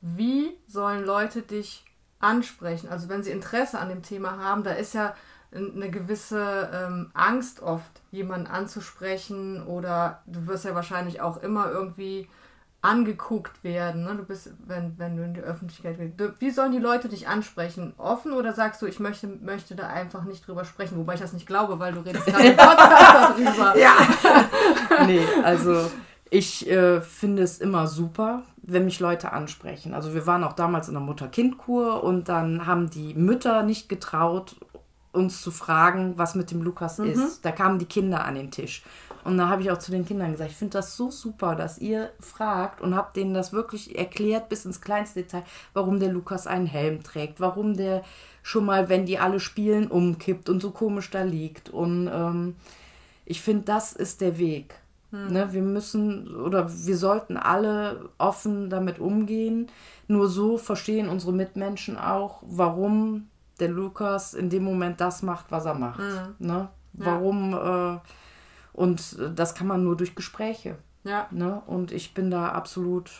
Wie 0.00 0.56
sollen 0.66 1.04
Leute 1.04 1.42
dich 1.42 1.84
ansprechen? 2.20 2.88
Also 2.88 3.10
wenn 3.10 3.22
sie 3.22 3.32
Interesse 3.32 3.78
an 3.78 3.90
dem 3.90 4.02
Thema 4.02 4.38
haben, 4.38 4.62
da 4.62 4.72
ist 4.72 4.94
ja 4.94 5.14
eine 5.54 5.90
gewisse 5.90 6.70
ähm, 6.72 7.10
Angst 7.14 7.62
oft, 7.62 8.00
jemanden 8.10 8.46
anzusprechen 8.46 9.62
oder 9.66 10.22
du 10.26 10.46
wirst 10.46 10.64
ja 10.64 10.74
wahrscheinlich 10.74 11.20
auch 11.20 11.42
immer 11.42 11.70
irgendwie 11.70 12.28
angeguckt 12.82 13.62
werden. 13.62 14.04
Ne? 14.04 14.16
Du 14.16 14.24
bist, 14.24 14.50
wenn, 14.66 14.98
wenn 14.98 15.16
du 15.16 15.22
in 15.22 15.34
die 15.34 15.40
Öffentlichkeit. 15.40 15.96
Du, 16.16 16.34
wie 16.40 16.50
sollen 16.50 16.72
die 16.72 16.78
Leute 16.78 17.08
dich 17.08 17.28
ansprechen? 17.28 17.94
Offen 17.96 18.32
oder 18.32 18.52
sagst 18.52 18.82
du, 18.82 18.86
ich 18.86 18.98
möchte, 18.98 19.28
möchte 19.28 19.76
da 19.76 19.86
einfach 19.86 20.24
nicht 20.24 20.46
drüber 20.46 20.64
sprechen? 20.64 20.98
Wobei 20.98 21.14
ich 21.14 21.20
das 21.20 21.32
nicht 21.32 21.46
glaube, 21.46 21.78
weil 21.78 21.92
du 21.92 22.00
redest 22.00 22.26
gerade 22.26 22.48
im 22.48 22.56
Podcast 22.56 23.38
darüber. 23.38 23.78
Ja. 23.78 23.94
nee, 25.06 25.24
also 25.44 25.90
ich 26.28 26.68
äh, 26.68 27.00
finde 27.00 27.42
es 27.42 27.58
immer 27.58 27.86
super, 27.86 28.42
wenn 28.62 28.84
mich 28.84 28.98
Leute 28.98 29.32
ansprechen. 29.32 29.94
Also 29.94 30.12
wir 30.12 30.26
waren 30.26 30.42
auch 30.42 30.54
damals 30.54 30.88
in 30.88 30.94
der 30.94 31.02
Mutter-Kind-Kur 31.02 32.02
und 32.02 32.28
dann 32.28 32.66
haben 32.66 32.90
die 32.90 33.14
Mütter 33.14 33.62
nicht 33.62 33.88
getraut, 33.88 34.56
uns 35.12 35.42
zu 35.42 35.50
fragen, 35.50 36.14
was 36.16 36.34
mit 36.34 36.50
dem 36.50 36.62
Lukas 36.62 36.98
mhm. 36.98 37.10
ist. 37.10 37.44
Da 37.44 37.52
kamen 37.52 37.78
die 37.78 37.86
Kinder 37.86 38.24
an 38.24 38.34
den 38.34 38.50
Tisch. 38.50 38.82
Und 39.24 39.38
da 39.38 39.48
habe 39.48 39.62
ich 39.62 39.70
auch 39.70 39.78
zu 39.78 39.92
den 39.92 40.04
Kindern 40.04 40.32
gesagt, 40.32 40.50
ich 40.50 40.56
finde 40.56 40.78
das 40.78 40.96
so 40.96 41.10
super, 41.10 41.54
dass 41.54 41.78
ihr 41.78 42.10
fragt 42.18 42.80
und 42.80 42.96
habt 42.96 43.16
denen 43.16 43.34
das 43.34 43.52
wirklich 43.52 43.96
erklärt 43.96 44.48
bis 44.48 44.64
ins 44.64 44.80
kleinste 44.80 45.22
Detail, 45.22 45.44
warum 45.74 46.00
der 46.00 46.10
Lukas 46.12 46.46
einen 46.46 46.66
Helm 46.66 47.02
trägt, 47.04 47.38
warum 47.38 47.76
der 47.76 48.02
schon 48.42 48.64
mal, 48.64 48.88
wenn 48.88 49.06
die 49.06 49.18
alle 49.18 49.38
spielen, 49.38 49.86
umkippt 49.88 50.48
und 50.48 50.60
so 50.60 50.72
komisch 50.72 51.10
da 51.10 51.22
liegt. 51.22 51.70
Und 51.70 52.10
ähm, 52.12 52.56
ich 53.24 53.40
finde, 53.40 53.64
das 53.64 53.92
ist 53.92 54.20
der 54.20 54.38
Weg. 54.38 54.74
Hm. 55.10 55.28
Ne, 55.28 55.52
wir 55.52 55.62
müssen 55.62 56.34
oder 56.34 56.68
wir 56.68 56.96
sollten 56.96 57.36
alle 57.36 58.08
offen 58.18 58.70
damit 58.70 58.98
umgehen. 58.98 59.68
Nur 60.08 60.26
so 60.26 60.58
verstehen 60.58 61.08
unsere 61.08 61.32
Mitmenschen 61.32 61.96
auch, 61.96 62.42
warum 62.42 63.28
der 63.62 63.70
Lukas 63.70 64.34
in 64.34 64.50
dem 64.50 64.64
Moment 64.64 65.00
das 65.00 65.22
macht, 65.22 65.46
was 65.50 65.64
er 65.64 65.74
macht. 65.74 65.98
Hm. 65.98 66.34
Ne? 66.38 66.68
Ja. 66.94 67.06
Warum 67.06 67.54
äh, 67.54 67.98
und 68.72 69.18
das 69.34 69.54
kann 69.54 69.66
man 69.66 69.84
nur 69.84 69.96
durch 69.96 70.14
Gespräche. 70.14 70.76
Ja. 71.04 71.26
Ne? 71.30 71.62
Und 71.66 71.92
ich 71.92 72.14
bin 72.14 72.30
da 72.30 72.50
absolut 72.50 73.10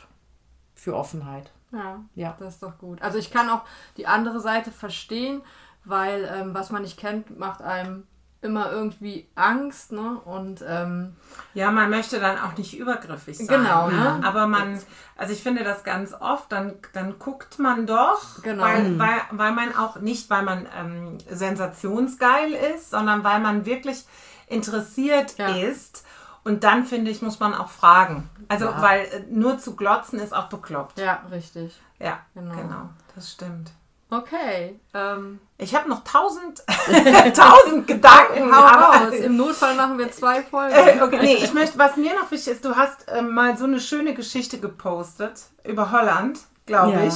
für 0.75 0.97
Offenheit. 0.97 1.53
Ja, 1.73 2.01
ja, 2.15 2.37
das 2.39 2.55
ist 2.55 2.63
doch 2.63 2.79
gut. 2.79 3.01
Also 3.01 3.19
ich 3.19 3.31
kann 3.31 3.49
auch 3.49 3.63
die 3.97 4.07
andere 4.07 4.41
Seite 4.41 4.71
verstehen, 4.71 5.43
weil 5.85 6.31
ähm, 6.33 6.55
was 6.55 6.71
man 6.71 6.83
nicht 6.83 6.99
kennt, 6.99 7.39
macht 7.39 7.63
einem 7.63 8.05
immer 8.43 8.71
irgendwie 8.71 9.29
Angst, 9.35 9.93
ne? 9.93 10.21
Und 10.25 10.63
ähm, 10.67 11.17
ja, 11.55 11.71
man 11.71 11.91
möchte 11.91 12.21
dann 12.21 12.39
auch 12.39 12.57
nicht 12.59 12.77
übergriffig 12.77 13.39
sein. 13.39 13.47
Genau, 13.47 13.89
ne? 13.89 14.21
Aber 14.25 14.47
man, 14.47 14.79
also 15.17 15.33
ich 15.33 15.43
finde 15.43 15.65
das 15.65 15.85
ganz 15.85 16.13
oft, 16.13 16.51
dann, 16.51 16.75
dann 16.93 17.19
guckt 17.19 17.59
man 17.59 17.87
doch, 17.87 18.43
genau. 18.43 18.65
weil, 18.65 18.83
mhm. 18.83 18.99
weil, 18.99 19.21
weil 19.31 19.53
man 19.53 19.75
auch 19.77 19.97
nicht, 19.97 20.29
weil 20.29 20.43
man 20.43 20.67
ähm, 20.79 21.19
sensationsgeil 21.31 22.53
ist, 22.53 22.91
sondern 22.91 23.25
weil 23.25 23.41
man 23.41 23.65
wirklich 23.65 24.05
interessiert 24.49 25.39
ja. 25.39 25.49
ist. 25.57 26.05
Und 26.45 26.65
dann 26.65 26.85
finde 26.85 27.13
ich, 27.13 27.23
muss 27.23 27.39
man 27.39 27.55
auch 27.55 27.69
fragen. 27.69 28.29
Also, 28.49 28.67
ja. 28.67 28.83
weil 28.83 29.03
äh, 29.05 29.25
nur 29.31 29.59
zu 29.59 29.77
glotzen 29.77 30.19
ist 30.19 30.35
auch 30.35 30.49
bekloppt. 30.49 30.99
Ja, 30.99 31.23
richtig. 31.31 31.81
Ja, 32.01 32.19
genau. 32.35 32.57
genau 32.57 32.89
das 33.15 33.33
stimmt. 33.33 33.73
Okay. 34.13 34.79
Ähm, 34.93 35.41
ich 35.57 35.75
habe 35.75 35.89
noch 35.89 36.05
tausend, 36.05 36.63
tausend 37.35 37.87
Gedanken. 37.87 38.55
Hau 38.55 38.61
raus. 38.61 39.15
Im 39.15 39.39
Notfall 39.39 39.75
machen 39.75 39.97
wir 39.97 40.13
zwei 40.13 40.43
Folgen. 40.43 40.75
Äh, 40.75 41.01
okay. 41.03 41.19
Nee, 41.23 41.35
ich 41.37 41.55
möchte, 41.55 41.79
was 41.79 41.97
mir 41.97 42.15
noch 42.15 42.31
wichtig 42.31 42.53
ist, 42.53 42.65
du 42.65 42.77
hast 42.77 43.09
äh, 43.09 43.23
mal 43.23 43.57
so 43.57 43.65
eine 43.65 43.81
schöne 43.81 44.13
Geschichte 44.13 44.59
gepostet 44.59 45.41
über 45.65 45.91
Holland, 45.93 46.41
glaube 46.67 46.93
ja. 46.93 47.07
ich. 47.07 47.15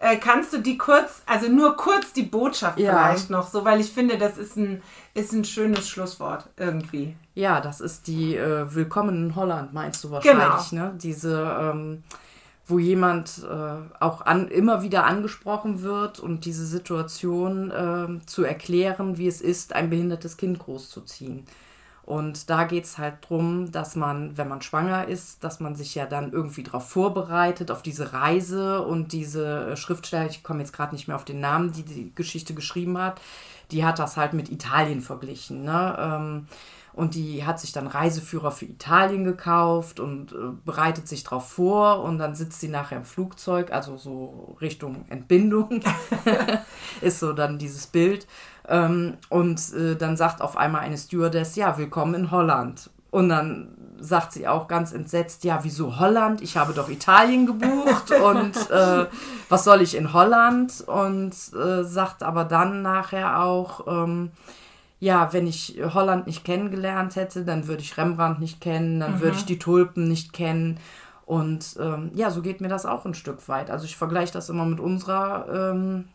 Äh, 0.00 0.16
kannst 0.16 0.52
du 0.52 0.58
die 0.58 0.76
kurz, 0.76 1.22
also 1.24 1.48
nur 1.48 1.76
kurz 1.76 2.12
die 2.12 2.24
Botschaft 2.24 2.80
ja. 2.80 2.90
vielleicht 2.90 3.30
noch 3.30 3.48
so, 3.48 3.64
weil 3.64 3.80
ich 3.80 3.92
finde, 3.92 4.18
das 4.18 4.36
ist 4.36 4.56
ein, 4.56 4.82
ist 5.14 5.32
ein 5.32 5.44
schönes 5.44 5.88
Schlusswort 5.88 6.48
irgendwie. 6.56 7.14
Ja, 7.34 7.60
das 7.60 7.80
ist 7.80 8.08
die 8.08 8.34
äh, 8.34 8.74
Willkommen 8.74 9.28
in 9.28 9.36
Holland, 9.36 9.72
meinst 9.72 10.02
du 10.02 10.10
wahrscheinlich, 10.10 10.70
genau. 10.70 10.86
ne? 10.86 10.94
Diese 11.00 11.56
ähm, 11.60 12.02
wo 12.66 12.78
jemand 12.78 13.42
äh, 13.44 14.00
auch 14.00 14.22
an, 14.22 14.48
immer 14.48 14.82
wieder 14.82 15.04
angesprochen 15.04 15.82
wird 15.82 16.18
und 16.18 16.44
diese 16.46 16.64
Situation 16.64 17.70
äh, 17.70 18.26
zu 18.26 18.42
erklären, 18.44 19.18
wie 19.18 19.28
es 19.28 19.40
ist, 19.40 19.74
ein 19.74 19.90
behindertes 19.90 20.36
Kind 20.36 20.58
großzuziehen. 20.58 21.44
Und 22.04 22.50
da 22.50 22.64
geht 22.64 22.84
es 22.84 22.98
halt 22.98 23.14
darum, 23.22 23.72
dass 23.72 23.96
man, 23.96 24.36
wenn 24.36 24.48
man 24.48 24.60
schwanger 24.60 25.08
ist, 25.08 25.42
dass 25.42 25.58
man 25.60 25.74
sich 25.74 25.94
ja 25.94 26.04
dann 26.04 26.32
irgendwie 26.32 26.62
darauf 26.62 26.88
vorbereitet, 26.88 27.70
auf 27.70 27.80
diese 27.80 28.12
Reise 28.12 28.82
und 28.82 29.12
diese 29.12 29.70
äh, 29.70 29.76
Schriftsteller, 29.76 30.26
ich 30.26 30.42
komme 30.42 30.60
jetzt 30.60 30.72
gerade 30.72 30.94
nicht 30.94 31.08
mehr 31.08 31.16
auf 31.16 31.24
den 31.24 31.40
Namen, 31.40 31.72
die 31.72 31.82
die 31.82 32.12
Geschichte 32.14 32.52
geschrieben 32.52 32.98
hat, 32.98 33.20
die 33.70 33.84
hat 33.84 33.98
das 33.98 34.18
halt 34.18 34.34
mit 34.34 34.50
Italien 34.50 35.00
verglichen. 35.00 35.64
Ne? 35.64 35.96
Ähm, 35.98 36.46
und 36.94 37.16
die 37.16 37.44
hat 37.44 37.58
sich 37.58 37.72
dann 37.72 37.88
Reiseführer 37.88 38.52
für 38.52 38.66
Italien 38.66 39.24
gekauft 39.24 39.98
und 39.98 40.32
äh, 40.32 40.36
bereitet 40.64 41.08
sich 41.08 41.24
darauf 41.24 41.48
vor. 41.48 42.02
Und 42.04 42.18
dann 42.18 42.36
sitzt 42.36 42.60
sie 42.60 42.68
nachher 42.68 42.98
im 42.98 43.04
Flugzeug, 43.04 43.72
also 43.72 43.96
so 43.96 44.56
Richtung 44.60 45.04
Entbindung, 45.08 45.80
ist 47.00 47.18
so 47.18 47.32
dann 47.32 47.58
dieses 47.58 47.88
Bild. 47.88 48.28
Ähm, 48.68 49.14
und 49.28 49.60
äh, 49.74 49.96
dann 49.96 50.16
sagt 50.16 50.40
auf 50.40 50.56
einmal 50.56 50.82
eine 50.82 50.96
Stewardess, 50.96 51.56
ja, 51.56 51.76
willkommen 51.78 52.14
in 52.14 52.30
Holland. 52.30 52.90
Und 53.10 53.28
dann 53.28 53.76
sagt 53.98 54.32
sie 54.32 54.46
auch 54.46 54.68
ganz 54.68 54.92
entsetzt, 54.92 55.44
ja, 55.44 55.60
wieso 55.62 55.98
Holland? 55.98 56.42
Ich 56.42 56.56
habe 56.56 56.74
doch 56.74 56.88
Italien 56.88 57.46
gebucht 57.46 58.10
und 58.22 58.70
äh, 58.70 59.06
was 59.48 59.64
soll 59.64 59.82
ich 59.82 59.96
in 59.96 60.12
Holland? 60.12 60.84
Und 60.86 61.32
äh, 61.54 61.82
sagt 61.82 62.22
aber 62.22 62.44
dann 62.44 62.82
nachher 62.82 63.42
auch, 63.42 63.86
ähm, 63.88 64.30
ja, 65.04 65.34
wenn 65.34 65.46
ich 65.46 65.78
Holland 65.92 66.26
nicht 66.26 66.44
kennengelernt 66.44 67.14
hätte, 67.16 67.44
dann 67.44 67.66
würde 67.68 67.82
ich 67.82 67.98
Rembrandt 67.98 68.40
nicht 68.40 68.62
kennen, 68.62 69.00
dann 69.00 69.16
mhm. 69.16 69.20
würde 69.20 69.36
ich 69.36 69.44
die 69.44 69.58
Tulpen 69.58 70.08
nicht 70.08 70.32
kennen. 70.32 70.80
Und 71.26 71.76
ähm, 71.78 72.10
ja, 72.14 72.30
so 72.30 72.40
geht 72.40 72.62
mir 72.62 72.68
das 72.68 72.86
auch 72.86 73.04
ein 73.04 73.12
Stück 73.12 73.46
weit. 73.48 73.70
Also 73.70 73.84
ich 73.84 73.98
vergleiche 73.98 74.32
das 74.32 74.48
immer 74.48 74.64
mit 74.64 74.80
unserer 74.80 75.72
ähm, 75.72 76.06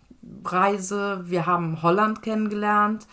Reise. 0.44 1.22
Wir 1.26 1.46
haben 1.46 1.84
Holland 1.84 2.24
kennengelernt 2.24 3.06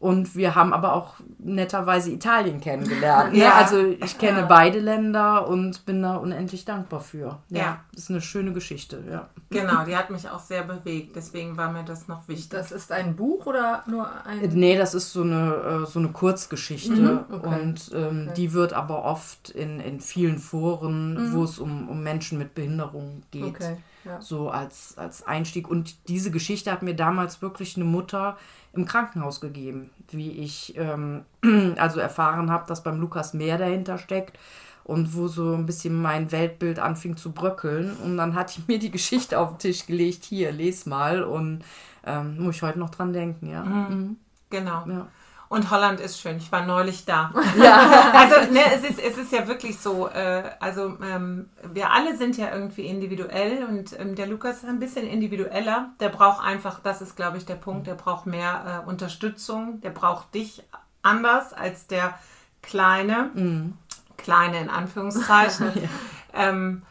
und 0.00 0.36
wir 0.36 0.54
haben 0.54 0.72
aber 0.72 0.92
auch 0.92 1.14
netterweise 1.38 2.12
Italien 2.12 2.60
kennengelernt. 2.60 3.32
Ne? 3.32 3.40
Ja. 3.40 3.54
Also 3.54 3.84
ich 3.84 4.16
kenne 4.16 4.40
ja. 4.40 4.46
beide 4.46 4.78
Länder 4.78 5.48
und 5.48 5.84
bin 5.86 6.02
da 6.02 6.16
unendlich 6.16 6.64
dankbar 6.64 7.00
für. 7.00 7.38
Ja, 7.48 7.58
ja. 7.58 7.80
Das 7.92 8.04
ist 8.04 8.10
eine 8.10 8.20
schöne 8.20 8.52
Geschichte, 8.52 9.02
ja. 9.10 9.28
Genau, 9.50 9.84
die 9.84 9.96
hat 9.96 10.10
mich 10.10 10.28
auch 10.28 10.38
sehr 10.38 10.62
bewegt. 10.62 11.16
Deswegen 11.16 11.56
war 11.56 11.72
mir 11.72 11.82
das 11.82 12.06
noch 12.06 12.28
wichtig. 12.28 12.50
Das 12.50 12.70
ist 12.70 12.92
ein 12.92 13.16
Buch 13.16 13.46
oder 13.46 13.82
nur 13.86 14.08
ein... 14.24 14.42
Äh, 14.42 14.48
nee, 14.48 14.76
das 14.76 14.94
ist 14.94 15.12
so 15.12 15.22
eine, 15.22 15.82
äh, 15.84 15.86
so 15.86 15.98
eine 15.98 16.08
Kurzgeschichte. 16.08 16.92
Mhm, 16.92 17.20
okay. 17.32 17.60
Und 17.60 17.90
ähm, 17.92 18.26
okay. 18.26 18.34
die 18.36 18.52
wird 18.52 18.74
aber 18.74 19.04
oft 19.04 19.50
in, 19.50 19.80
in 19.80 20.00
vielen 20.00 20.38
Foren, 20.38 21.14
mhm. 21.14 21.34
wo 21.34 21.42
es 21.42 21.58
um, 21.58 21.88
um 21.88 22.04
Menschen 22.04 22.38
mit 22.38 22.54
Behinderung 22.54 23.22
geht. 23.32 23.44
Okay. 23.44 23.76
Ja. 24.04 24.22
So 24.22 24.48
als, 24.48 24.94
als 24.96 25.26
Einstieg. 25.26 25.68
Und 25.68 26.08
diese 26.08 26.30
Geschichte 26.30 26.70
hat 26.70 26.82
mir 26.82 26.94
damals 26.94 27.42
wirklich 27.42 27.74
eine 27.74 27.84
Mutter 27.84 28.36
im 28.78 28.86
Krankenhaus 28.86 29.40
gegeben, 29.40 29.90
wie 30.10 30.30
ich 30.30 30.74
ähm, 30.76 31.24
also 31.76 32.00
erfahren 32.00 32.50
habe, 32.50 32.66
dass 32.66 32.82
beim 32.82 33.00
Lukas 33.00 33.34
mehr 33.34 33.58
dahinter 33.58 33.98
steckt 33.98 34.38
und 34.84 35.14
wo 35.14 35.28
so 35.28 35.54
ein 35.54 35.66
bisschen 35.66 36.00
mein 36.00 36.32
Weltbild 36.32 36.78
anfing 36.78 37.16
zu 37.16 37.32
bröckeln. 37.32 37.94
Und 38.02 38.16
dann 38.16 38.34
hatte 38.34 38.54
ich 38.58 38.68
mir 38.68 38.78
die 38.78 38.90
Geschichte 38.90 39.38
auf 39.38 39.50
den 39.50 39.58
Tisch 39.58 39.86
gelegt, 39.86 40.24
hier, 40.24 40.52
les 40.52 40.86
mal 40.86 41.22
und 41.22 41.64
ähm, 42.06 42.38
muss 42.38 42.56
ich 42.56 42.62
heute 42.62 42.78
noch 42.78 42.90
dran 42.90 43.12
denken, 43.12 43.50
ja. 43.50 43.64
Mhm. 43.64 43.96
mhm. 43.96 44.16
Genau. 44.50 44.84
Ja. 44.88 45.08
Und 45.48 45.70
Holland 45.70 45.98
ist 45.98 46.20
schön. 46.20 46.36
Ich 46.36 46.52
war 46.52 46.66
neulich 46.66 47.04
da. 47.04 47.32
Ja. 47.56 48.12
also 48.12 48.52
ne, 48.52 48.60
es, 48.74 48.88
ist, 48.88 48.98
es 48.98 49.16
ist 49.16 49.32
ja 49.32 49.48
wirklich 49.48 49.78
so, 49.78 50.08
äh, 50.08 50.42
also 50.60 50.96
ähm, 51.02 51.48
wir 51.72 51.92
alle 51.92 52.16
sind 52.16 52.36
ja 52.36 52.52
irgendwie 52.52 52.86
individuell 52.86 53.64
und 53.64 53.98
ähm, 53.98 54.14
der 54.14 54.26
Lukas 54.26 54.58
ist 54.58 54.68
ein 54.68 54.78
bisschen 54.78 55.06
individueller. 55.06 55.90
Der 56.00 56.10
braucht 56.10 56.44
einfach, 56.44 56.80
das 56.80 57.00
ist 57.00 57.16
glaube 57.16 57.38
ich 57.38 57.46
der 57.46 57.54
Punkt, 57.54 57.86
der 57.86 57.94
braucht 57.94 58.26
mehr 58.26 58.82
äh, 58.84 58.88
Unterstützung. 58.88 59.80
Der 59.80 59.90
braucht 59.90 60.34
dich 60.34 60.62
anders 61.02 61.52
als 61.52 61.86
der 61.86 62.18
Kleine. 62.62 63.30
Mhm. 63.34 63.78
Kleine 64.18 64.60
in 64.60 64.68
Anführungszeichen. 64.68 65.72
ja. 65.74 65.88
ähm, 66.34 66.82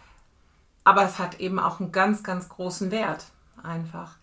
aber 0.83 1.03
es 1.03 1.19
hat 1.19 1.39
eben 1.39 1.59
auch 1.59 1.79
einen 1.79 1.91
ganz, 1.91 2.23
ganz 2.23 2.49
großen 2.49 2.91
Wert 2.91 3.25
einfach. 3.63 4.15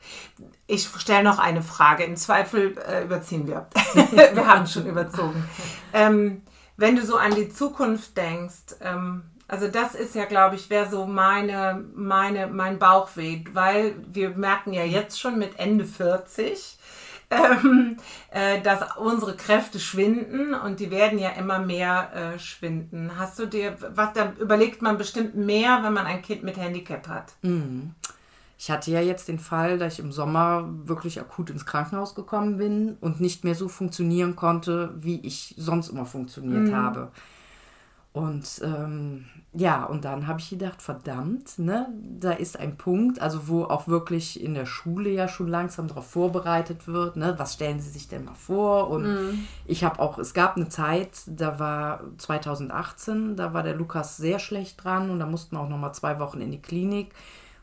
Ich 0.67 0.89
stelle 0.99 1.25
noch 1.25 1.39
eine 1.39 1.63
Frage. 1.63 2.05
Im 2.05 2.17
Zweifel 2.17 2.77
äh, 2.79 3.05
überziehen 3.05 3.47
wir. 3.47 3.67
wir 4.35 4.47
haben 4.47 4.67
schon 4.67 4.87
überzogen. 4.87 5.45
Ähm, 5.93 6.43
wenn 6.77 6.97
du 6.97 7.05
so 7.05 7.17
an 7.17 7.35
die 7.35 7.49
Zukunft 7.49 8.17
denkst, 8.17 8.77
ähm, 8.81 9.23
also 9.47 9.69
das 9.69 9.95
ist 9.95 10.15
ja, 10.15 10.25
glaube 10.25 10.57
ich, 10.57 10.71
wäre 10.71 10.89
so 10.89 11.07
meine, 11.07 11.85
meine, 11.95 12.47
mein 12.47 12.79
Bauchweg, 12.79 13.55
weil 13.55 13.95
wir 14.07 14.31
merken 14.31 14.73
ja 14.73 14.85
jetzt 14.85 15.21
schon 15.21 15.39
mit 15.39 15.59
Ende 15.59 15.85
40, 15.85 16.79
ähm, 17.31 17.97
äh, 18.31 18.61
dass 18.63 18.97
unsere 18.97 19.37
Kräfte 19.37 19.79
schwinden 19.79 20.55
und 20.55 20.81
die 20.81 20.91
werden 20.91 21.19
ja 21.19 21.31
immer 21.31 21.59
mehr 21.59 22.35
äh, 22.35 22.39
schwinden. 22.39 23.19
Hast 23.19 23.39
du 23.39 23.47
dir, 23.47 23.77
was 23.95 24.13
da 24.15 24.33
überlegt 24.39 24.83
man 24.83 24.99
bestimmt 24.99 25.35
mehr, 25.35 25.81
wenn 25.83 25.93
man 25.93 26.07
ein 26.07 26.23
Kind 26.23 26.43
mit 26.43 26.57
Handicap 26.57 27.07
hat? 27.09 27.33
Mhm. 27.43 27.95
Ich 28.65 28.71
hatte 28.71 28.91
ja 28.91 29.03
jetzt 29.03 29.29
den 29.29 29.39
Fall, 29.39 29.77
dass 29.77 29.93
ich 29.93 29.99
im 29.99 30.11
Sommer 30.11 30.67
wirklich 30.85 31.21
akut 31.21 31.51
ins 31.51 31.67
Krankenhaus 31.67 32.15
gekommen 32.15 32.57
bin 32.57 32.97
und 33.03 33.21
nicht 33.21 33.45
mehr 33.45 33.55
so 33.55 33.69
funktionieren 33.69 34.37
konnte, 34.37 34.95
wie 34.97 35.21
ich 35.21 35.55
sonst 35.59 35.91
immer 35.91 36.07
funktioniert 36.07 36.69
mhm. 36.69 36.75
habe. 36.75 37.11
Und 38.15 38.63
ähm, 38.65 39.27
ja, 39.53 39.85
und 39.85 40.07
dann 40.07 40.27
habe 40.27 40.41
ich 40.41 40.49
gedacht, 40.49 40.81
verdammt, 40.81 41.59
ne, 41.59 41.89
da 42.19 42.31
ist 42.31 42.59
ein 42.59 42.79
Punkt, 42.79 43.21
also 43.21 43.49
wo 43.49 43.65
auch 43.65 43.87
wirklich 43.87 44.43
in 44.43 44.55
der 44.55 44.65
Schule 44.65 45.11
ja 45.11 45.29
schon 45.29 45.49
langsam 45.49 45.87
darauf 45.87 46.11
vorbereitet 46.11 46.89
wird, 46.89 47.17
ne, 47.17 47.35
was 47.37 47.53
stellen 47.53 47.81
Sie 47.81 47.91
sich 47.91 48.09
denn 48.09 48.25
mal 48.25 48.35
vor? 48.35 48.89
Und 48.89 49.03
mhm. 49.03 49.47
ich 49.67 49.85
habe 49.85 49.99
auch, 50.01 50.17
es 50.17 50.33
gab 50.33 50.57
eine 50.57 50.71
Zeit, 50.71 51.11
da 51.27 51.59
war 51.59 52.01
2018, 52.17 53.37
da 53.37 53.53
war 53.53 53.63
der 53.63 53.75
Lukas 53.75 54.17
sehr 54.17 54.39
schlecht 54.39 54.83
dran 54.83 55.11
und 55.11 55.19
da 55.19 55.27
mussten 55.27 55.55
wir 55.55 55.61
auch 55.61 55.69
nochmal 55.69 55.93
zwei 55.93 56.19
Wochen 56.19 56.41
in 56.41 56.51
die 56.51 56.63
Klinik. 56.63 57.13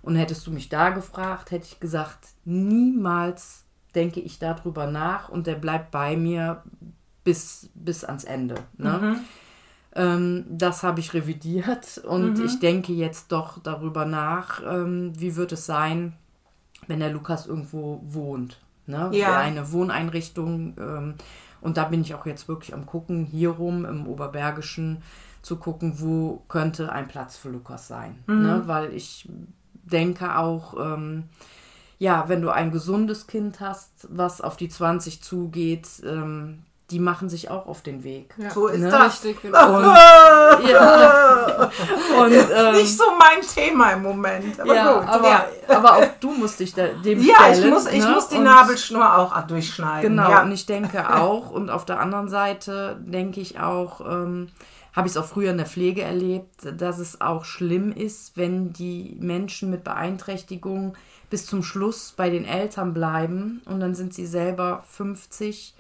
Und 0.02 0.16
hättest 0.16 0.48
du 0.48 0.52
mich 0.52 0.70
da 0.70 0.90
gefragt, 0.90 1.52
hätte 1.52 1.66
ich 1.66 1.80
gesagt, 1.80 2.30
niemals 2.44 3.66
denke 3.94 4.20
ich 4.20 4.40
darüber 4.40 4.88
nach 4.88 5.30
und 5.30 5.48
der 5.48 5.56
bleibt 5.56 5.92
bei 5.92 6.16
mir 6.16 6.64
bis, 7.24 7.70
bis 7.76 8.04
ans 8.04 8.24
Ende. 8.24 8.56
Ne? 8.78 9.00
Mhm. 9.02 9.20
Ähm, 9.94 10.46
das 10.50 10.84
habe 10.84 11.02
ich 11.02 11.14
revidiert 11.14 12.00
und 12.00 12.40
mhm. 12.40 12.46
ich 12.46 12.60
denke 12.60 12.94
jetzt 12.94 13.32
doch 13.32 13.60
darüber 13.62 14.06
nach, 14.06 14.62
ähm, 14.66 15.12
wie 15.20 15.36
wird 15.36 15.52
es 15.52 15.66
sein, 15.66 16.14
wenn 16.88 17.00
der 17.00 17.12
Lukas 17.12 17.46
irgendwo 17.46 18.02
wohnt. 18.04 18.60
Ne? 18.88 19.10
Ja. 19.14 19.38
Eine 19.38 19.72
Wohneinrichtung. 19.72 20.76
Ähm, 20.80 21.16
und 21.62 21.78
da 21.78 21.86
bin 21.86 22.02
ich 22.02 22.16
auch 22.16 22.26
jetzt 22.26 22.48
wirklich 22.48 22.74
am 22.74 22.86
gucken, 22.86 23.26
hier 23.26 23.52
rum 23.52 23.86
im 23.86 24.08
Oberbergischen 24.08 25.04
zu 25.42 25.58
gucken, 25.58 26.00
wo 26.00 26.44
könnte 26.48 26.92
ein 26.92 27.08
Platz 27.08 27.38
für 27.38 27.50
Lukas 27.50 27.88
sein. 27.88 28.24
Mhm. 28.28 28.42
Ne? 28.42 28.64
Weil 28.66 28.94
ich 28.94 29.30
denke 29.84 30.38
auch, 30.38 30.76
ähm, 30.80 31.24
ja, 32.00 32.26
wenn 32.28 32.42
du 32.42 32.50
ein 32.50 32.72
gesundes 32.72 33.28
Kind 33.28 33.60
hast, 33.60 33.92
was 34.10 34.42
auf 34.42 34.58
die 34.58 34.70
20 34.70 35.22
zugeht, 35.22 35.88
ähm, 36.04 36.64
die 36.92 37.00
machen 37.00 37.30
sich 37.30 37.50
auch 37.50 37.68
auf 37.68 37.82
den 37.82 38.04
Weg. 38.04 38.36
Ja. 38.38 38.50
So 38.50 38.68
ist 38.68 38.82
ne? 38.82 38.90
das. 38.90 39.24
Richtig, 39.24 39.42
genau. 39.42 39.78
Und, 39.78 39.86
ja. 40.68 41.70
Und, 42.20 42.34
ähm, 42.34 42.74
nicht 42.74 42.98
so 42.98 43.04
mein 43.18 43.42
Thema 43.42 43.92
im 43.92 44.04
Moment. 44.04 44.60
Aber 44.60 44.76
ja, 44.76 45.00
gut. 45.00 45.10
Aber, 45.10 45.30
ja. 45.30 45.46
aber 45.70 45.98
auch 45.98 46.08
du 46.20 46.32
musst 46.32 46.60
dich 46.60 46.74
da, 46.74 46.88
dem 46.88 47.22
Ja, 47.22 47.36
stellen, 47.36 47.64
ich 47.64 47.70
muss, 47.72 47.86
ich 47.88 48.04
ne? 48.04 48.12
muss 48.12 48.28
die 48.28 48.38
und, 48.38 48.44
Nabelschnur 48.44 49.18
auch 49.18 49.40
durchschneiden. 49.48 50.10
Genau, 50.10 50.30
ja. 50.30 50.42
und 50.44 50.52
ich 50.52 50.66
denke 50.66 51.16
auch, 51.16 51.50
und 51.52 51.70
auf 51.70 51.86
der 51.86 52.00
anderen 52.00 52.30
Seite 52.30 52.98
denke 53.00 53.40
ich 53.40 53.60
auch, 53.60 54.02
ähm, 54.02 54.50
habe 54.94 55.08
ich 55.08 55.14
es 55.14 55.18
auch 55.18 55.26
früher 55.26 55.52
in 55.52 55.58
der 55.58 55.66
Pflege 55.66 56.02
erlebt, 56.02 56.68
dass 56.78 57.00
es 57.00 57.22
auch 57.22 57.46
schlimm 57.46 57.92
ist, 57.92 58.36
wenn 58.38 58.74
die 58.74 59.16
Menschen 59.20 59.70
mit 59.70 59.84
Beeinträchtigungen 59.84 60.94
bis 61.30 61.46
zum 61.46 61.64
Schluss 61.64 62.14
bei 62.16 62.30
den 62.30 62.46
Eltern 62.46 62.94
bleiben 62.94 63.62
und 63.66 63.80
dann 63.80 63.96
sind 63.96 64.14
sie 64.14 64.26
selber 64.26 64.84
50 64.88 65.76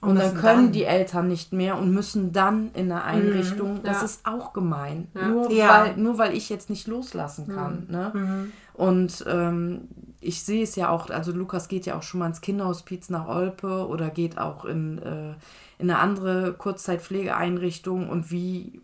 und, 0.00 0.10
und 0.10 0.18
dann 0.18 0.34
können 0.34 0.64
dann. 0.64 0.72
die 0.72 0.84
Eltern 0.84 1.26
nicht 1.26 1.52
mehr 1.52 1.76
und 1.76 1.92
müssen 1.92 2.32
dann 2.32 2.70
in 2.74 2.92
eine 2.92 3.02
Einrichtung. 3.02 3.74
Mhm, 3.74 3.82
das 3.82 4.04
ist 4.04 4.26
auch 4.26 4.52
gemein. 4.52 5.08
Ja. 5.14 5.28
Nur, 5.28 5.50
ja. 5.50 5.68
Weil, 5.68 5.96
nur 5.96 6.18
weil 6.18 6.36
ich 6.36 6.48
jetzt 6.48 6.70
nicht 6.70 6.86
loslassen 6.86 7.48
kann. 7.48 7.86
Mhm. 7.86 7.92
Ne? 7.92 8.10
Mhm. 8.14 8.52
Und 8.74 9.24
ähm, 9.26 9.88
ich 10.20 10.42
sehe 10.42 10.62
es 10.62 10.76
ja 10.76 10.88
auch, 10.88 11.10
also 11.10 11.32
Lukas 11.32 11.68
geht 11.68 11.86
ja 11.86 11.96
auch 11.96 12.02
schon 12.02 12.20
mal 12.20 12.26
ins 12.26 12.40
Kinderhospiz 12.40 13.08
nach 13.08 13.28
Olpe 13.28 13.86
oder 13.86 14.10
geht 14.10 14.38
auch 14.38 14.64
in, 14.64 14.98
äh, 14.98 15.30
in 15.78 15.90
eine 15.90 15.98
andere 15.98 16.54
Kurzzeitpflegeeinrichtung 16.54 18.08
und 18.08 18.30
wie 18.30 18.80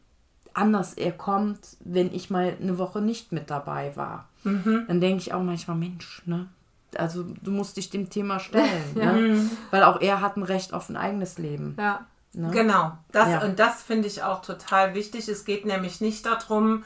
anders 0.52 0.94
er 0.94 1.12
kommt, 1.12 1.76
wenn 1.80 2.14
ich 2.14 2.30
mal 2.30 2.56
eine 2.60 2.78
Woche 2.78 3.00
nicht 3.00 3.32
mit 3.32 3.50
dabei 3.50 3.96
war. 3.96 4.28
Mhm. 4.44 4.84
Dann 4.86 5.00
denke 5.00 5.20
ich 5.20 5.32
auch 5.32 5.42
manchmal, 5.42 5.76
Mensch, 5.76 6.22
ne? 6.26 6.48
also 6.96 7.24
du 7.42 7.50
musst 7.50 7.76
dich 7.76 7.90
dem 7.90 8.10
Thema 8.10 8.38
stellen, 8.38 8.96
ja. 8.96 9.12
ne? 9.12 9.50
weil 9.70 9.82
auch 9.82 10.00
er 10.00 10.20
hat 10.20 10.36
ein 10.36 10.42
Recht 10.42 10.72
auf 10.72 10.88
ein 10.88 10.96
eigenes 10.96 11.38
Leben. 11.38 11.76
Ja. 11.78 12.06
Ne? 12.32 12.50
Genau, 12.50 12.92
das, 13.12 13.28
ja. 13.28 13.44
und 13.44 13.58
das 13.60 13.82
finde 13.82 14.08
ich 14.08 14.22
auch 14.22 14.42
total 14.42 14.94
wichtig. 14.94 15.28
Es 15.28 15.44
geht 15.44 15.66
nämlich 15.66 16.00
nicht 16.00 16.26
darum, 16.26 16.82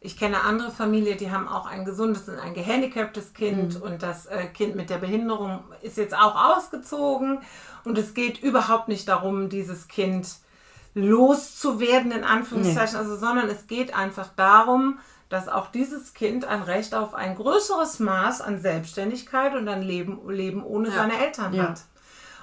ich 0.00 0.16
kenne 0.16 0.42
andere 0.42 0.70
Familien, 0.70 1.18
die 1.18 1.30
haben 1.30 1.48
auch 1.48 1.66
ein 1.66 1.84
gesundes 1.84 2.28
und 2.28 2.38
ein 2.38 2.54
gehandicaptes 2.54 3.34
Kind 3.34 3.76
mhm. 3.76 3.82
und 3.82 4.02
das 4.02 4.26
äh, 4.26 4.46
Kind 4.46 4.76
mit 4.76 4.90
der 4.90 4.98
Behinderung 4.98 5.64
ist 5.82 5.96
jetzt 5.96 6.16
auch 6.16 6.56
ausgezogen 6.56 7.40
und 7.84 7.98
es 7.98 8.14
geht 8.14 8.40
überhaupt 8.40 8.88
nicht 8.88 9.08
darum, 9.08 9.48
dieses 9.48 9.88
Kind 9.88 10.28
loszuwerden, 10.94 12.12
in 12.12 12.24
Anführungszeichen, 12.24 12.94
nee. 12.94 12.98
also, 12.98 13.16
sondern 13.16 13.48
es 13.48 13.66
geht 13.66 13.94
einfach 13.94 14.28
darum, 14.36 15.00
dass 15.28 15.48
auch 15.48 15.70
dieses 15.70 16.14
Kind 16.14 16.44
ein 16.44 16.62
Recht 16.62 16.94
auf 16.94 17.14
ein 17.14 17.34
größeres 17.34 17.98
Maß 17.98 18.40
an 18.40 18.60
Selbstständigkeit 18.60 19.54
und 19.54 19.68
an 19.68 19.82
Leben, 19.82 20.20
Leben 20.28 20.62
ohne 20.64 20.88
ja. 20.88 20.94
seine 20.94 21.18
Eltern 21.18 21.54
ja. 21.54 21.64
hat. 21.64 21.80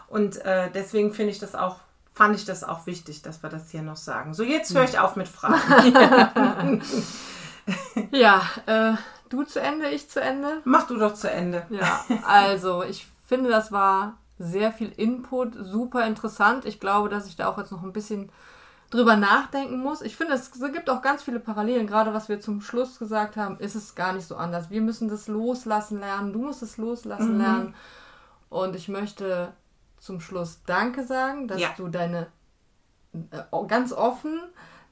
Und 0.08 0.38
äh, 0.46 0.70
deswegen 0.72 1.14
finde 1.14 1.32
ich 1.32 1.40
das 1.40 1.56
auch, 1.56 1.78
fand 2.14 2.36
ich 2.36 2.46
das 2.46 2.64
auch 2.64 2.86
wichtig, 2.86 3.24
dass 3.24 3.42
wir 3.42 3.50
das 3.50 3.72
hier 3.72 3.82
noch 3.82 3.96
sagen. 3.96 4.34
So, 4.34 4.44
jetzt 4.44 4.74
höre 4.76 4.84
ich 4.84 5.00
auf 5.00 5.16
mit 5.16 5.28
Fragen. 5.28 6.82
ja, 8.12 8.42
äh, 8.66 8.94
du 9.30 9.44
zu 9.44 9.60
Ende, 9.60 9.90
ich 9.90 10.10
zu 10.10 10.22
Ende. 10.22 10.62
Mach 10.66 10.88
du 10.88 10.98
doch 10.98 11.14
zu 11.14 11.30
Ende. 11.30 11.66
Ja, 11.70 12.04
also 12.28 12.84
ich 12.84 13.08
finde, 13.26 13.50
das 13.50 13.72
war 13.72 14.18
sehr 14.38 14.72
viel 14.72 14.92
Input, 14.98 15.54
super 15.60 16.06
interessant. 16.06 16.66
Ich 16.66 16.80
glaube, 16.80 17.10
dass 17.10 17.28
ich 17.28 17.36
da 17.36 17.48
auch 17.48 17.58
jetzt 17.58 17.72
noch 17.72 17.84
ein 17.84 17.94
bisschen 17.94 18.32
drüber 18.90 19.16
nachdenken 19.16 19.80
muss. 19.80 20.02
Ich 20.02 20.16
finde, 20.16 20.34
es 20.34 20.52
gibt 20.52 20.90
auch 20.90 21.02
ganz 21.02 21.24
viele 21.24 21.40
Parallelen. 21.40 21.88
Gerade 21.88 22.14
was 22.14 22.30
wir 22.30 22.40
zum 22.40 22.62
Schluss 22.62 23.00
gesagt 23.00 23.38
haben, 23.38 23.60
ist 23.60 23.76
es 23.76 23.96
gar 23.96 24.14
nicht 24.14 24.28
so 24.28 24.36
anders. 24.36 24.70
Wir 24.70 24.82
müssen 24.82 25.10
das 25.10 25.28
loslassen 25.28 26.00
lernen. 26.00 26.34
Du 26.34 26.40
musst 26.40 26.62
es 26.62 26.78
loslassen 26.78 27.36
mhm. 27.36 27.42
lernen. 27.42 27.76
Und 28.50 28.76
ich 28.76 28.88
möchte 28.88 29.54
zum 30.00 30.20
Schluss 30.20 30.62
Danke 30.66 31.04
sagen, 31.04 31.48
dass 31.48 31.60
ja. 31.60 31.70
du 31.78 31.88
deine 31.88 32.28
äh, 33.14 33.68
ganz 33.68 33.92
offen 33.92 34.40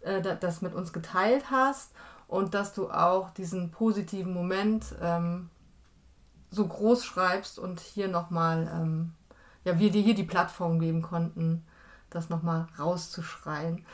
äh, 0.02 0.22
das 0.40 0.62
mit 0.62 0.74
uns 0.74 0.92
geteilt 0.92 1.52
hast 1.52 1.92
und 2.34 2.56
dass 2.56 2.74
du 2.74 2.90
auch 2.90 3.30
diesen 3.30 3.70
positiven 3.70 4.34
Moment 4.34 4.96
ähm, 5.02 5.50
so 6.50 6.66
groß 6.66 7.06
schreibst 7.06 7.60
und 7.60 7.80
hier 7.80 8.08
nochmal, 8.08 8.72
ähm, 8.74 9.12
ja, 9.66 9.78
wir 9.78 9.92
dir 9.92 10.02
hier 10.02 10.16
die 10.16 10.24
Plattform 10.24 10.80
geben 10.80 11.04
konnten, 11.04 11.64
das 12.10 12.30
nochmal 12.30 12.66
rauszuschreien. 12.80 13.86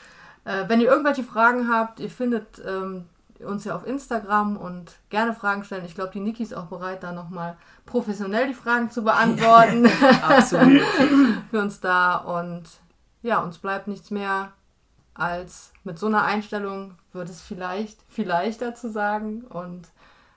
Äh, 0.45 0.69
wenn 0.69 0.79
ihr 0.79 0.87
irgendwelche 0.87 1.23
Fragen 1.23 1.67
habt, 1.67 1.99
ihr 1.99 2.09
findet 2.09 2.61
ähm, 2.65 3.07
uns 3.39 3.65
ja 3.65 3.75
auf 3.75 3.85
Instagram 3.85 4.55
und 4.55 4.95
gerne 5.09 5.33
Fragen 5.33 5.65
stellen. 5.65 5.83
Ich 5.85 5.95
glaube, 5.95 6.11
die 6.13 6.21
Niki 6.21 6.43
ist 6.43 6.55
auch 6.55 6.67
bereit, 6.67 7.03
da 7.03 7.11
nochmal 7.11 7.57
professionell 7.85 8.47
die 8.47 8.53
Fragen 8.53 8.89
zu 8.89 9.03
beantworten. 9.03 9.85
Absolut. 10.21 10.81
Für 11.51 11.59
uns 11.59 11.81
da. 11.81 12.15
Und 12.15 12.63
ja, 13.21 13.41
uns 13.41 13.57
bleibt 13.57 13.89
nichts 13.89 14.11
mehr, 14.11 14.53
als 15.20 15.72
mit 15.84 15.99
so 15.99 16.07
einer 16.07 16.24
Einstellung 16.24 16.95
wird 17.13 17.30
es 17.30 17.41
vielleicht, 17.41 17.99
vielleicht 18.07 18.61
dazu 18.61 18.89
sagen. 18.89 19.41
Und 19.49 19.89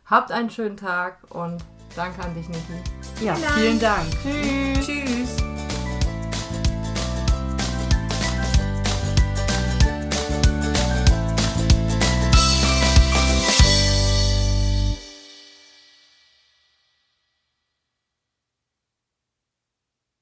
habt 0.07 0.33
einen 0.33 0.51
schönen 0.51 0.77
Tag 0.77 1.19
und 1.31 1.65
danke 1.97 2.23
an 2.23 2.35
dich, 2.35 2.49
Niki. 2.49 3.25
Ja, 3.25 3.35
vielen 3.35 3.79
Dank. 3.79 4.07
Tschüss. 4.81 5.37